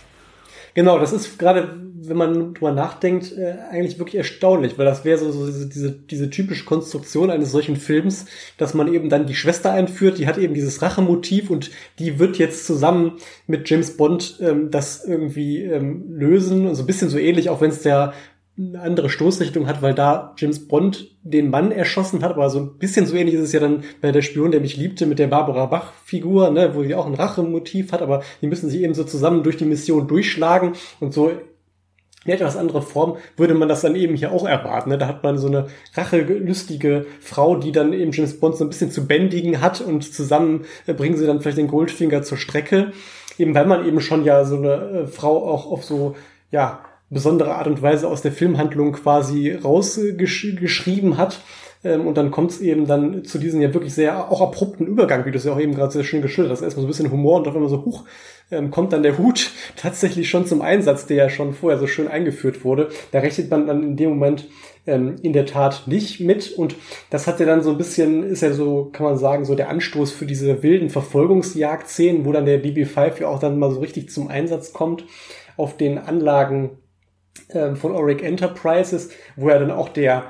[0.79, 5.19] Genau, das ist gerade, wenn man drüber nachdenkt, äh, eigentlich wirklich erstaunlich, weil das wäre
[5.19, 8.27] so, so diese, diese, typische Konstruktion eines solchen Films,
[8.59, 12.39] dass man eben dann die Schwester einführt, die hat eben dieses Rachemotiv und die wird
[12.39, 13.17] jetzt zusammen
[13.49, 16.73] mit James Bond ähm, das irgendwie ähm, lösen.
[16.77, 18.13] So ein bisschen so ähnlich, auch wenn es der
[18.59, 22.79] eine andere Stoßrichtung hat, weil da James Bond den Mann erschossen hat, aber so ein
[22.79, 25.29] bisschen so ähnlich ist es ja dann bei der Spion, der mich liebte, mit der
[25.29, 29.05] Barbara Bach-Figur, ne, wo sie auch ein Rachemotiv hat, aber die müssen sich eben so
[29.05, 31.31] zusammen durch die Mission durchschlagen und so
[32.25, 34.91] in etwas andere Form würde man das dann eben hier auch erwarten.
[34.91, 34.99] Ne?
[34.99, 38.91] Da hat man so eine rachelustige Frau, die dann eben James Bond so ein bisschen
[38.91, 42.93] zu bändigen hat und zusammen äh, bringen sie dann vielleicht den Goldfinger zur Strecke.
[43.39, 46.17] Eben weil man eben schon ja so eine äh, Frau auch auf so,
[46.51, 46.81] ja,
[47.11, 51.41] besondere Art und Weise aus der Filmhandlung quasi rausgeschrieben hat.
[51.85, 55.25] Ähm, und dann kommt es eben dann zu diesem ja wirklich sehr auch abrupten Übergang,
[55.25, 56.63] wie du es ja auch eben gerade sehr schön geschildert hast.
[56.63, 58.05] Erstmal so ein bisschen Humor und auf einmal so, huch,
[58.51, 62.09] ähm, kommt dann der Hut tatsächlich schon zum Einsatz, der ja schon vorher so schön
[62.09, 62.89] eingeführt wurde.
[63.13, 64.49] Da rechnet man dann in dem Moment
[64.87, 66.51] ähm, in der Tat nicht mit.
[66.51, 66.75] Und
[67.11, 69.69] das hat ja dann so ein bisschen, ist ja so, kann man sagen, so der
[69.69, 74.11] Anstoß für diese wilden Verfolgungsjagd-Szenen, wo dann der DB5 ja auch dann mal so richtig
[74.11, 75.05] zum Einsatz kommt
[75.57, 76.79] auf den Anlagen
[77.51, 80.25] ähm, von Auric Enterprises, wo ja dann auch der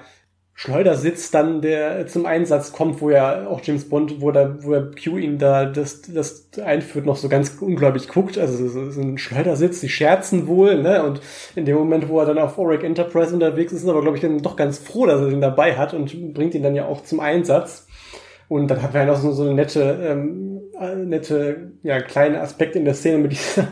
[0.61, 4.90] Schleudersitz dann der zum Einsatz kommt, wo ja auch James Bond, wo da, wo er
[4.90, 8.36] Q ihn da das, das einführt, noch so ganz ungläubig guckt.
[8.36, 11.04] Also es ist ein Schleudersitz, die scherzen wohl, ne?
[11.04, 11.20] Und
[11.54, 14.16] in dem Moment, wo er dann auf Auric Enterprise unterwegs ist, ist er aber, glaube
[14.16, 16.86] ich, dann doch ganz froh, dass er den dabei hat und bringt ihn dann ja
[16.86, 17.86] auch zum Einsatz.
[18.48, 22.40] Und dann hat wir ja noch so, so eine nette, ähm, äh, nette, ja, kleine
[22.40, 23.68] Aspekt in der Szene mit dieser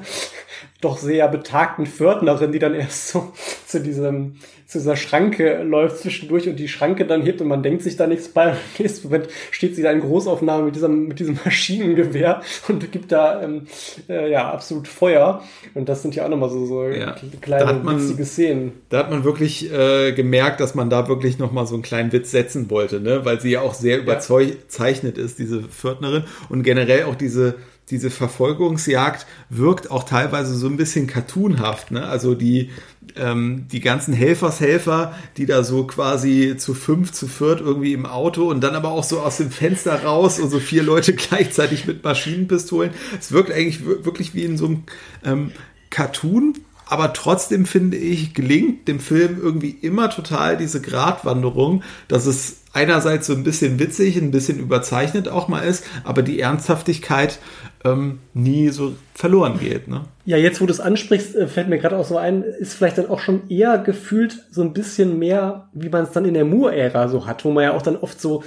[0.87, 3.32] doch sehr betagten Pförtnerin, die dann erst so
[3.66, 7.82] zu diesem, zu dieser Schranke läuft zwischendurch und die Schranke dann hebt und man denkt
[7.82, 8.51] sich da nichts bei.
[8.51, 12.93] Und im nächsten Moment steht sie da in Großaufnahme mit diesem, mit diesem Maschinengewehr und
[12.93, 13.66] gibt da, ähm,
[14.09, 15.43] äh, ja, absolut Feuer.
[15.74, 18.72] Und das sind ja auch nochmal so, so ja, kleine, man, witzige Szenen.
[18.89, 22.30] Da hat man wirklich äh, gemerkt, dass man da wirklich nochmal so einen kleinen Witz
[22.30, 23.24] setzen wollte, ne?
[23.24, 25.24] Weil sie ja auch sehr überzeichnet ja.
[25.24, 26.24] ist, diese Pförtnerin.
[26.49, 27.57] Und generell auch diese,
[27.91, 31.93] diese Verfolgungsjagd wirkt auch teilweise so ein bisschen cartoonhaft.
[31.93, 32.05] Ne?
[32.05, 32.70] Also die,
[33.14, 38.51] ähm, die ganzen Helfershelfer, die da so quasi zu fünf, zu viert irgendwie im Auto
[38.51, 42.03] und dann aber auch so aus dem Fenster raus und so vier Leute gleichzeitig mit
[42.03, 42.93] Maschinenpistolen.
[43.18, 44.82] Es wirkt eigentlich wirklich wie in so einem
[45.25, 45.53] ähm,
[45.91, 46.54] Cartoon.
[46.88, 53.26] Aber trotzdem finde ich, gelingt dem Film irgendwie immer total diese Gratwanderung, dass es einerseits
[53.26, 57.41] so ein bisschen witzig, ein bisschen überzeichnet auch mal ist, aber die Ernsthaftigkeit
[57.84, 59.88] ähm, nie so verloren geht.
[59.88, 60.03] Ne?
[60.26, 62.99] Ja, jetzt wo du es ansprichst, äh, fällt mir gerade auch so ein, ist vielleicht
[62.99, 66.45] dann auch schon eher gefühlt so ein bisschen mehr, wie man es dann in der
[66.45, 68.45] Moore-Ära so hat, wo man ja auch dann oft so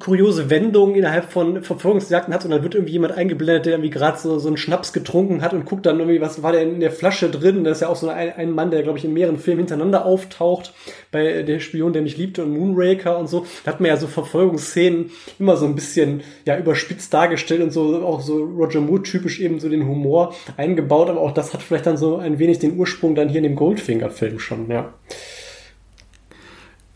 [0.00, 4.18] kuriose Wendungen innerhalb von Verfolgungsjagden hat und dann wird irgendwie jemand eingeblendet, der irgendwie gerade
[4.18, 6.90] so, so einen Schnaps getrunken hat und guckt dann irgendwie, was war der in der
[6.90, 7.62] Flasche drin.
[7.62, 10.04] Das ist ja auch so ein, ein Mann, der, glaube ich, in mehreren Filmen hintereinander
[10.04, 10.74] auftaucht,
[11.12, 13.46] bei Der Spion, der mich liebte und Moonraker und so.
[13.64, 18.04] Da hat man ja so Verfolgungsszenen immer so ein bisschen ja überspitzt dargestellt und so
[18.04, 21.86] auch so Roger Moore typisch eben so den Humor eingebaut, aber auch das hat vielleicht
[21.86, 24.92] dann so ein wenig den Ursprung dann hier in dem Goldfinger-Film schon, ja.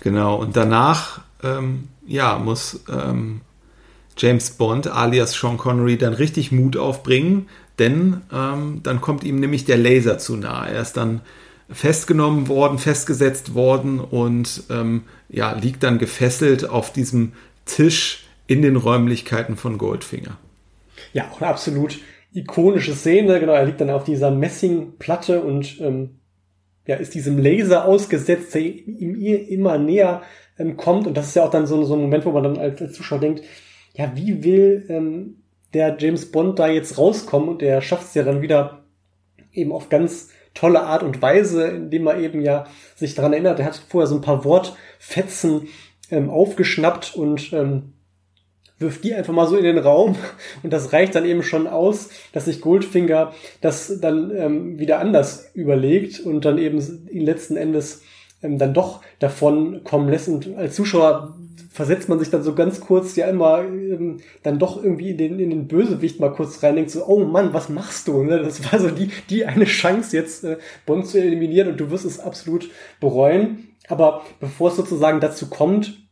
[0.01, 3.41] Genau, und danach ähm, ja, muss ähm,
[4.17, 7.49] James Bond alias Sean Connery dann richtig Mut aufbringen,
[7.79, 10.71] denn ähm, dann kommt ihm nämlich der Laser zu nahe.
[10.71, 11.23] Er ist dann
[11.71, 17.33] festgenommen worden, festgesetzt worden und ähm, ja, liegt dann gefesselt auf diesem
[17.65, 20.37] Tisch in den Räumlichkeiten von Goldfinger.
[21.13, 21.99] Ja, auch eine absolut
[22.35, 23.41] ikonische Szene.
[23.41, 26.19] Genau, er liegt dann auf dieser Messingplatte und ähm,
[26.87, 30.23] ja, ist diesem Laser ausgesetzt, der ihm immer näher
[30.61, 31.07] ähm, kommt.
[31.07, 32.93] Und das ist ja auch dann so, so ein Moment, wo man dann als, als
[32.93, 33.43] Zuschauer denkt,
[33.95, 35.43] ja, wie will ähm,
[35.75, 37.49] der James Bond da jetzt rauskommen?
[37.49, 38.85] Und der schafft es ja dann wieder
[39.53, 42.67] eben auf ganz tolle Art und Weise, indem er eben ja
[42.97, 45.69] sich daran erinnert, er hat vorher so ein paar Wortfetzen
[46.11, 47.95] ähm, aufgeschnappt und ähm,
[48.79, 50.17] wirft die einfach mal so in den Raum
[50.63, 55.51] und das reicht dann eben schon aus, dass sich Goldfinger das dann ähm, wieder anders
[55.55, 58.03] überlegt und dann eben ihn letzten Endes
[58.43, 60.29] ähm, dann doch davon kommen lässt.
[60.29, 61.37] Und als Zuschauer
[61.71, 65.39] versetzt man sich dann so ganz kurz ja immer ähm, dann doch irgendwie in den,
[65.39, 68.23] in den Bösewicht mal kurz rein, denkt so, oh Mann, was machst du?
[68.23, 68.43] Ne?
[68.43, 72.05] Das war so die, die eine Chance jetzt äh, Bond zu eliminieren und du wirst
[72.05, 72.69] es absolut
[73.01, 73.69] bereuen.
[73.89, 76.10] Aber bevor es sozusagen dazu kommt,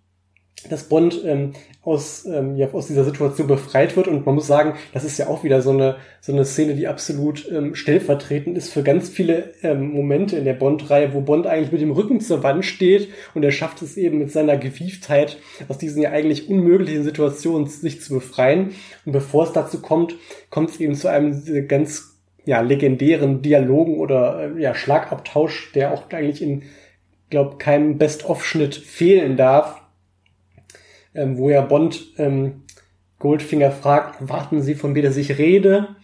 [0.68, 1.52] dass Bond ähm,
[1.82, 4.08] aus, ähm, ja, aus dieser Situation befreit wird.
[4.08, 6.88] Und man muss sagen, das ist ja auch wieder so eine, so eine Szene, die
[6.88, 11.72] absolut ähm, stellvertretend ist für ganz viele ähm, Momente in der Bond-Reihe, wo Bond eigentlich
[11.72, 15.78] mit dem Rücken zur Wand steht und er schafft es eben mit seiner Gewieftheit aus
[15.78, 18.72] diesen ja eigentlich unmöglichen Situationen sich zu befreien.
[19.04, 20.16] Und bevor es dazu kommt,
[20.50, 26.10] kommt es eben zu einem ganz ja, legendären Dialogen oder äh, ja, Schlagabtausch, der auch
[26.10, 26.62] eigentlich in,
[27.30, 29.77] glaube keinem Best-of-Schnitt fehlen darf
[31.18, 32.62] ähm, wo ja Bond ähm,
[33.18, 35.96] Goldfinger fragt, warten Sie von mir, dass ich rede?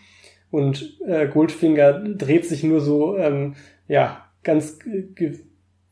[0.51, 3.55] Und äh, Goldfinger dreht sich nur so, ähm,
[3.89, 5.33] ja, ganz, äh,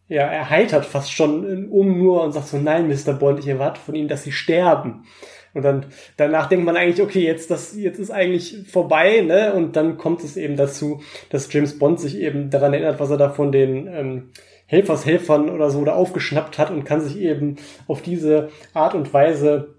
[0.09, 3.13] ja, erheitert fast schon um nur und sagt so, nein, Mr.
[3.15, 5.05] Bond, ich erwarte von Ihnen, dass Sie sterben.
[5.55, 5.87] Und dann
[6.17, 9.53] danach denkt man eigentlich, okay, jetzt das jetzt ist eigentlich vorbei, ne?
[9.53, 13.19] Und dann kommt es eben dazu, dass James Bond sich eben daran erinnert, was er
[13.19, 14.31] da von den ähm,
[14.73, 19.75] Helfershelfern oder so da aufgeschnappt hat und kann sich eben auf diese Art und Weise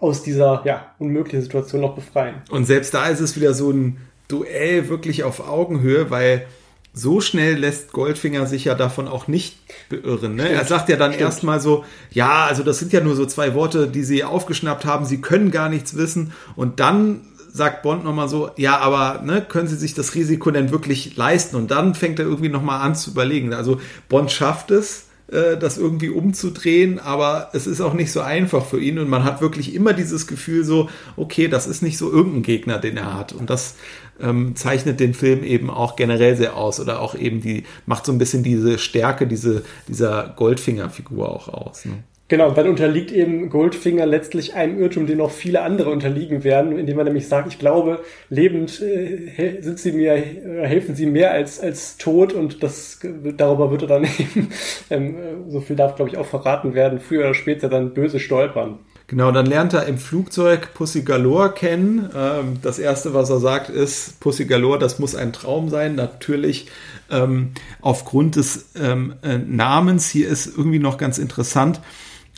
[0.00, 2.42] aus dieser ja, unmöglichen Situation noch befreien.
[2.50, 6.46] Und selbst da ist es wieder so ein Duell wirklich auf Augenhöhe, weil
[6.92, 9.56] so schnell lässt Goldfinger sich ja davon auch nicht
[9.88, 10.34] beirren.
[10.34, 10.50] Ne?
[10.50, 13.86] Er sagt ja dann erstmal so, ja, also das sind ja nur so zwei Worte,
[13.86, 16.32] die sie aufgeschnappt haben, sie können gar nichts wissen.
[16.56, 17.22] Und dann
[17.58, 21.56] sagt Bond nochmal so, ja, aber ne, können Sie sich das Risiko denn wirklich leisten?
[21.56, 23.52] Und dann fängt er irgendwie nochmal an zu überlegen.
[23.52, 23.78] Also
[24.08, 28.80] Bond schafft es, äh, das irgendwie umzudrehen, aber es ist auch nicht so einfach für
[28.80, 32.42] ihn und man hat wirklich immer dieses Gefühl so, okay, das ist nicht so irgendein
[32.42, 33.34] Gegner, den er hat.
[33.34, 33.74] Und das
[34.20, 38.12] ähm, zeichnet den Film eben auch generell sehr aus oder auch eben die, macht so
[38.12, 41.84] ein bisschen diese Stärke diese, dieser Goldfinger-Figur auch aus.
[41.84, 42.02] Ne?
[42.28, 46.96] Genau, dann unterliegt eben Goldfinger letztlich einem Irrtum, den noch viele andere unterliegen werden, indem
[46.96, 51.58] man nämlich sagt, ich glaube, lebend äh, sind sie mir, äh, helfen sie mehr als,
[51.58, 53.00] als tot und das,
[53.38, 54.50] darüber wird er dann eben,
[54.90, 55.16] ähm,
[55.48, 58.78] so viel darf glaube ich auch verraten werden, früher oder später dann böse stolpern.
[59.06, 62.10] Genau, dann lernt er im Flugzeug Pussy Galore kennen.
[62.14, 65.94] Ähm, das erste, was er sagt, ist Pussy Galore, das muss ein Traum sein.
[65.94, 66.66] Natürlich
[67.10, 70.10] ähm, aufgrund des ähm, äh, Namens.
[70.10, 71.80] Hier ist irgendwie noch ganz interessant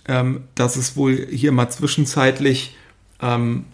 [0.09, 2.77] ähm, dass es wohl hier mal zwischenzeitlich
[3.21, 3.65] ähm,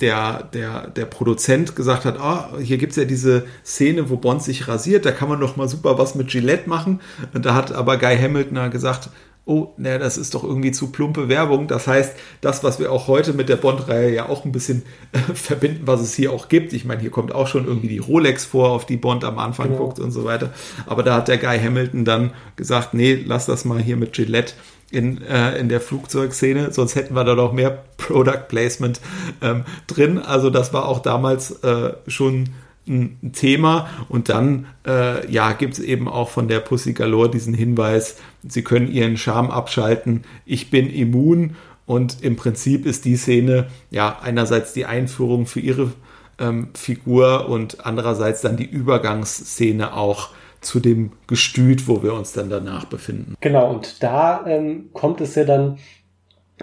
[0.00, 4.68] der, der, der Produzent gesagt hat, oh, hier gibt's ja diese Szene, wo Bond sich
[4.68, 7.00] rasiert, da kann man doch mal super was mit Gillette machen.
[7.34, 9.10] Und da hat aber Guy Hamilton gesagt,
[9.46, 11.66] oh, naja, das ist doch irgendwie zu plumpe Werbung.
[11.66, 14.82] Das heißt, das, was wir auch heute mit der Bond-Reihe ja auch ein bisschen
[15.12, 16.72] äh, verbinden, was es hier auch gibt.
[16.72, 19.68] Ich meine, hier kommt auch schon irgendwie die Rolex vor, auf die Bond am Anfang
[19.68, 19.86] genau.
[19.86, 20.52] guckt und so weiter.
[20.86, 24.54] Aber da hat der Guy Hamilton dann gesagt, nee, lass das mal hier mit Gillette
[24.90, 29.00] in, äh, in der Flugzeugszene, sonst hätten wir da noch mehr Product Placement
[29.40, 30.18] ähm, drin.
[30.18, 32.50] Also das war auch damals äh, schon
[32.88, 33.88] ein Thema.
[34.08, 38.62] Und dann, äh, ja, gibt es eben auch von der Pussy Galore diesen Hinweis, sie
[38.62, 41.56] können ihren Charme abschalten, ich bin immun.
[41.86, 45.92] Und im Prinzip ist die Szene ja einerseits die Einführung für ihre
[46.38, 50.30] ähm, Figur und andererseits dann die Übergangsszene auch
[50.60, 53.34] zu dem Gestüt, wo wir uns dann danach befinden.
[53.40, 55.78] Genau, und da ähm, kommt es ja dann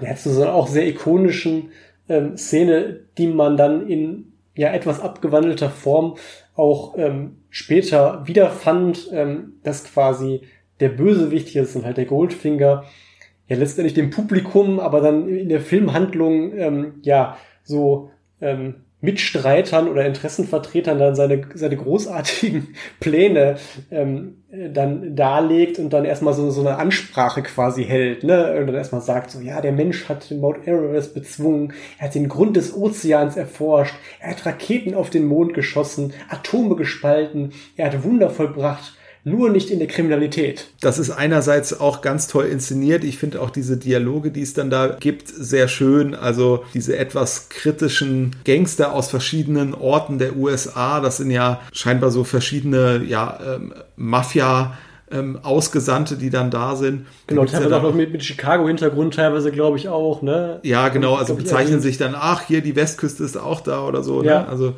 [0.01, 1.71] ja, zu so einer auch sehr ikonischen
[2.07, 6.15] ähm, Szene, die man dann in ja etwas abgewandelter Form
[6.55, 10.41] auch ähm, später wiederfand, ähm, dass quasi
[10.79, 12.83] der Bösewicht, hier ist dann halt der Goldfinger,
[13.47, 18.11] ja letztendlich dem Publikum, aber dann in der Filmhandlung ähm, ja so
[18.41, 18.75] ähm,
[19.07, 23.55] Mitstreitern oder Interessenvertretern dann seine, seine großartigen Pläne
[23.89, 28.53] ähm, dann darlegt und dann erstmal so, so eine Ansprache quasi hält, ne?
[28.59, 32.15] Und dann erstmal sagt so, ja, der Mensch hat den Mount Everest bezwungen, er hat
[32.15, 37.85] den Grund des Ozeans erforscht, er hat Raketen auf den Mond geschossen, Atome gespalten, er
[37.85, 38.96] hat Wunder vollbracht
[39.27, 40.67] nur nicht in der Kriminalität.
[40.79, 43.03] Das ist einerseits auch ganz toll inszeniert.
[43.03, 46.15] Ich finde auch diese Dialoge, die es dann da gibt, sehr schön.
[46.15, 51.01] Also diese etwas kritischen Gangster aus verschiedenen Orten der USA.
[51.01, 54.77] Das sind ja scheinbar so verschiedene, ja, ähm, Mafia-
[55.09, 57.05] ähm, Ausgesandte, die dann da sind.
[57.27, 60.59] Genau, teilweise ja auch noch mit, mit Chicago-Hintergrund teilweise, glaube ich, auch, ne?
[60.63, 64.21] Ja, genau, also bezeichnen sich dann, ach, hier die Westküste ist auch da oder so.
[64.21, 64.27] Ne?
[64.27, 64.41] Ja.
[64.41, 64.49] Ne?
[64.49, 64.73] Also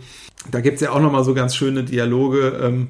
[0.51, 2.59] da gibt es ja auch nochmal so ganz schöne Dialoge.
[2.63, 2.89] Ähm,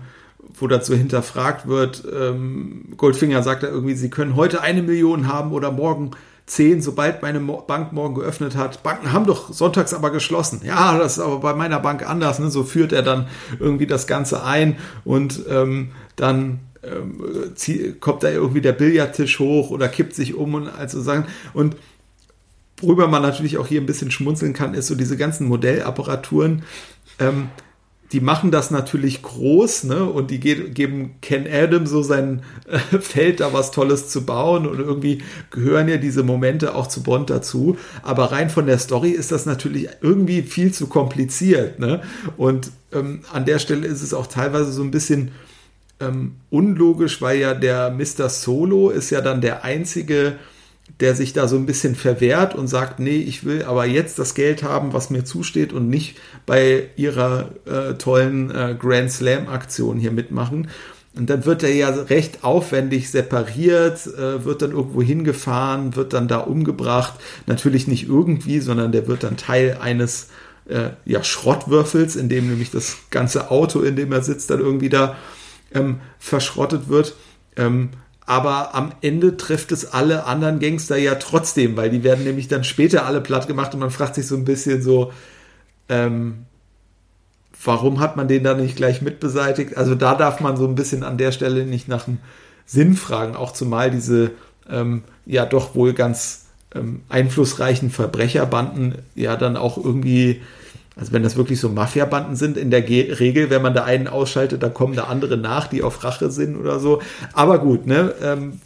[0.61, 5.51] wo dazu hinterfragt wird, ähm, Goldfinger sagt da irgendwie, sie können heute eine Million haben
[5.51, 6.11] oder morgen
[6.49, 8.81] zehn, sobald meine Bank morgen geöffnet hat.
[8.83, 10.61] Banken haben doch sonntags aber geschlossen.
[10.65, 12.39] Ja, das ist aber bei meiner Bank anders.
[12.39, 12.49] Ne?
[12.49, 13.27] So führt er dann
[13.59, 17.23] irgendwie das Ganze ein und ähm, dann ähm,
[17.99, 21.75] kommt da irgendwie der Billardtisch hoch oder kippt sich um und also sagen und
[22.81, 26.63] worüber man natürlich auch hier ein bisschen schmunzeln kann, ist so diese ganzen Modellapparaturen.
[27.19, 27.49] Ähm,
[28.11, 30.03] die machen das natürlich groß, ne?
[30.03, 34.65] Und die ge geben Ken Adam so sein äh, Feld, da was Tolles zu bauen.
[34.65, 35.21] Und irgendwie
[35.51, 37.77] gehören ja diese Momente auch zu Bond dazu.
[38.01, 42.01] Aber rein von der Story ist das natürlich irgendwie viel zu kompliziert, ne?
[42.37, 45.31] Und ähm, an der Stelle ist es auch teilweise so ein bisschen
[45.99, 48.29] ähm, unlogisch, weil ja der Mr.
[48.29, 50.37] Solo ist ja dann der einzige
[50.99, 54.33] der sich da so ein bisschen verwehrt und sagt, nee, ich will aber jetzt das
[54.33, 59.97] Geld haben, was mir zusteht und nicht bei ihrer äh, tollen äh, Grand Slam Aktion
[59.97, 60.67] hier mitmachen.
[61.15, 66.27] Und dann wird er ja recht aufwendig separiert, äh, wird dann irgendwo hingefahren, wird dann
[66.27, 67.15] da umgebracht.
[67.47, 70.27] Natürlich nicht irgendwie, sondern der wird dann Teil eines
[70.67, 74.89] äh, ja, Schrottwürfels, in dem nämlich das ganze Auto, in dem er sitzt, dann irgendwie
[74.89, 75.15] da
[75.73, 77.15] ähm, verschrottet wird.
[77.55, 77.89] Ähm,
[78.29, 82.63] aber am Ende trifft es alle anderen Gangster ja trotzdem, weil die werden nämlich dann
[82.63, 85.11] später alle platt gemacht und man fragt sich so ein bisschen so,
[85.89, 86.45] ähm,
[87.63, 89.77] warum hat man den da nicht gleich mitbeseitigt?
[89.77, 92.19] Also da darf man so ein bisschen an der Stelle nicht nach dem
[92.67, 94.29] Sinn fragen, auch zumal diese
[94.69, 96.45] ähm, ja doch wohl ganz
[96.75, 100.43] ähm, einflussreichen Verbrecherbanden ja dann auch irgendwie
[100.95, 104.07] also wenn das wirklich so Mafia-Banden sind, in der Ge Regel, wenn man da einen
[104.07, 107.01] ausschaltet, dann kommen da andere nach, die auf Rache sind oder so.
[107.33, 108.13] Aber gut, ne?
[108.21, 108.59] Ähm,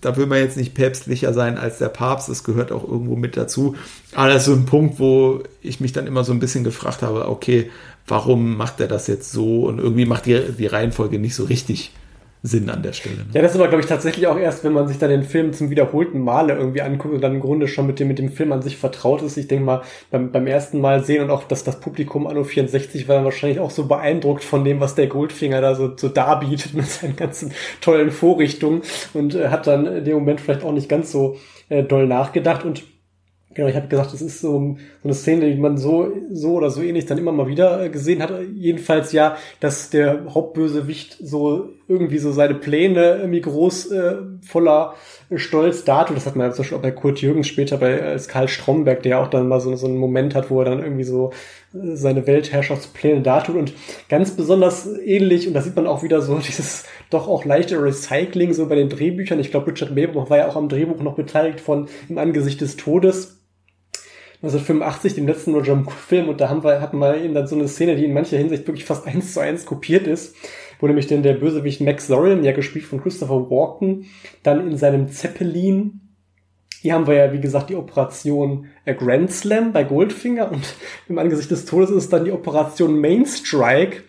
[0.00, 3.36] da will man jetzt nicht päpstlicher sein als der Papst, das gehört auch irgendwo mit
[3.36, 3.74] dazu.
[4.14, 7.00] Aber das ist so ein Punkt, wo ich mich dann immer so ein bisschen gefragt
[7.02, 7.70] habe, okay,
[8.06, 9.64] warum macht er das jetzt so?
[9.64, 11.92] Und irgendwie macht die, die Reihenfolge nicht so richtig
[12.46, 13.16] Sinn an der Stelle.
[13.16, 13.24] Ne?
[13.32, 15.54] Ja, das ist aber, glaube ich, tatsächlich auch erst, wenn man sich dann den Film
[15.54, 18.52] zum wiederholten Male irgendwie anguckt und dann im Grunde schon mit dem, mit dem Film
[18.52, 19.38] an sich vertraut ist.
[19.38, 23.08] Ich denke mal, beim, beim ersten Mal sehen und auch, dass das Publikum Anno 64
[23.08, 26.74] war dann wahrscheinlich auch so beeindruckt von dem, was der Goldfinger da so, so darbietet
[26.74, 28.82] mit seinen ganzen tollen Vorrichtungen
[29.14, 31.38] und äh, hat dann in dem Moment vielleicht auch nicht ganz so
[31.70, 32.84] äh, doll nachgedacht und
[33.54, 36.70] Genau, ich habe gesagt, das ist so, so eine Szene, die man so, so oder
[36.70, 38.32] so ähnlich dann immer mal wieder äh, gesehen hat.
[38.54, 44.94] Jedenfalls ja, dass der Hauptbösewicht so irgendwie so seine Pläne irgendwie groß äh, voller
[45.36, 46.16] Stolz dartut.
[46.16, 49.02] Das hat man ja zum Beispiel auch bei Kurt Jürgens später bei äh, Karl Stromberg,
[49.02, 51.30] der ja auch dann mal so, so einen Moment hat, wo er dann irgendwie so
[51.74, 53.72] äh, seine Weltherrschaftspläne dartut und
[54.08, 58.52] ganz besonders ähnlich, und da sieht man auch wieder so dieses doch auch leichte Recycling
[58.52, 59.38] so bei den Drehbüchern.
[59.38, 62.76] Ich glaube, Richard Maybaum war ja auch am Drehbuch noch beteiligt von Im Angesicht des
[62.76, 63.43] Todes
[64.44, 67.66] 1985, dem letzten Roger Moore-Film, und da haben wir, hatten wir eben dann so eine
[67.66, 70.36] Szene, die in mancher Hinsicht wirklich fast eins zu eins kopiert ist,
[70.80, 74.06] wo nämlich denn der Bösewicht Max Zorin, ja gespielt von Christopher Walken,
[74.42, 76.00] dann in seinem Zeppelin
[76.82, 80.74] hier haben wir ja, wie gesagt, die Operation äh, Grand Slam bei Goldfinger und
[81.08, 84.02] im Angesicht des Todes ist dann die Operation Main Strike.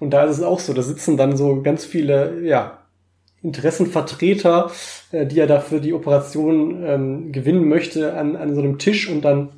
[0.00, 2.78] Und da ist es auch so, da sitzen dann so ganz viele, ja,
[3.42, 4.70] Interessenvertreter,
[5.10, 9.26] äh, die er dafür die Operation ähm, gewinnen möchte, an, an so einem Tisch und
[9.26, 9.50] dann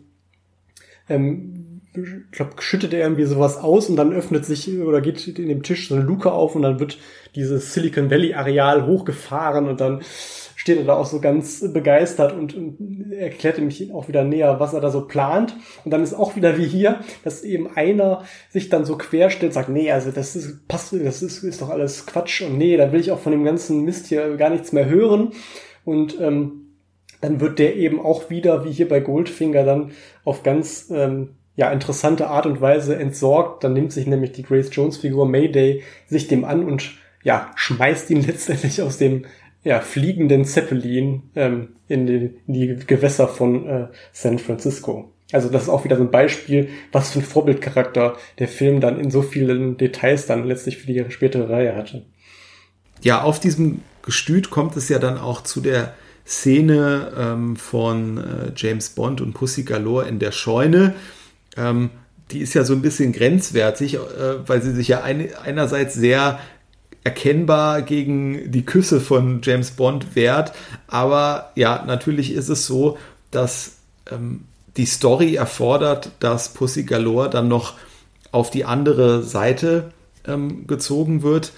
[1.09, 1.64] ähm,
[1.97, 5.62] ich glaube, schüttet er irgendwie sowas aus und dann öffnet sich oder geht in dem
[5.62, 6.98] Tisch so eine Luke auf und dann wird
[7.36, 10.01] dieses Silicon Valley Areal hochgefahren und dann
[10.56, 14.72] steht er da auch so ganz begeistert und, und erklärte mich auch wieder näher, was
[14.72, 15.55] er da so plant.
[15.85, 19.68] Und dann ist auch wieder wie hier, dass eben einer sich dann so querstellt, sagt,
[19.68, 23.01] nee, also das ist, passt, das ist, ist doch alles Quatsch und nee, da will
[23.01, 25.32] ich auch von dem ganzen Mist hier gar nichts mehr hören.
[25.85, 26.64] Und ähm,
[27.24, 29.92] dann wird der eben auch wieder, wie hier bei Goldfinger, dann
[30.24, 33.64] auf ganz ähm, ja, interessante Art und Weise entsorgt.
[33.64, 36.92] Dann nimmt sich nämlich die Grace Jones Figur Mayday sich dem an und
[37.22, 39.24] ja, schmeißt ihn letztendlich aus dem
[39.62, 45.10] ja, fliegenden Zeppelin ähm, in, die, in die Gewässer von äh, San Francisco.
[45.32, 49.01] Also das ist auch wieder so ein Beispiel, was für ein Vorbildcharakter der Film dann
[49.01, 52.05] in so vielen Details dann letztlich für die spätere Reihe hatte.
[53.01, 55.94] Ja, auf diesem Gestüt kommt es ja dann auch zu der
[56.26, 60.94] Szene ähm, von äh, James Bond und Pussy Galore in der Scheune.
[61.56, 61.90] Ähm,
[62.30, 63.98] die ist ja so ein bisschen grenzwertig, äh,
[64.46, 66.40] weil sie sich ja ein, einerseits sehr
[67.05, 70.52] erkennbar gegen die Küsse von James Bond wehrt.
[70.86, 72.96] Aber ja, natürlich ist es so,
[73.30, 73.76] dass
[74.10, 74.44] ähm,
[74.76, 77.74] die Story erfordert, dass Pussy Galore dann noch
[78.32, 79.92] auf die andere Seite
[80.26, 81.52] ähm, gezogen wird.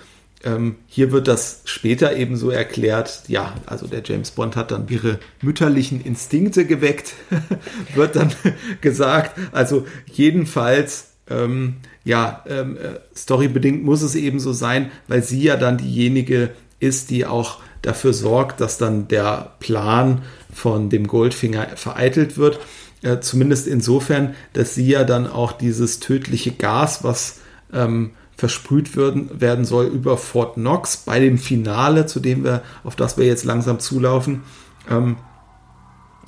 [0.44, 4.86] Ähm, hier wird das später eben so erklärt, ja, also der James Bond hat dann
[4.88, 7.14] ihre mütterlichen Instinkte geweckt,
[7.94, 8.32] wird dann
[8.80, 9.38] gesagt.
[9.52, 15.56] Also jedenfalls ähm, ja, ähm, äh, storybedingt muss es eben so sein, weil sie ja
[15.56, 20.22] dann diejenige ist, die auch dafür sorgt, dass dann der Plan
[20.52, 22.60] von dem Goldfinger vereitelt wird.
[23.02, 27.40] Äh, zumindest insofern, dass sie ja dann auch dieses tödliche Gas, was
[27.72, 32.96] ähm, versprüht werden, werden soll über Fort Knox bei dem Finale, zu dem wir, auf
[32.96, 34.42] das wir jetzt langsam zulaufen,
[34.90, 35.16] ähm,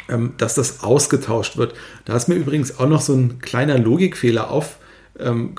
[0.09, 1.75] ähm, dass das ausgetauscht wird.
[2.07, 4.79] Da ist mir übrigens auch noch so ein kleiner Logikfehler auf,
[5.19, 5.55] ähm.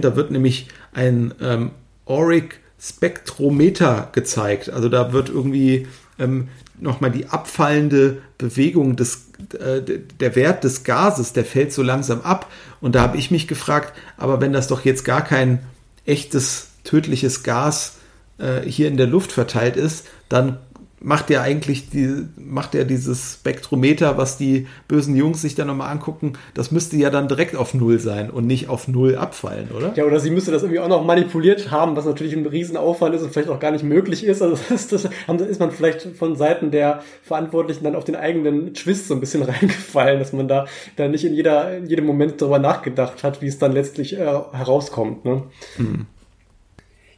[0.00, 1.70] Da wird nämlich ein ähm,
[2.06, 4.70] Auric Spektrometer gezeigt.
[4.70, 5.86] Also da wird irgendwie
[6.18, 6.48] ähm,
[6.78, 9.80] nochmal die abfallende Bewegung des, äh,
[10.20, 12.50] der Wert des Gases, der fällt so langsam ab.
[12.80, 15.60] Und da habe ich mich gefragt, aber wenn das doch jetzt gar kein
[16.08, 17.96] echtes tödliches Gas
[18.38, 20.58] äh, hier in der Luft verteilt ist, dann
[21.00, 25.90] macht ja eigentlich die, macht ja dieses Spektrometer, was die bösen Jungs sich dann nochmal
[25.90, 29.92] angucken, das müsste ja dann direkt auf Null sein und nicht auf Null abfallen, oder?
[29.94, 33.22] Ja, oder sie müsste das irgendwie auch noch manipuliert haben, was natürlich ein Riesenaufwand ist
[33.22, 34.42] und vielleicht auch gar nicht möglich ist.
[34.42, 39.08] Also das, das ist man vielleicht von Seiten der Verantwortlichen dann auf den eigenen Twist
[39.08, 40.66] so ein bisschen reingefallen, dass man da,
[40.96, 44.24] da nicht in jeder, in jedem Moment darüber nachgedacht hat, wie es dann letztlich äh,
[44.52, 45.24] herauskommt.
[45.24, 45.44] Ne?
[45.76, 46.06] Hm.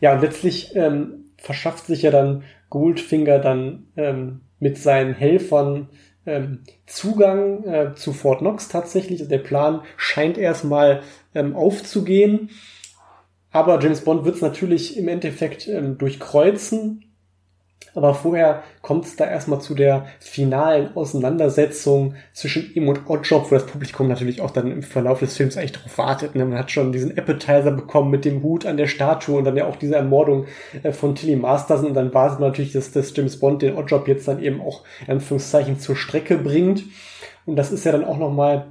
[0.01, 5.89] Ja, und letztlich ähm, verschafft sich ja dann Goldfinger dann ähm, mit seinen Helfern
[6.27, 9.21] ähm, Zugang äh, zu Fort Knox tatsächlich.
[9.21, 11.03] Also der Plan scheint erstmal
[11.35, 12.51] ähm, aufzugehen.
[13.51, 17.10] Aber James Bond wird es natürlich im Endeffekt ähm, durchkreuzen
[17.95, 23.55] aber vorher kommt es da erstmal zu der finalen Auseinandersetzung zwischen ihm und Oddjob, wo
[23.55, 26.35] das Publikum natürlich auch dann im Verlauf des Films eigentlich darauf wartet.
[26.35, 26.45] Ne?
[26.45, 29.67] Man hat schon diesen Appetizer bekommen mit dem Hut an der Statue und dann ja
[29.67, 30.47] auch diese Ermordung
[30.83, 34.07] äh, von Tilly Masters und dann wartet man natürlich, dass, dass James Bond den Oddjob
[34.07, 36.85] jetzt dann eben auch in Anführungszeichen zur Strecke bringt.
[37.45, 38.69] Und das ist ja dann auch nochmal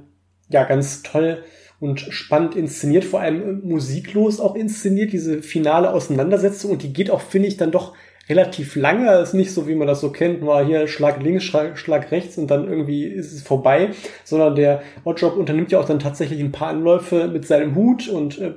[0.48, 1.44] ja ganz toll
[1.78, 7.20] und spannend inszeniert, vor allem musiklos auch inszeniert, diese finale Auseinandersetzung und die geht auch,
[7.20, 7.94] finde ich, dann doch
[8.30, 9.06] relativ lange.
[9.06, 12.10] Das ist nicht so, wie man das so kennt, war hier Schlag links, Schlag, Schlag
[12.10, 13.90] rechts und dann irgendwie ist es vorbei,
[14.24, 18.38] sondern der Oddjob unternimmt ja auch dann tatsächlich ein paar Anläufe mit seinem Hut und
[18.38, 18.54] äh,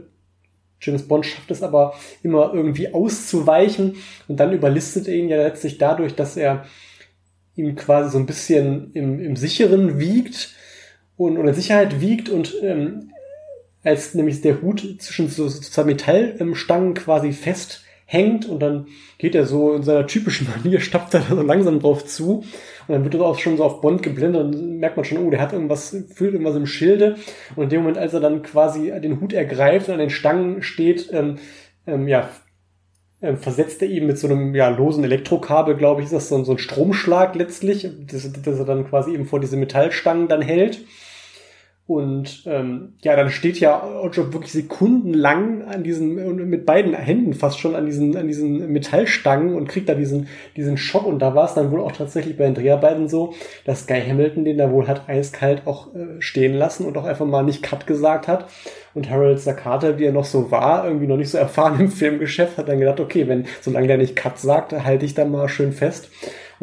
[0.79, 3.95] James Bond schafft es aber immer irgendwie auszuweichen
[4.27, 6.65] und dann überlistet er ihn ja letztlich dadurch, dass er
[7.55, 10.53] ihm quasi so ein bisschen im, im Sicheren wiegt
[11.17, 13.11] und oder Sicherheit wiegt und ähm,
[13.83, 17.83] als nämlich der Hut zwischen so, so zwei Metallstangen quasi fest
[18.13, 18.87] hängt und dann
[19.17, 22.45] geht er so in seiner typischen Manier, stapft er so langsam drauf zu
[22.87, 25.29] und dann wird er auch schon so auf Bond geblendet und merkt man schon, oh,
[25.29, 27.15] der hat irgendwas, fühlt irgendwas im Schilde
[27.55, 30.61] und in dem Moment, als er dann quasi den Hut ergreift und an den Stangen
[30.61, 31.39] steht, ähm,
[31.87, 32.29] ähm, ja,
[33.21, 36.43] ähm, versetzt er ihm mit so einem ja, losen Elektrokabel, glaube ich, ist das so,
[36.43, 40.81] so ein Stromschlag letztlich, dass, dass er dann quasi eben vor diese Metallstangen dann hält.
[41.85, 46.15] Und ähm, ja, dann steht ja Oddjob wirklich sekundenlang an diesen,
[46.49, 50.77] mit beiden Händen fast schon an diesen, an diesen Metallstangen und kriegt da diesen, diesen
[50.77, 51.05] Schock.
[51.05, 53.33] Und da war es dann wohl auch tatsächlich bei den Dreharbeiten so,
[53.65, 57.25] dass Guy Hamilton den da wohl hat eiskalt auch äh, stehen lassen und auch einfach
[57.25, 58.49] mal nicht Cut gesagt hat.
[58.93, 62.57] Und Harold Sakata, wie er noch so war, irgendwie noch nicht so erfahren im Filmgeschäft,
[62.57, 65.73] hat dann gedacht, okay, wenn, solange der nicht Cut sagt, halte ich da mal schön
[65.73, 66.09] fest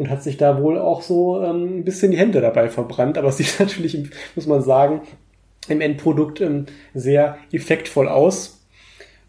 [0.01, 3.19] und hat sich da wohl auch so ähm, ein bisschen die Hände dabei verbrannt.
[3.19, 3.95] Aber es sieht natürlich,
[4.35, 5.01] muss man sagen,
[5.67, 6.65] im Endprodukt ähm,
[6.95, 8.57] sehr effektvoll aus.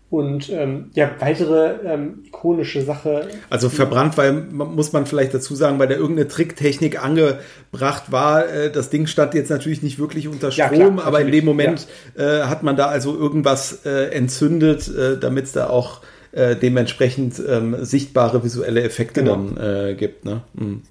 [0.09, 3.29] Und ähm, ja, weitere ähm, ikonische Sache.
[3.51, 8.49] Also verbrannt, weil muss man vielleicht dazu sagen, weil da irgendeine Tricktechnik angebracht war.
[8.49, 11.45] Äh, das Ding stand jetzt natürlich nicht wirklich unter Strom, ja, klar, aber in dem
[11.45, 11.87] Moment
[12.17, 12.41] ja.
[12.41, 16.01] äh, hat man da also irgendwas äh, entzündet, äh, damit es da auch
[16.33, 19.37] äh, dementsprechend ähm, sichtbare visuelle Effekte genau.
[19.37, 20.25] dann äh, gibt.
[20.25, 20.43] Ne?
[20.55, 20.83] Mhm.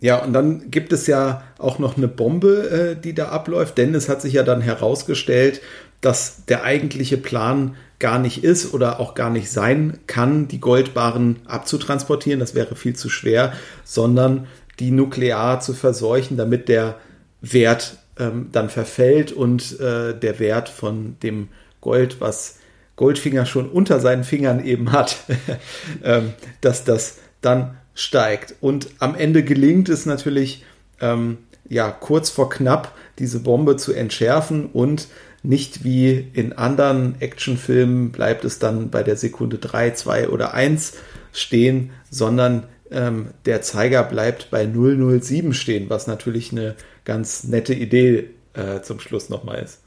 [0.00, 3.94] Ja, und dann gibt es ja auch noch eine Bombe, äh, die da abläuft, denn
[3.94, 5.60] es hat sich ja dann herausgestellt,
[6.00, 11.40] dass der eigentliche Plan gar nicht ist oder auch gar nicht sein kann, die Goldbarren
[11.46, 13.52] abzutransportieren, das wäre viel zu schwer,
[13.84, 14.46] sondern
[14.78, 16.96] die nuklear zu verseuchen, damit der
[17.42, 21.48] Wert ähm, dann verfällt und äh, der Wert von dem
[21.82, 22.59] Gold, was
[23.00, 25.16] Goldfinger schon unter seinen Fingern eben hat,
[26.04, 28.56] ähm, dass das dann steigt.
[28.60, 30.66] Und am Ende gelingt es natürlich,
[31.00, 35.08] ähm, ja, kurz vor knapp diese Bombe zu entschärfen und
[35.42, 40.92] nicht wie in anderen Actionfilmen bleibt es dann bei der Sekunde 3, 2 oder 1
[41.32, 46.74] stehen, sondern ähm, der Zeiger bleibt bei 007 stehen, was natürlich eine
[47.06, 49.80] ganz nette Idee äh, zum Schluss nochmal ist.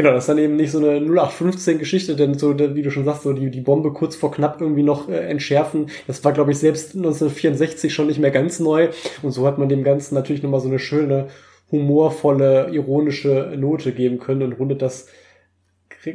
[0.00, 3.24] Genau, das ist dann eben nicht so eine 0815-Geschichte, denn so, wie du schon sagst,
[3.24, 5.90] so die, die Bombe kurz vor knapp irgendwie noch äh, entschärfen.
[6.06, 8.88] Das war, glaube ich, selbst 1964 schon nicht mehr ganz neu.
[9.20, 11.26] Und so hat man dem Ganzen natürlich nochmal so eine schöne,
[11.70, 15.06] humorvolle, ironische Note geben können und rundet das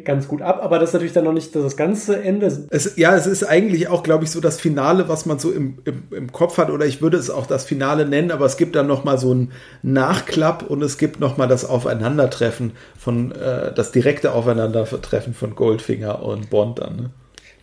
[0.03, 2.47] ganz gut ab, aber das ist natürlich dann noch nicht das ganze Ende.
[2.71, 5.77] Es, ja, es ist eigentlich auch, glaube ich, so das Finale, was man so im,
[5.85, 8.75] im, im Kopf hat, oder ich würde es auch das Finale nennen, aber es gibt
[8.75, 9.51] dann noch mal so einen
[9.83, 16.23] Nachklapp und es gibt noch mal das Aufeinandertreffen von, äh, das direkte Aufeinandertreffen von Goldfinger
[16.23, 16.95] und Bond dann.
[16.95, 17.09] Ne?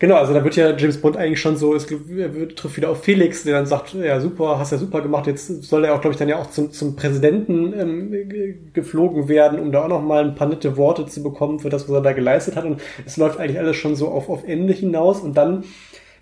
[0.03, 3.05] Genau, also da wird ja James Bond eigentlich schon so, es wird, trifft wieder auf
[3.05, 6.11] Felix, der dann sagt, ja super, hast ja super gemacht, jetzt soll er auch, glaube
[6.11, 10.25] ich, dann ja auch zum, zum Präsidenten ähm, geflogen werden, um da auch noch mal
[10.25, 12.65] ein paar nette Worte zu bekommen für das, was er da geleistet hat.
[12.65, 15.21] Und es läuft eigentlich alles schon so auf, auf Ende hinaus.
[15.21, 15.63] Und dann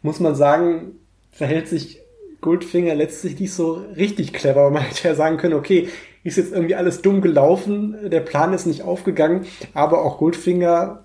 [0.04, 0.92] muss man sagen,
[1.32, 2.02] verhält sich
[2.40, 4.70] Goldfinger letztlich nicht so richtig clever.
[4.70, 5.88] Man hätte ja sagen können, okay,
[6.24, 11.04] ist jetzt irgendwie alles dumm gelaufen, der Plan ist nicht aufgegangen, aber auch Goldfinger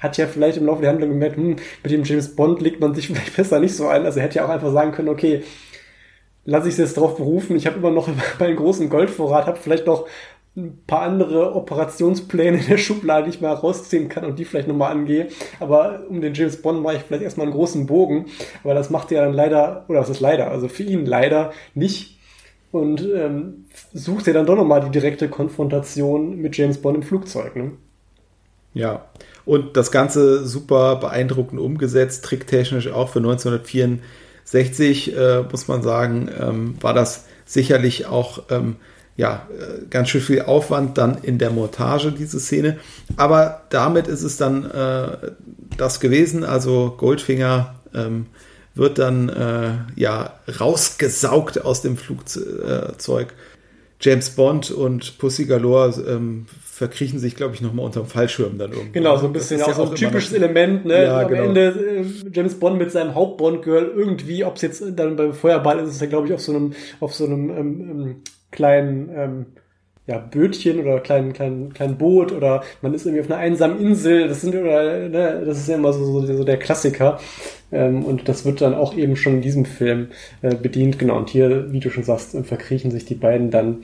[0.00, 2.94] hat ja vielleicht im Laufe der Handlung gemerkt, hm, mit dem James Bond legt man
[2.94, 4.04] sich vielleicht besser nicht so ein.
[4.04, 5.42] Also er hätte ja auch einfach sagen können, okay,
[6.44, 8.08] lasse ich es jetzt drauf berufen, ich habe immer noch
[8.40, 10.06] meinen großen Goldvorrat, habe vielleicht noch
[10.56, 14.66] ein paar andere Operationspläne in der Schublade, die ich mal rausziehen kann und die vielleicht
[14.66, 15.28] nochmal angehe.
[15.60, 18.26] Aber um den James Bond mache ich vielleicht erstmal einen großen Bogen.
[18.64, 22.18] Aber das macht er dann leider, oder was ist leider, also für ihn leider nicht.
[22.72, 27.54] Und ähm, sucht er dann doch nochmal die direkte Konfrontation mit James Bond im Flugzeug.
[27.54, 27.72] Ne?
[28.74, 29.06] Ja,
[29.50, 36.76] und das Ganze super beeindruckend umgesetzt, tricktechnisch auch für 1964, äh, muss man sagen, ähm,
[36.80, 38.76] war das sicherlich auch ähm,
[39.16, 42.78] ja, äh, ganz schön viel Aufwand dann in der Montage, diese Szene.
[43.16, 45.32] Aber damit ist es dann äh,
[45.76, 46.44] das gewesen.
[46.44, 48.26] Also Goldfinger ähm,
[48.76, 53.34] wird dann äh, ja rausgesaugt aus dem Flugzeug.
[54.00, 56.46] James Bond und Pussy Galore ähm,
[56.80, 58.92] verkriechen sich, glaube ich, nochmal unterm Fallschirm dann irgendwie.
[58.92, 61.04] Genau, so ein bisschen auch ja so ein typisches Element, ne?
[61.04, 61.42] Ja, Am genau.
[61.42, 65.90] Ende äh, James Bond mit seinem Hauptbond-Girl irgendwie, ob es jetzt dann beim Feuerball ist,
[65.90, 68.16] ist ja, glaube ich, auf so einem, auf so einem ähm, ähm,
[68.50, 69.46] kleinen ähm,
[70.06, 74.26] ja, Bötchen oder kleinen, kleinen, kleinen Boot oder man ist irgendwie auf einer einsamen Insel.
[74.26, 77.20] Das sind oder, ne, das ist ja immer so, so, so der Klassiker.
[77.70, 80.08] Ähm, und das wird dann auch eben schon in diesem Film
[80.40, 80.98] äh, bedient.
[80.98, 81.18] Genau.
[81.18, 83.82] Und hier, wie du schon sagst, verkriechen sich die beiden dann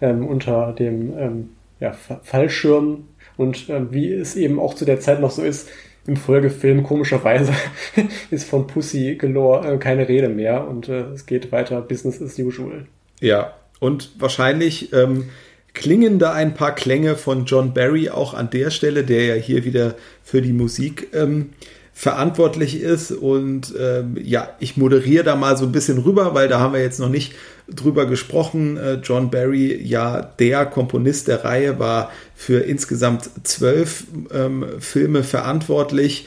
[0.00, 1.48] ähm, unter dem ähm,
[1.80, 1.92] ja,
[2.22, 3.08] Fallschirm.
[3.36, 5.68] Und äh, wie es eben auch zu der Zeit noch so ist,
[6.06, 7.52] im Folgefilm komischerweise
[8.30, 10.66] ist von Pussy Galore äh, keine Rede mehr.
[10.66, 11.80] Und äh, es geht weiter.
[11.82, 12.86] Business as usual.
[13.20, 15.28] Ja, und wahrscheinlich ähm,
[15.74, 19.64] klingen da ein paar Klänge von John Barry auch an der Stelle, der ja hier
[19.64, 21.50] wieder für die Musik ähm,
[21.98, 23.10] verantwortlich ist.
[23.10, 26.82] Und ähm, ja, ich moderiere da mal so ein bisschen rüber, weil da haben wir
[26.82, 27.32] jetzt noch nicht
[27.68, 28.76] drüber gesprochen.
[28.76, 36.26] Äh, John Barry, ja, der Komponist der Reihe, war für insgesamt zwölf ähm, Filme verantwortlich.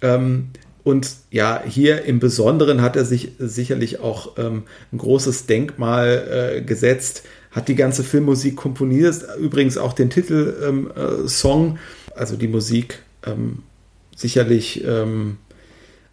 [0.00, 0.48] Ähm,
[0.84, 6.62] und ja, hier im Besonderen hat er sich sicherlich auch ähm, ein großes Denkmal äh,
[6.62, 11.78] gesetzt hat die ganze Filmmusik komponiert, übrigens auch den Titelsong, ähm,
[12.14, 13.64] äh, also die Musik ähm,
[14.20, 15.38] sicherlich ähm,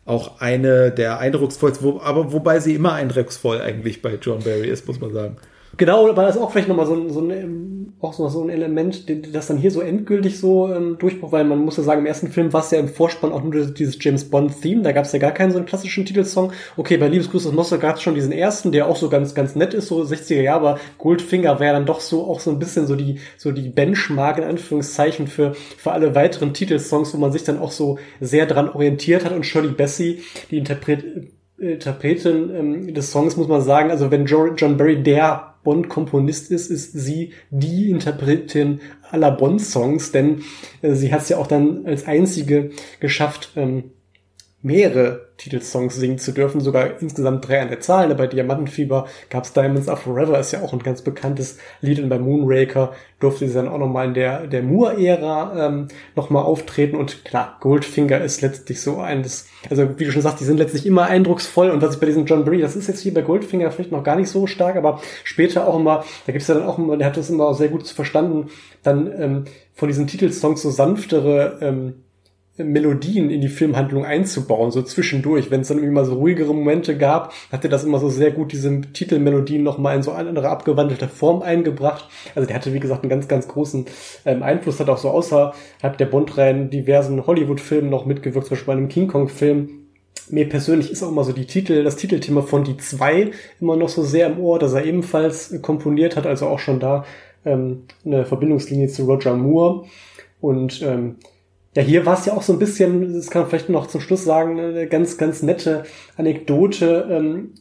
[0.05, 4.87] auch eine der eindrucksvollsten, wo, aber wobei sie immer eindrucksvoll eigentlich bei John Barry ist,
[4.87, 5.37] muss man sagen.
[5.77, 8.49] Genau, aber das ist auch vielleicht nochmal so ein, so ein, ähm, auch so, ein
[8.49, 12.05] Element, das dann hier so endgültig so ähm, durchbruch, weil man muss ja sagen, im
[12.05, 15.11] ersten Film war es ja im Vorspann auch nur dieses James Bond-Theme, da gab es
[15.11, 16.51] ja gar keinen so einen klassischen Titelsong.
[16.77, 19.55] Okay, bei Liebesgruß aus Moskau gab es schon diesen ersten, der auch so ganz, ganz
[19.55, 22.87] nett ist, so 60er Jahre, aber Goldfinger wäre dann doch so auch so ein bisschen
[22.87, 27.43] so die, so die Benchmark in Anführungszeichen für, für alle weiteren Titelsongs, wo man sich
[27.43, 30.21] dann auch so sehr dran orientiert hat und Shirley Bassey,
[30.51, 30.57] die
[31.57, 36.93] Interpretin ähm, des Songs, muss man sagen, also wenn John Barry der Bond-Komponist ist, ist
[36.93, 38.79] sie die Interpretin
[39.09, 40.43] aller Bond-Songs, denn
[40.81, 43.91] äh, sie hat es ja auch dann als einzige geschafft, ähm,
[44.61, 48.13] mehrere Titelsongs singen zu dürfen, sogar insgesamt drei an der Zahl.
[48.15, 51.99] Bei Diamantenfieber gab es Diamonds Are Forever, ist ja auch ein ganz bekanntes Lied.
[51.99, 56.95] Und bei Moonraker durfte sie dann auch nochmal in der, der Moore-Ära ähm, nochmal auftreten.
[56.95, 60.85] Und klar, Goldfinger ist letztlich so eines, also wie du schon sagst, die sind letztlich
[60.85, 61.69] immer eindrucksvoll.
[61.69, 64.03] Und was ich bei diesem John Barry, das ist jetzt hier bei Goldfinger vielleicht noch
[64.03, 66.97] gar nicht so stark, aber später auch immer, da gibt es ja dann auch immer,
[66.97, 68.49] der hat das immer sehr gut verstanden,
[68.81, 72.03] dann ähm, von diesen Titelsongs so sanftere ähm,
[72.57, 75.51] Melodien in die Filmhandlung einzubauen, so zwischendurch.
[75.51, 78.51] Wenn es dann mal so ruhigere Momente gab, hat er das immer so sehr gut,
[78.51, 82.07] diese Titelmelodien nochmal in so eine andere abgewandelte Form eingebracht.
[82.35, 83.85] Also der hatte, wie gesagt, einen ganz, ganz großen
[84.25, 88.77] ähm, Einfluss, hat auch so außerhalb der Bond-Reihen diversen Hollywood-Filmen noch mitgewirkt, zum Beispiel bei
[88.77, 89.69] einem King Kong-Film.
[90.29, 93.31] Mir persönlich ist auch immer so die Titel, das Titelthema von Die zwei
[93.61, 96.79] immer noch so sehr im Ohr, dass er ebenfalls äh, komponiert hat, also auch schon
[96.79, 97.05] da
[97.45, 99.85] ähm, eine Verbindungslinie zu Roger Moore.
[100.41, 101.15] Und ähm,
[101.77, 104.01] ja, hier war es ja auch so ein bisschen, das kann man vielleicht noch zum
[104.01, 105.83] Schluss sagen, eine ganz, ganz nette
[106.15, 107.51] Anekdote, ähm,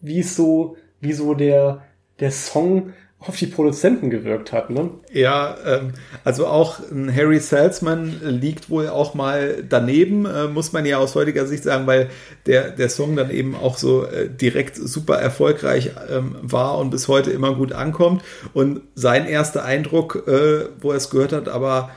[0.00, 1.82] wie so, wie so der,
[2.20, 4.90] der Song auf die Produzenten gewirkt hat, ne?
[5.10, 6.78] Ja, ähm, also auch
[7.12, 11.88] Harry Salzman liegt wohl auch mal daneben, äh, muss man ja aus heutiger Sicht sagen,
[11.88, 12.10] weil
[12.46, 17.08] der, der Song dann eben auch so äh, direkt super erfolgreich ähm, war und bis
[17.08, 18.22] heute immer gut ankommt.
[18.52, 21.90] Und sein erster Eindruck, äh, wo er es gehört hat, aber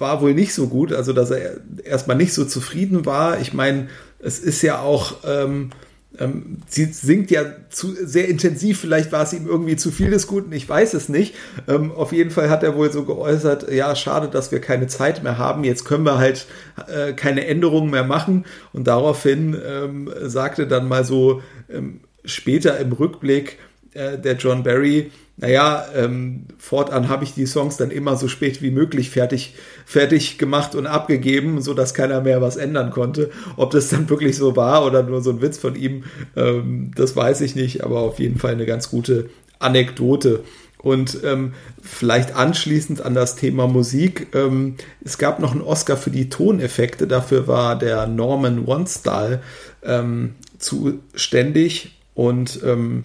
[0.00, 3.40] war wohl nicht so gut, also dass er erstmal nicht so zufrieden war.
[3.40, 5.70] Ich meine, es ist ja auch, ähm,
[6.18, 10.26] ähm, sie singt ja zu, sehr intensiv, vielleicht war es ihm irgendwie zu viel des
[10.26, 11.34] Guten, ich weiß es nicht.
[11.68, 15.22] Ähm, auf jeden Fall hat er wohl so geäußert, ja, schade, dass wir keine Zeit
[15.22, 16.46] mehr haben, jetzt können wir halt
[16.88, 18.44] äh, keine Änderungen mehr machen.
[18.72, 23.58] Und daraufhin ähm, sagte dann mal so ähm, später im Rückblick
[23.94, 28.60] äh, der John Barry, naja, ähm, fortan habe ich die Songs dann immer so spät
[28.60, 29.54] wie möglich fertig,
[29.86, 33.30] fertig gemacht und abgegeben, so dass keiner mehr was ändern konnte.
[33.56, 36.04] Ob das dann wirklich so war oder nur so ein Witz von ihm,
[36.36, 40.44] ähm, das weiß ich nicht, aber auf jeden Fall eine ganz gute Anekdote.
[40.82, 41.52] Und ähm,
[41.82, 47.06] vielleicht anschließend an das Thema Musik, ähm, es gab noch einen Oscar für die Toneffekte,
[47.06, 49.42] dafür war der Norman Onestall
[49.82, 53.04] ähm, zuständig und ähm,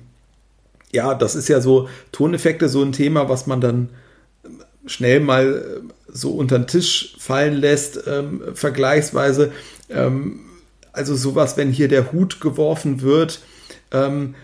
[0.95, 3.89] ja, das ist ja so Toneffekte, so ein Thema, was man dann
[4.85, 9.51] schnell mal äh, so unter den Tisch fallen lässt, ähm, vergleichsweise.
[9.89, 10.39] Ähm,
[10.93, 13.41] also sowas, wenn hier der Hut geworfen wird,
[13.91, 14.35] ähm,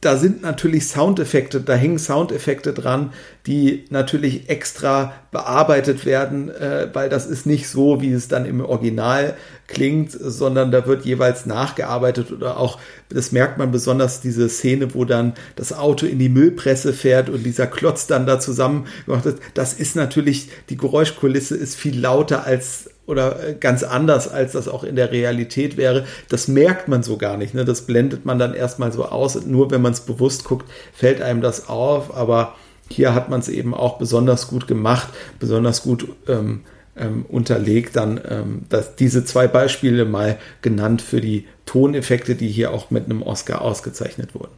[0.00, 3.12] da sind natürlich Soundeffekte, da hängen Soundeffekte dran,
[3.46, 8.64] die natürlich extra bearbeitet werden, äh, weil das ist nicht so, wie es dann im
[8.64, 9.36] Original
[9.70, 12.78] klingt, sondern da wird jeweils nachgearbeitet oder auch,
[13.08, 17.44] das merkt man besonders, diese Szene, wo dann das Auto in die Müllpresse fährt und
[17.44, 19.40] dieser Klotz dann da zusammen gemacht wird.
[19.54, 24.68] Das ist natürlich, die Geräuschkulisse ist viel lauter als oder äh, ganz anders, als das
[24.68, 26.04] auch in der Realität wäre.
[26.28, 27.54] Das merkt man so gar nicht.
[27.54, 27.64] Ne?
[27.64, 29.44] Das blendet man dann erstmal so aus.
[29.44, 32.16] Nur wenn man es bewusst guckt, fällt einem das auf.
[32.16, 32.54] Aber
[32.88, 36.60] hier hat man es eben auch besonders gut gemacht, besonders gut ähm,
[37.00, 37.96] ähm, unterlegt.
[37.96, 43.04] Dann ähm, dass diese zwei Beispiele mal genannt für die Toneffekte, die hier auch mit
[43.06, 44.52] einem Oscar ausgezeichnet wurden.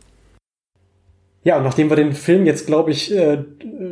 [1.44, 3.38] Ja, und nachdem wir den Film jetzt, glaube ich, äh,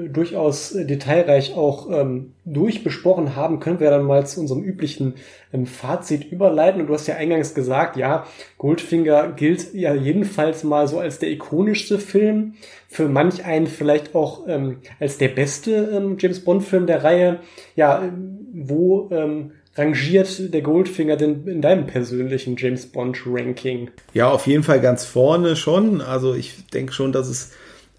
[0.08, 5.14] durchaus detailreich auch ähm, durchbesprochen haben, können wir dann mal zu unserem üblichen
[5.52, 6.80] ähm, Fazit überleiten.
[6.80, 8.24] Und du hast ja eingangs gesagt, ja,
[8.58, 12.54] Goldfinger gilt ja jedenfalls mal so als der ikonischste Film.
[12.86, 17.40] Für manch einen vielleicht auch ähm, als der beste ähm, James Bond-Film der Reihe.
[17.74, 18.12] Ja,
[18.52, 23.90] wo ähm, rangiert der Goldfinger denn in deinem persönlichen James Bond Ranking?
[24.12, 26.00] Ja, auf jeden Fall ganz vorne schon.
[26.00, 27.52] Also ich denke schon, dass es,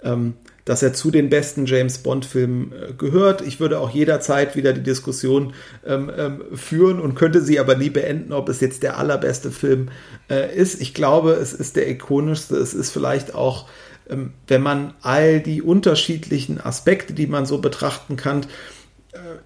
[0.04, 0.34] ähm,
[0.66, 3.42] dass er zu den besten James Bond Filmen äh, gehört.
[3.42, 5.54] Ich würde auch jederzeit wieder die Diskussion
[5.86, 9.90] ähm, ähm, führen und könnte sie aber nie beenden, ob es jetzt der allerbeste Film
[10.30, 10.82] äh, ist.
[10.82, 12.58] Ich glaube, es ist der ikonischste.
[12.58, 13.68] Es ist vielleicht auch
[14.10, 18.46] ähm, wenn man all die unterschiedlichen Aspekte, die man so betrachten kann,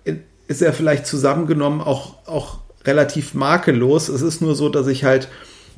[0.06, 0.16] äh,
[0.48, 4.10] ist er vielleicht zusammengenommen auch, auch relativ makellos.
[4.10, 5.28] Es ist nur so, dass ich halt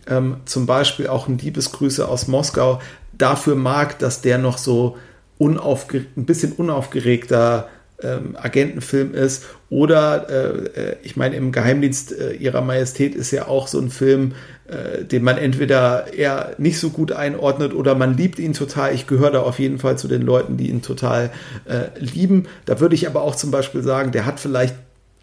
[0.08, 2.82] ähm, zum Beispiel auch ein Liebesgrüße aus Moskau
[3.18, 4.98] dafür mag, dass der noch so
[5.40, 7.70] ein bisschen unaufgeregter
[8.02, 9.46] ähm, Agentenfilm ist.
[9.70, 13.90] Oder äh, äh, ich meine, im Geheimdienst äh, ihrer Majestät ist ja auch so ein
[13.90, 14.34] Film,
[14.68, 18.94] äh, den man entweder eher nicht so gut einordnet oder man liebt ihn total.
[18.94, 21.32] Ich gehöre da auf jeden Fall zu den Leuten, die ihn total
[21.66, 22.48] äh, lieben.
[22.66, 24.76] Da würde ich aber auch zum Beispiel sagen, der hat vielleicht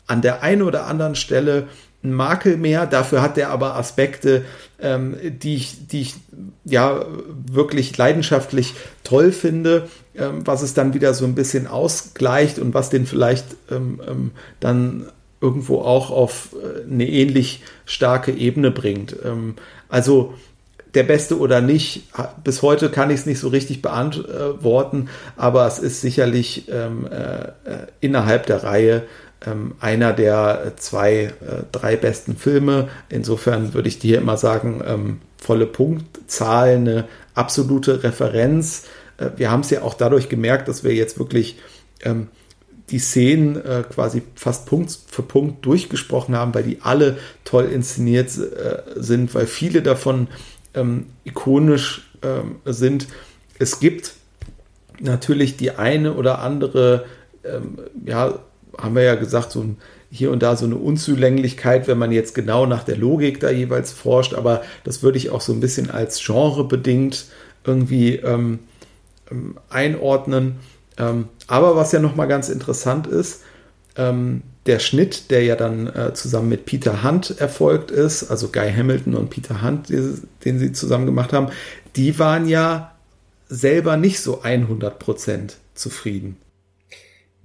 [0.07, 1.69] an der einen oder anderen Stelle
[2.03, 2.87] ein Makel mehr.
[2.87, 4.45] Dafür hat er aber Aspekte,
[4.81, 6.15] ähm, die, ich, die ich
[6.65, 7.05] ja
[7.51, 12.91] wirklich leidenschaftlich toll finde, ähm, was es dann wieder so ein bisschen ausgleicht und was
[12.91, 14.31] den vielleicht ähm, ähm
[14.61, 15.07] dann
[15.45, 19.15] irgendwo auch auf äh, eine ähnlich starke Ebene bringt.
[19.23, 19.57] Ähm,
[19.91, 20.35] also
[20.95, 22.09] der Beste oder nicht,
[22.45, 27.43] bis heute kann ich es nicht so richtig beantworten, aber es ist sicherlich ähm, äh,
[27.43, 29.03] äh innerhalb der Reihe
[29.45, 31.33] ähm, einer der zwei,
[31.73, 32.89] drei besten Filme.
[33.09, 37.05] Insofern würde ich dir immer sagen, volle Punktzahl, eine
[37.35, 38.85] absolute Referenz.
[39.37, 41.57] Wir haben es ja auch dadurch gemerkt, dass wir jetzt wirklich
[42.91, 48.29] die Szenen äh, quasi fast Punkt für Punkt durchgesprochen haben, weil die alle toll inszeniert
[48.37, 50.29] äh, sind, weil viele davon
[50.75, 53.09] ähm, ikonisch ähm, sind.
[53.59, 54.15] Es gibt
[55.01, 57.07] natürlich die eine oder andere
[57.45, 58.39] ähm, ja,
[58.79, 59.77] haben wir ja gesagt, so ein,
[60.11, 63.93] hier und da so eine Unzulänglichkeit, wenn man jetzt genau nach der Logik da jeweils
[63.93, 67.27] forscht, aber das würde ich auch so ein bisschen als Genre bedingt
[67.65, 68.61] irgendwie ähm,
[69.31, 70.57] ähm, einordnen.
[70.99, 73.43] Ähm, aber was ja nochmal ganz interessant ist,
[73.97, 78.73] ähm, der Schnitt, der ja dann äh, zusammen mit Peter Hunt erfolgt ist, also Guy
[78.73, 80.15] Hamilton und Peter Hunt, die,
[80.45, 81.49] den sie zusammen gemacht haben,
[81.97, 82.93] die waren ja
[83.49, 86.39] selber nicht so 100% zufrieden.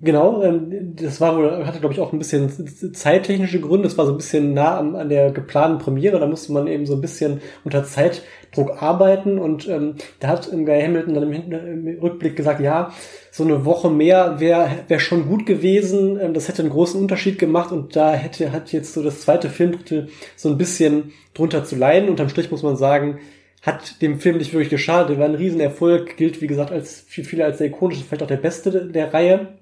[0.01, 2.49] Genau, ähm, das war wohl, hatte glaube ich auch ein bisschen
[2.93, 3.89] zeittechnische Gründe.
[3.89, 6.19] Das war so ein bisschen nah an, an der geplanten Premiere.
[6.19, 10.81] Da musste man eben so ein bisschen unter Zeitdruck arbeiten und ähm, da hat Guy
[10.81, 11.51] Hamilton dann im,
[11.87, 12.93] im, Rückblick gesagt, ja,
[13.31, 16.17] so eine Woche mehr wäre wär schon gut gewesen.
[16.17, 19.49] Ähm, das hätte einen großen Unterschied gemacht und da hätte hat jetzt so das zweite
[19.49, 20.07] Filmdrittel
[20.37, 22.07] so ein bisschen drunter zu leiden.
[22.07, 23.19] Unterm Strich muss man sagen,
[23.63, 25.09] hat dem Film nicht wirklich geschadet.
[25.09, 28.27] Der war ein Riesenerfolg, gilt wie gesagt als für viele als der ikonischste, vielleicht auch
[28.27, 29.58] der beste der Reihe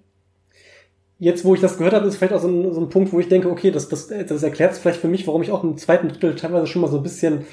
[1.19, 3.19] jetzt, wo ich das gehört habe, ist vielleicht auch so ein, so ein Punkt, wo
[3.19, 5.77] ich denke, okay, das, das, das erklärt es vielleicht für mich, warum ich auch im
[5.77, 7.45] zweiten Drittel teilweise schon mal so ein bisschen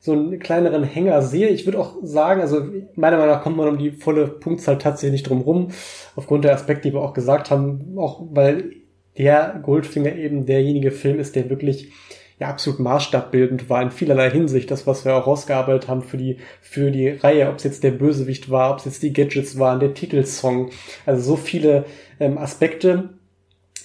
[0.00, 1.48] so einen kleineren Hänger sehe.
[1.48, 2.62] Ich würde auch sagen, also
[2.94, 5.68] meiner Meinung nach kommt man um die volle Punktzahl tatsächlich nicht drum rum,
[6.14, 8.70] aufgrund der Aspekte, die wir auch gesagt haben, auch weil
[9.16, 11.92] der Goldfinger eben derjenige Film ist, der wirklich
[12.38, 14.70] ja absolut maßstabbildend war in vielerlei Hinsicht.
[14.70, 17.90] Das, was wir auch rausgearbeitet haben für die, für die Reihe, ob es jetzt der
[17.90, 20.70] Bösewicht war, ob es jetzt die Gadgets waren, der Titelsong.
[21.06, 21.84] Also so viele
[22.20, 23.10] ähm, Aspekte.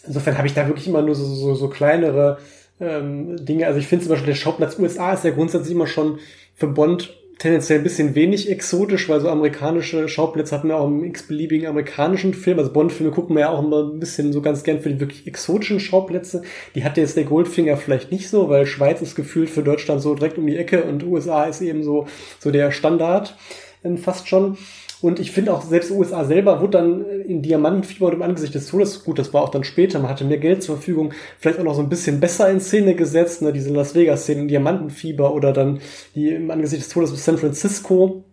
[0.06, 2.38] Insofern habe ich da wirklich immer nur so, so, so kleinere
[2.80, 3.66] ähm, Dinge.
[3.66, 6.20] Also ich finde zum Beispiel der Schauplatz USA ist ja grundsätzlich immer schon
[6.54, 11.04] für Bond tendenziell ein bisschen wenig exotisch, weil so amerikanische Schauplätze hatten wir auch im
[11.04, 12.60] x-beliebigen amerikanischen Film.
[12.60, 15.28] Also Bond-Filme gucken wir ja auch immer ein bisschen so ganz gern für die wirklich
[15.28, 16.44] exotischen Schauplätze.
[16.76, 20.16] Die hatte jetzt der Goldfinger vielleicht nicht so, weil Schweiz ist gefühlt für Deutschland so
[20.16, 22.08] direkt um die Ecke und USA ist eben so,
[22.40, 23.36] so der Standard
[23.84, 24.58] ähm, fast schon.
[25.04, 28.68] Und ich finde auch, selbst USA selber wurde dann in Diamantenfieber und im Angesicht des
[28.68, 31.66] Todes, gut, das war auch dann später, man hatte mehr Geld zur Verfügung, vielleicht auch
[31.66, 35.82] noch so ein bisschen besser in Szene gesetzt, ne, diese Las Vegas-Szene, Diamantenfieber oder dann
[36.16, 38.24] die im Angesicht des Todes in San Francisco.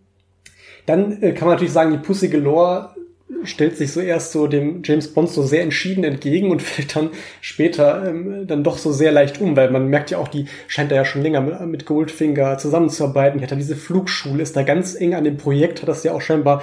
[0.85, 2.95] Dann äh, kann man natürlich sagen, die Pussy Galore
[3.43, 7.09] stellt sich so erst so dem James Bond so sehr entschieden entgegen und fällt dann
[7.41, 10.91] später ähm, dann doch so sehr leicht um, weil man merkt ja auch, die scheint
[10.91, 13.39] da ja schon länger mit, mit Goldfinger zusammenzuarbeiten.
[13.39, 16.13] Die hat da diese Flugschule, ist da ganz eng an dem Projekt, hat das ja
[16.13, 16.61] auch scheinbar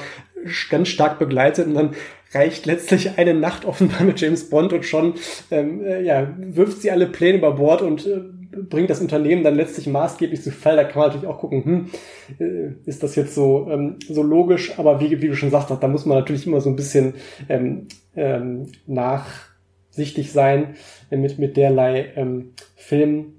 [0.70, 1.90] ganz stark begleitet und dann
[2.32, 5.14] reicht letztlich eine Nacht offenbar mit James Bond und schon
[5.50, 9.54] ähm, äh, ja, wirft sie alle Pläne über Bord und äh, bringt das Unternehmen dann
[9.54, 10.76] letztlich maßgeblich zu Fall.
[10.76, 11.90] Da kann man natürlich auch gucken, hm,
[12.38, 15.88] äh, ist das jetzt so, ähm, so logisch, aber wie, wie du schon sagst, da
[15.88, 17.14] muss man natürlich immer so ein bisschen
[17.48, 17.86] ähm,
[18.16, 20.74] ähm, nachsichtig sein
[21.10, 23.34] mit, mit derlei ähm, Film.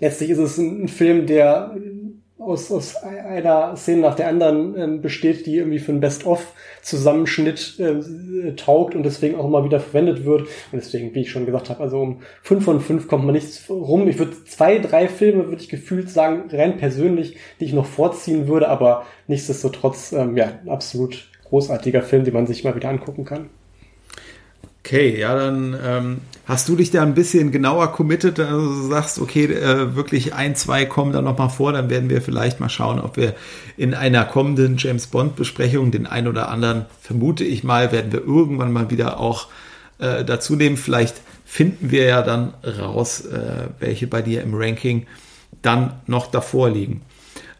[0.00, 1.76] Letztlich ist es ein, ein Film, der
[2.38, 8.54] aus, aus einer Szene nach der anderen ähm, besteht, die irgendwie für einen Best-of-Zusammenschnitt äh,
[8.56, 10.42] taugt und deswegen auch immer wieder verwendet wird.
[10.42, 13.70] Und deswegen, wie ich schon gesagt habe, also um fünf von fünf kommt man nichts
[13.70, 14.08] rum.
[14.08, 18.48] Ich würde zwei, drei Filme, würde ich gefühlt sagen, rein persönlich, die ich noch vorziehen
[18.48, 23.50] würde, aber nichtsdestotrotz, ähm, ja, absolut großartiger Film, den man sich mal wieder angucken kann.
[24.86, 29.46] Okay, ja, dann ähm, hast du dich da ein bisschen genauer committed, also sagst, okay,
[29.46, 33.16] äh, wirklich ein, zwei kommen da nochmal vor, dann werden wir vielleicht mal schauen, ob
[33.16, 33.34] wir
[33.78, 38.20] in einer kommenden James Bond Besprechung den ein oder anderen, vermute ich mal, werden wir
[38.26, 39.48] irgendwann mal wieder auch
[40.00, 40.76] äh, dazu nehmen.
[40.76, 45.06] Vielleicht finden wir ja dann raus, äh, welche bei dir im Ranking
[45.62, 47.00] dann noch davor liegen.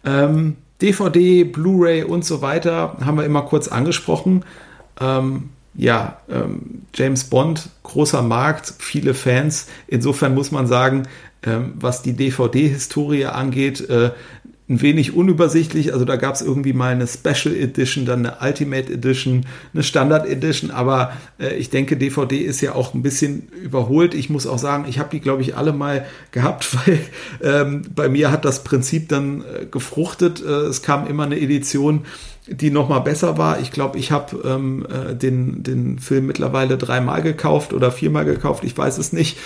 [0.04, 4.44] Ähm, DVD, Blu-ray und so weiter haben wir immer kurz angesprochen.
[5.00, 9.66] Ähm, ja, ähm, James Bond, großer Markt, viele Fans.
[9.86, 11.04] Insofern muss man sagen,
[11.42, 14.12] ähm, was die DVD-Historie angeht, äh,
[14.66, 15.92] ein wenig unübersichtlich.
[15.92, 20.26] Also da gab es irgendwie mal eine Special Edition, dann eine Ultimate Edition, eine Standard
[20.26, 20.70] Edition.
[20.70, 24.14] Aber äh, ich denke, DVD ist ja auch ein bisschen überholt.
[24.14, 26.98] Ich muss auch sagen, ich habe die, glaube ich, alle mal gehabt, weil
[27.42, 30.42] ähm, bei mir hat das Prinzip dann äh, gefruchtet.
[30.42, 32.06] Äh, es kam immer eine Edition,
[32.46, 33.60] die noch mal besser war.
[33.60, 38.64] Ich glaube, ich habe ähm, äh, den, den Film mittlerweile dreimal gekauft oder viermal gekauft.
[38.64, 39.36] Ich weiß es nicht.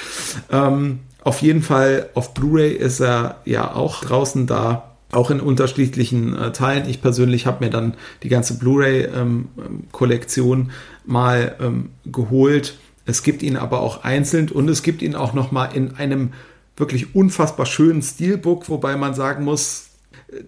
[0.52, 6.36] Ähm, auf jeden Fall auf Blu-ray ist er ja auch draußen da auch in unterschiedlichen
[6.36, 6.86] äh, Teilen.
[6.88, 10.70] Ich persönlich habe mir dann die ganze Blu-ray-Kollektion ähm,
[11.06, 12.76] mal ähm, geholt.
[13.06, 16.32] Es gibt ihn aber auch einzeln und es gibt ihn auch noch mal in einem
[16.76, 19.86] wirklich unfassbar schönen Steelbook, wobei man sagen muss,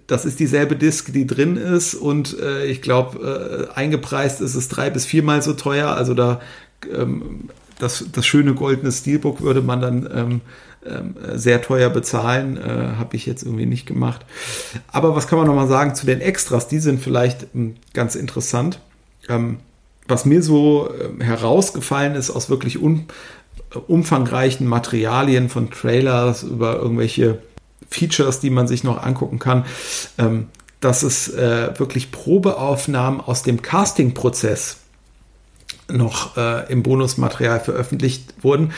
[0.06, 4.68] das ist dieselbe Disc, die drin ist und äh, ich glaube, äh, eingepreist ist es
[4.68, 5.88] drei bis viermal so teuer.
[5.88, 6.40] Also da
[6.94, 10.40] ähm, das, das schöne goldene Steelbook würde man dann ähm,
[11.34, 12.56] sehr teuer bezahlen.
[12.56, 14.24] Äh, Habe ich jetzt irgendwie nicht gemacht.
[14.90, 16.68] Aber was kann man nochmal sagen zu den Extras?
[16.68, 18.80] Die sind vielleicht ähm, ganz interessant.
[19.28, 19.58] Ähm,
[20.08, 23.06] was mir so ähm, herausgefallen ist aus wirklich un,
[23.74, 27.38] äh, umfangreichen Materialien von Trailers über irgendwelche
[27.90, 29.64] Features, die man sich noch angucken kann,
[30.18, 30.48] ähm,
[30.80, 34.78] dass es äh, wirklich Probeaufnahmen aus dem Casting-Prozess
[35.88, 38.72] noch äh, im Bonusmaterial veröffentlicht wurden.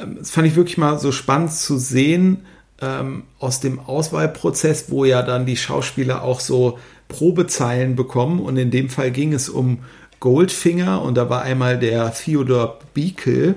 [0.00, 2.44] Ähm, das fand ich wirklich mal so spannend zu sehen
[2.80, 6.78] ähm, aus dem Auswahlprozess, wo ja dann die Schauspieler auch so
[7.08, 8.40] Probezeilen bekommen.
[8.40, 9.78] Und in dem Fall ging es um
[10.20, 13.56] Goldfinger und da war einmal der Theodore Beacle,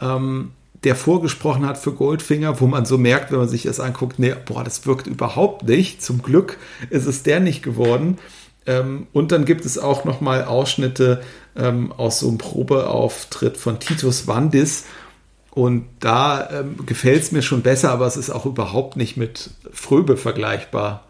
[0.00, 0.50] ähm,
[0.82, 4.34] der vorgesprochen hat für Goldfinger, wo man so merkt, wenn man sich das anguckt, nee,
[4.46, 6.02] boah, das wirkt überhaupt nicht.
[6.02, 6.58] Zum Glück
[6.90, 8.18] ist es der nicht geworden.
[8.66, 11.22] Ähm, und dann gibt es auch noch mal Ausschnitte
[11.56, 14.86] ähm, aus so einem Probeauftritt von Titus Vandis,
[15.54, 19.50] und da ähm, gefällt es mir schon besser, aber es ist auch überhaupt nicht mit
[19.70, 21.04] Fröbe vergleichbar.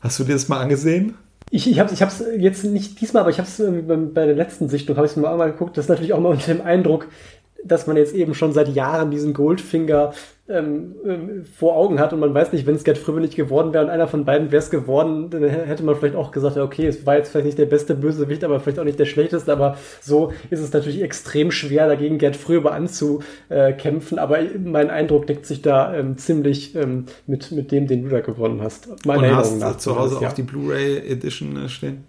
[0.00, 1.14] Hast du dir das mal angesehen?
[1.50, 4.68] Ich, ich habe es jetzt nicht diesmal, aber ich habe es äh, bei der letzten
[4.68, 5.76] Sichtung, habe ich mir mal geguckt.
[5.76, 7.06] Das ist natürlich auch mal unter dem Eindruck,
[7.66, 10.12] dass man jetzt eben schon seit Jahren diesen Goldfinger
[10.48, 13.72] ähm, ähm, vor Augen hat und man weiß nicht, wenn es Gerd Fröbe nicht geworden
[13.72, 16.86] wäre und einer von beiden wäre es geworden, dann hätte man vielleicht auch gesagt, okay,
[16.86, 19.76] es war jetzt vielleicht nicht der beste Bösewicht, aber vielleicht auch nicht der schlechteste, aber
[20.00, 25.62] so ist es natürlich extrem schwer, dagegen Gerd Fröbe anzukämpfen, aber mein Eindruck deckt sich
[25.62, 28.88] da ähm, ziemlich ähm, mit, mit dem, den du da gewonnen hast.
[29.04, 29.76] Meine und Erinnerung hast nach.
[29.78, 30.28] zu Hause ja.
[30.28, 32.04] auch die Blu-ray Edition äh, stehen?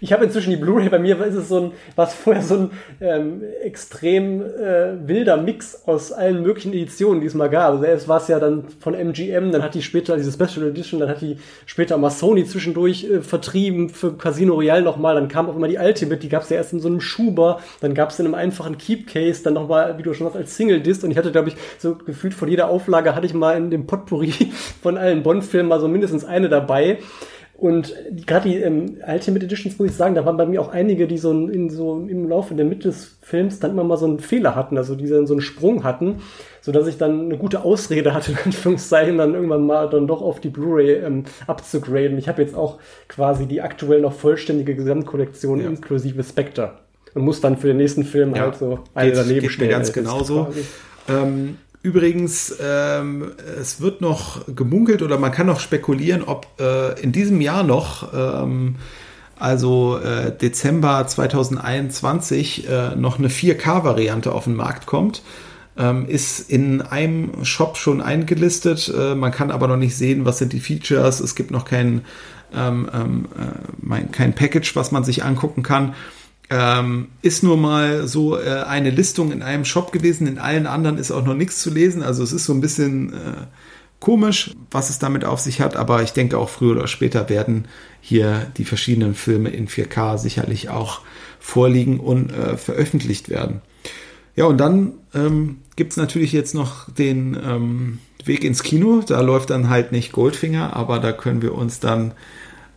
[0.00, 2.70] Ich habe inzwischen die Blu-ray, bei mir ist es so ein, was vorher so ein
[3.00, 7.72] ähm, extrem äh, wilder Mix aus allen möglichen Editionen, die es mal gab.
[7.72, 11.00] Also erst war es ja dann von MGM, dann hat die später diese Special Edition,
[11.00, 15.48] dann hat die später mal Sony zwischendurch äh, vertrieben für Casino Royale nochmal, dann kam
[15.48, 18.10] auch immer die Ultimate, die gab es ja erst in so einem Schuber, dann gab
[18.10, 21.02] es in einem einfachen Keep Case, dann nochmal, wie du schon sagst, als Single Disc
[21.04, 23.86] und ich hatte, glaube ich, so gefühlt von jeder Auflage hatte ich mal in dem
[23.86, 24.32] Potpourri
[24.82, 26.98] von allen Bond-Filmen mal so mindestens eine dabei.
[27.60, 27.94] Und
[28.26, 31.18] gerade die ähm, Ultimate Editions, muss ich sagen, da waren bei mir auch einige, die
[31.18, 34.56] so, in, so im Laufe der Mitte des Films dann immer mal so einen Fehler
[34.56, 36.22] hatten, also die dann so einen Sprung hatten,
[36.62, 40.22] so dass ich dann eine gute Ausrede hatte, in Anführungszeichen, dann irgendwann mal dann doch
[40.22, 42.16] auf die Blu-ray ähm, abzugraden.
[42.16, 42.78] Ich habe jetzt auch
[43.08, 45.68] quasi die aktuell noch vollständige Gesamtkollektion ja.
[45.68, 46.78] inklusive Spectre
[47.12, 48.40] und muss dann für den nächsten Film ja.
[48.40, 49.70] halt so eine daneben stellen.
[49.70, 50.48] Ganz genauso.
[51.10, 57.10] Ähm, Übrigens, ähm, es wird noch gemunkelt oder man kann noch spekulieren, ob äh, in
[57.10, 58.76] diesem Jahr noch, ähm,
[59.38, 65.22] also äh, Dezember 2021, äh, noch eine 4K-Variante auf den Markt kommt.
[65.78, 68.92] Ähm, ist in einem Shop schon eingelistet.
[68.94, 71.20] Äh, man kann aber noch nicht sehen, was sind die Features.
[71.20, 72.02] Es gibt noch kein,
[72.54, 73.26] ähm, ähm,
[73.90, 75.94] äh, kein Package, was man sich angucken kann.
[76.52, 80.98] Ähm, ist nur mal so äh, eine Listung in einem Shop gewesen, in allen anderen
[80.98, 82.02] ist auch noch nichts zu lesen.
[82.02, 83.16] Also es ist so ein bisschen äh,
[84.00, 87.66] komisch, was es damit auf sich hat, aber ich denke auch früher oder später werden
[88.00, 91.02] hier die verschiedenen Filme in 4K sicherlich auch
[91.38, 93.60] vorliegen und äh, veröffentlicht werden.
[94.34, 99.02] Ja, und dann ähm, gibt es natürlich jetzt noch den ähm, Weg ins Kino.
[99.06, 102.12] Da läuft dann halt nicht Goldfinger, aber da können wir uns dann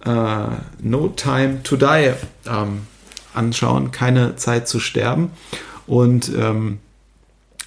[0.06, 0.48] äh,
[0.82, 2.12] No Time to Die
[2.48, 2.82] ähm,
[3.34, 5.32] anschauen, keine Zeit zu sterben.
[5.88, 6.80] Und ähm,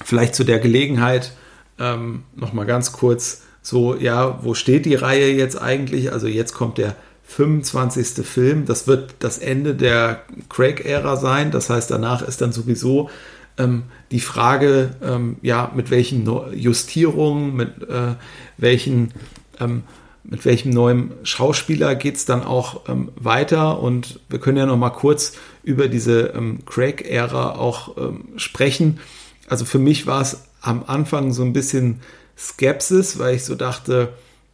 [0.05, 1.33] vielleicht zu der Gelegenheit
[1.79, 6.13] ähm, noch mal ganz kurz so, ja, wo steht die Reihe jetzt eigentlich?
[6.13, 6.95] Also jetzt kommt der
[7.25, 8.25] 25.
[8.25, 8.65] Film.
[8.65, 11.51] Das wird das Ende der Craig-Ära sein.
[11.51, 13.11] Das heißt, danach ist dann sowieso
[13.59, 18.15] ähm, die Frage, ähm, ja, mit welchen Justierungen, mit äh,
[18.57, 19.13] welchen
[19.59, 19.83] ähm,
[20.29, 23.81] mit welchem neuen Schauspieler geht es dann auch ähm, weiter.
[23.81, 25.35] Und wir können ja noch mal kurz
[25.67, 29.01] über diese ähm, Craig-Ära auch ähm, sprechen.
[29.49, 32.01] Also für mich war es am Anfang so ein bisschen
[32.39, 34.11] Skepsis, weil ich so dachte,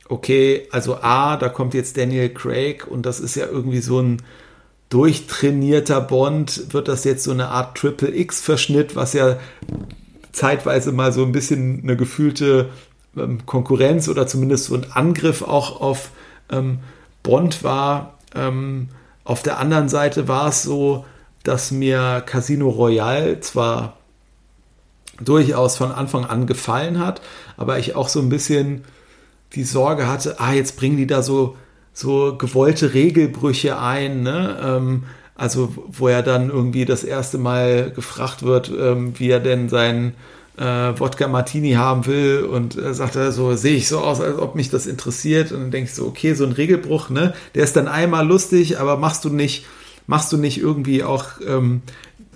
[0.08, 4.22] okay, also A, da kommt jetzt Daniel Craig und das ist ja irgendwie so ein
[4.88, 6.72] durchtrainierter Bond.
[6.72, 9.38] Wird das jetzt so eine Art Triple X-Verschnitt, was ja
[10.32, 12.70] zeitweise mal so ein bisschen eine gefühlte
[13.18, 16.10] ähm, Konkurrenz oder zumindest so ein Angriff auch auf
[16.50, 16.78] ähm,
[17.22, 18.18] Bond war.
[18.34, 18.88] Ähm,
[19.24, 21.04] auf der anderen Seite war es so,
[21.44, 23.96] dass mir Casino Royale zwar
[25.20, 27.20] durchaus von Anfang an gefallen hat,
[27.56, 28.84] aber ich auch so ein bisschen
[29.54, 31.56] die Sorge hatte, ah, jetzt bringen die da so,
[31.92, 34.58] so gewollte Regelbrüche ein, ne?
[34.62, 35.04] Ähm,
[35.34, 40.14] also wo er dann irgendwie das erste Mal gefragt wird, ähm, wie er denn seinen
[40.56, 44.38] äh, Wodka Martini haben will und äh, sagt er so, sehe ich so aus, als
[44.38, 45.52] ob mich das interessiert.
[45.52, 48.78] Und dann denke ich so, okay, so ein Regelbruch, ne, der ist dann einmal lustig,
[48.78, 49.64] aber machst du nicht,
[50.06, 51.82] machst du nicht irgendwie auch ähm,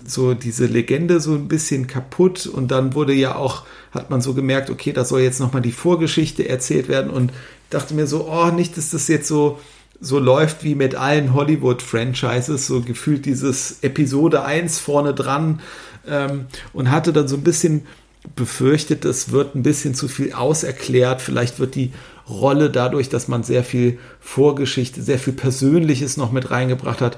[0.05, 2.47] so diese Legende so ein bisschen kaputt?
[2.47, 5.71] Und dann wurde ja auch, hat man so gemerkt, okay, da soll jetzt nochmal die
[5.71, 7.11] Vorgeschichte erzählt werden.
[7.11, 7.31] Und
[7.69, 9.59] dachte mir so, oh, nicht, dass das jetzt so,
[9.99, 15.61] so läuft wie mit allen Hollywood-Franchises, so gefühlt dieses Episode 1 vorne dran
[16.07, 17.85] ähm, und hatte dann so ein bisschen
[18.35, 21.21] befürchtet, es wird ein bisschen zu viel auserklärt.
[21.21, 21.91] Vielleicht wird die
[22.29, 27.17] Rolle dadurch, dass man sehr viel Vorgeschichte, sehr viel Persönliches noch mit reingebracht hat,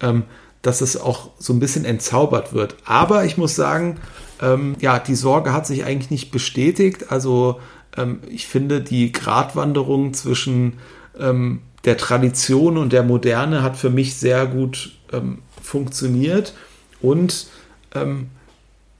[0.00, 0.24] ähm,
[0.62, 2.76] dass es auch so ein bisschen entzaubert wird.
[2.84, 3.98] Aber ich muss sagen,
[4.40, 7.10] ähm, ja, die Sorge hat sich eigentlich nicht bestätigt.
[7.10, 7.60] Also
[7.96, 10.74] ähm, ich finde, die Gratwanderung zwischen
[11.18, 16.54] ähm, der Tradition und der Moderne hat für mich sehr gut ähm, funktioniert
[17.00, 17.46] und
[17.94, 18.28] ähm,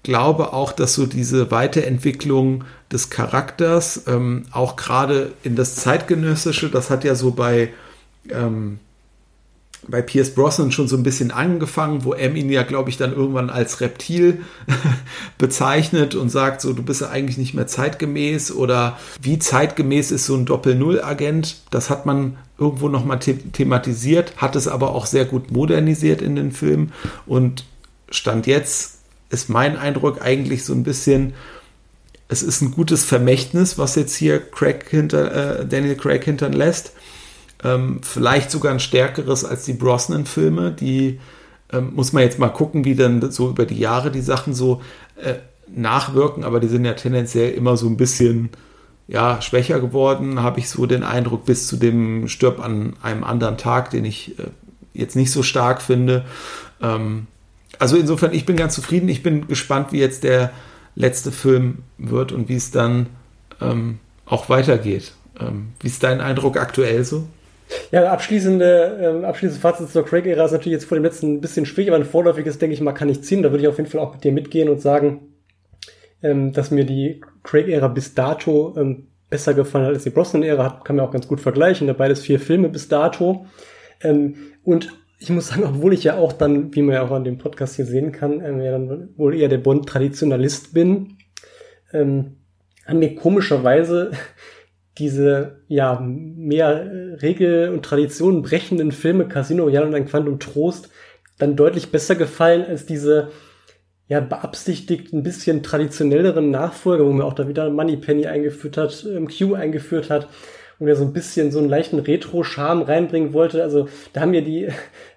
[0.07, 2.62] glaube auch, dass so diese Weiterentwicklung
[2.93, 7.70] des Charakters, ähm, auch gerade in das Zeitgenössische, das hat ja so bei,
[8.31, 8.78] ähm,
[9.89, 13.12] bei Pierce Brosnan schon so ein bisschen angefangen, wo M ihn ja, glaube ich, dann
[13.12, 14.43] irgendwann als Reptil
[15.39, 20.27] bezeichnet und sagt, so, du bist ja eigentlich nicht mehr zeitgemäß oder wie zeitgemäß ist
[20.27, 25.24] so ein Doppel-Null-Agent, das hat man irgendwo nochmal the thematisiert, hat es aber auch sehr
[25.24, 26.93] gut modernisiert in den Filmen
[27.27, 27.65] und
[28.09, 28.95] Stand jetzt
[29.31, 31.35] ist mein Eindruck eigentlich so ein bisschen,
[32.28, 36.93] es ist ein gutes Vermächtnis, was jetzt hier Craig hinter, äh, Daniel Craig hinterlässt.
[37.65, 40.73] Ähm, vielleicht sogar ein stärkeres als die Brosnan-Filme.
[40.73, 41.20] Die
[41.73, 44.82] ähm, muss man jetzt mal gucken, wie dann so über die Jahre die Sachen so
[45.20, 45.35] äh,
[45.69, 48.51] nachwirken, aber die sind ja tendenziell immer so ein bisschen
[49.09, 53.57] ja, schwächer geworden, habe ich so den Eindruck, bis zu dem Stirb an einem anderen
[53.57, 54.48] Tag, den ich äh,
[54.94, 56.24] jetzt nicht so stark finde.
[56.82, 57.27] Ähm,
[57.78, 59.09] also insofern, ich bin ganz zufrieden.
[59.09, 60.51] Ich bin gespannt, wie jetzt der
[60.94, 63.07] letzte Film wird und wie es dann
[63.61, 65.12] ähm, auch weitergeht.
[65.39, 67.24] Ähm, wie ist dein Eindruck aktuell so?
[67.90, 71.66] Ja, abschließende, ähm, abschließende Fazit zur Craig-Ära ist natürlich jetzt vor dem letzten ein bisschen
[71.66, 73.43] schwierig, aber ein vorläufiges, denke ich mal, kann ich ziehen.
[73.43, 75.35] Da würde ich auf jeden Fall auch mit dir mitgehen und sagen,
[76.23, 80.82] ähm, dass mir die Craig-Ära bis dato ähm, besser gefallen hat als die Brosnan-Ära.
[80.85, 81.89] Kann man auch ganz gut vergleichen.
[81.89, 83.47] Da beides vier Filme bis dato.
[84.01, 87.24] Ähm, und ich muss sagen, obwohl ich ja auch dann, wie man ja auch an
[87.24, 91.18] dem Podcast hier sehen kann, ähm, ja dann wohl eher der Bond-Traditionalist bin,
[91.93, 92.36] ähm,
[92.84, 94.10] haben mir komischerweise
[94.98, 100.90] diese ja mehr Regel- und Traditionen brechenden Filme Casino Royale und ein Quantum Trost
[101.38, 103.30] dann deutlich besser gefallen als diese
[104.09, 109.28] ja beabsichtigt ein bisschen traditionelleren Nachfolger, wo man auch da wieder Moneypenny eingeführt hat, ähm,
[109.28, 110.28] Q eingeführt hat
[110.78, 113.62] und er so ein bisschen so einen leichten Retro-Charme reinbringen wollte.
[113.62, 114.69] Also da haben mir die,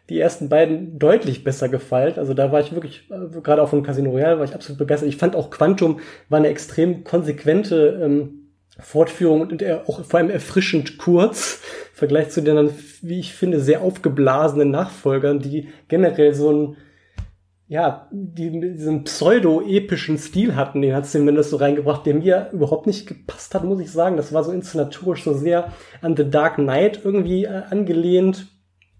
[0.10, 2.14] die ersten beiden deutlich besser gefallen.
[2.18, 5.10] Also da war ich wirklich, äh, gerade auch von Casino Royale, war ich absolut begeistert.
[5.10, 6.00] Ich fand auch Quantum
[6.30, 8.40] war eine extrem konsequente ähm,
[8.80, 11.62] Fortführung und auch vor allem erfrischend kurz
[11.92, 12.70] im Vergleich zu den
[13.02, 16.78] wie ich finde, sehr aufgeblasenen Nachfolgern, die generell so ein
[17.70, 22.88] ja, die diesen pseudo-epischen Stil hatten, den hat es zumindest so reingebracht, der mir überhaupt
[22.88, 24.18] nicht gepasst hat, muss ich sagen.
[24.18, 25.72] Das war so inszenatorisch so sehr
[26.02, 28.48] an The Dark Knight irgendwie äh, angelehnt.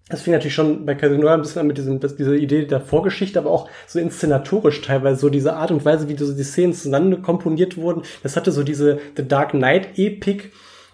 [0.08, 3.40] Das fing natürlich schon bei Casino ein bisschen an mit diesem, dieser Idee der Vorgeschichte,
[3.40, 7.18] aber auch so inszenatorisch teilweise, so diese Art und Weise, wie so die Szenen zueinander
[7.18, 8.04] komponiert wurden.
[8.22, 10.52] Das hatte so diese The Dark Knight Epik,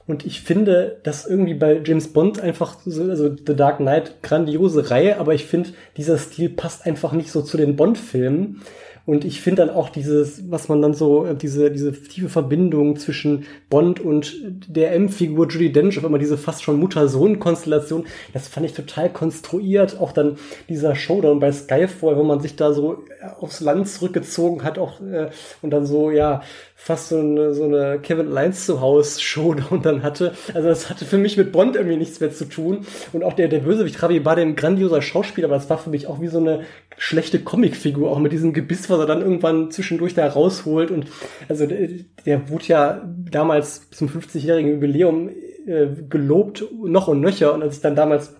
[0.08, 4.92] und ich finde, dass irgendwie bei James Bond einfach, so, also The Dark Knight, grandiose
[4.92, 8.62] Reihe, aber ich finde, dieser Stil passt einfach nicht so zu den Bond-Filmen.
[9.06, 12.98] Und ich finde dann auch dieses, was man dann so, äh, diese, diese tiefe Verbindung
[12.98, 14.36] zwischen Bond und
[14.68, 20.00] der M-Figur Judy Dench, auf einmal diese fast schon Mutter-Sohn-Konstellation, das fand ich total konstruiert.
[20.00, 20.38] Auch dann
[20.70, 23.04] dieser Showdown bei Skyfall, wo man sich da so
[23.40, 25.30] aufs Land zurückgezogen hat, auch äh,
[25.62, 26.42] und dann so, ja,
[26.76, 30.34] fast so eine, so eine Kevin Lines zu Haus Showdown dann hatte.
[30.54, 32.86] Also das hatte für mich mit Bond irgendwie nichts mehr zu tun.
[33.14, 36.08] Und auch der, der Bösewicht Javi war ein grandioser Schauspieler, aber das war für mich
[36.08, 36.62] auch wie so eine
[36.98, 40.92] schlechte Comicfigur, auch mit diesem Gebiss, was er dann irgendwann zwischendurch da rausholt.
[40.92, 41.08] Und
[41.50, 41.90] also der,
[42.26, 45.30] der wurde ja damals zum 50-jährigen Jubiläum
[45.68, 47.54] äh, gelobt, noch und nöcher.
[47.54, 48.36] Und als ich dann damals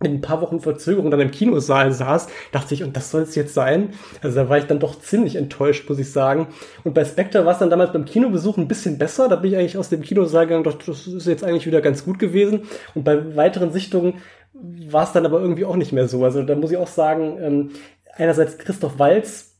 [0.00, 3.34] mit ein paar Wochen Verzögerung dann im Kinosaal saß, dachte ich, und das soll es
[3.34, 3.90] jetzt sein?
[4.22, 6.48] Also da war ich dann doch ziemlich enttäuscht, muss ich sagen.
[6.84, 9.28] Und bei Spectre war es dann damals beim Kinobesuch ein bisschen besser.
[9.28, 12.04] Da bin ich eigentlich aus dem Kinosaal gegangen, dachte, das ist jetzt eigentlich wieder ganz
[12.04, 12.62] gut gewesen.
[12.94, 14.14] Und bei weiteren Sichtungen
[14.52, 16.24] war es dann aber irgendwie auch nicht mehr so.
[16.24, 17.70] Also da muss ich auch sagen, ähm,
[18.14, 19.56] einerseits Christoph Walz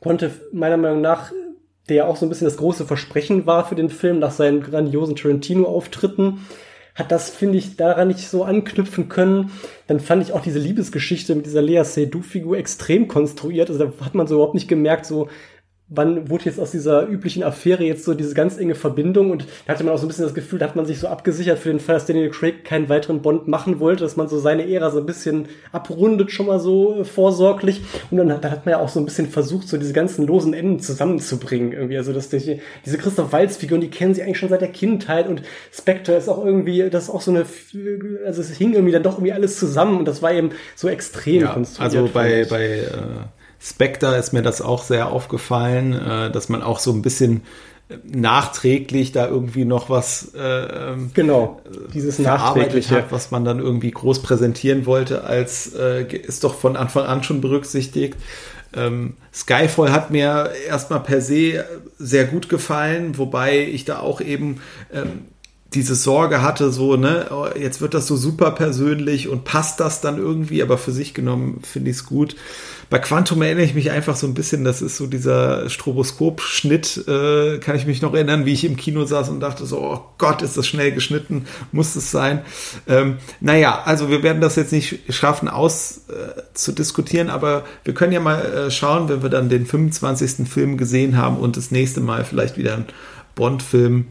[0.00, 1.32] konnte meiner Meinung nach
[1.88, 4.62] der ja auch so ein bisschen das große Versprechen war für den Film nach seinen
[4.62, 6.46] grandiosen Tarantino-Auftritten,
[6.94, 9.50] hat das, finde ich, daran nicht so anknüpfen können.
[9.86, 13.70] Dann fand ich auch diese Liebesgeschichte mit dieser Lea Seydoux-Figur extrem konstruiert.
[13.70, 15.28] Also da hat man so überhaupt nicht gemerkt, so
[15.94, 19.30] wann wurde jetzt aus dieser üblichen Affäre jetzt so diese ganz enge Verbindung?
[19.30, 21.08] Und da hatte man auch so ein bisschen das Gefühl, da hat man sich so
[21.08, 24.38] abgesichert für den Fall, dass Daniel Craig keinen weiteren Bond machen wollte, dass man so
[24.38, 27.82] seine Ära so ein bisschen abrundet schon mal so äh, vorsorglich.
[28.10, 30.54] Und dann, dann hat man ja auch so ein bisschen versucht, so diese ganzen losen
[30.54, 34.48] Enden zusammenzubringen irgendwie, also dass die, diese Christoph Waltz Figur, die kennen sie eigentlich schon
[34.48, 35.28] seit der Kindheit.
[35.28, 35.42] Und
[35.72, 37.44] Spectre ist auch irgendwie, das ist auch so eine,
[38.24, 39.98] also es hing irgendwie dann doch irgendwie alles zusammen.
[39.98, 41.94] Und das war eben so extrem ja, konstruiert.
[41.94, 46.78] Also bei, bei äh Spectre ist mir das auch sehr aufgefallen, äh, dass man auch
[46.78, 47.42] so ein bisschen
[48.04, 51.60] nachträglich da irgendwie noch was äh, genau
[51.92, 56.76] dieses nachträgliche hat, was man dann irgendwie groß präsentieren wollte, als äh, ist doch von
[56.76, 58.16] Anfang an schon berücksichtigt.
[58.74, 61.64] Ähm, Skyfall hat mir erstmal per se
[61.98, 64.60] sehr gut gefallen, wobei ich da auch eben
[64.92, 65.26] ähm,
[65.74, 70.00] diese Sorge hatte, so, ne, oh, jetzt wird das so super persönlich und passt das
[70.00, 72.36] dann irgendwie, aber für sich genommen finde ich es gut.
[72.92, 77.56] Bei Quantum erinnere ich mich einfach so ein bisschen, das ist so dieser Stroboskop-Schnitt, äh,
[77.56, 80.42] kann ich mich noch erinnern, wie ich im Kino saß und dachte so, oh Gott,
[80.42, 82.42] ist das schnell geschnitten, muss es sein.
[82.86, 88.20] Ähm, naja, also wir werden das jetzt nicht schaffen, aus äh, aber wir können ja
[88.20, 90.46] mal äh, schauen, wenn wir dann den 25.
[90.46, 92.88] Film gesehen haben und das nächste Mal vielleicht wieder einen
[93.36, 94.04] Bond-Film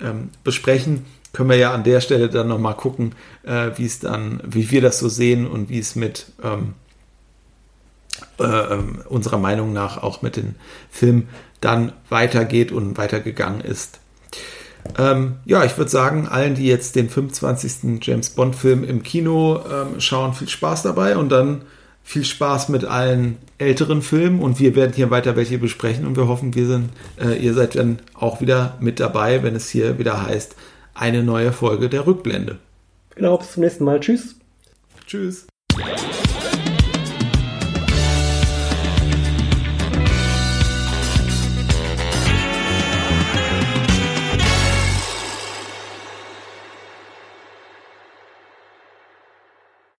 [0.00, 4.40] ähm, besprechen, können wir ja an der Stelle dann nochmal gucken, äh, wie es dann,
[4.46, 6.74] wie wir das so sehen und wie es mit ähm,
[8.38, 10.54] äh, ähm, unserer Meinung nach auch mit dem
[10.90, 11.28] Film
[11.60, 14.00] dann weitergeht und weitergegangen ist.
[14.96, 18.00] Ähm, ja, ich würde sagen, allen, die jetzt den 25.
[18.00, 21.62] James Bond-Film im Kino ähm, schauen, viel Spaß dabei und dann
[22.02, 26.26] viel Spaß mit allen älteren Filmen und wir werden hier weiter welche besprechen und wir
[26.26, 26.90] hoffen, wir sind,
[27.20, 30.56] äh, ihr seid dann auch wieder mit dabei, wenn es hier wieder heißt,
[30.94, 32.58] eine neue Folge der Rückblende.
[33.14, 34.00] Genau, bis zum nächsten Mal.
[34.00, 34.36] Tschüss.
[35.06, 35.46] Tschüss.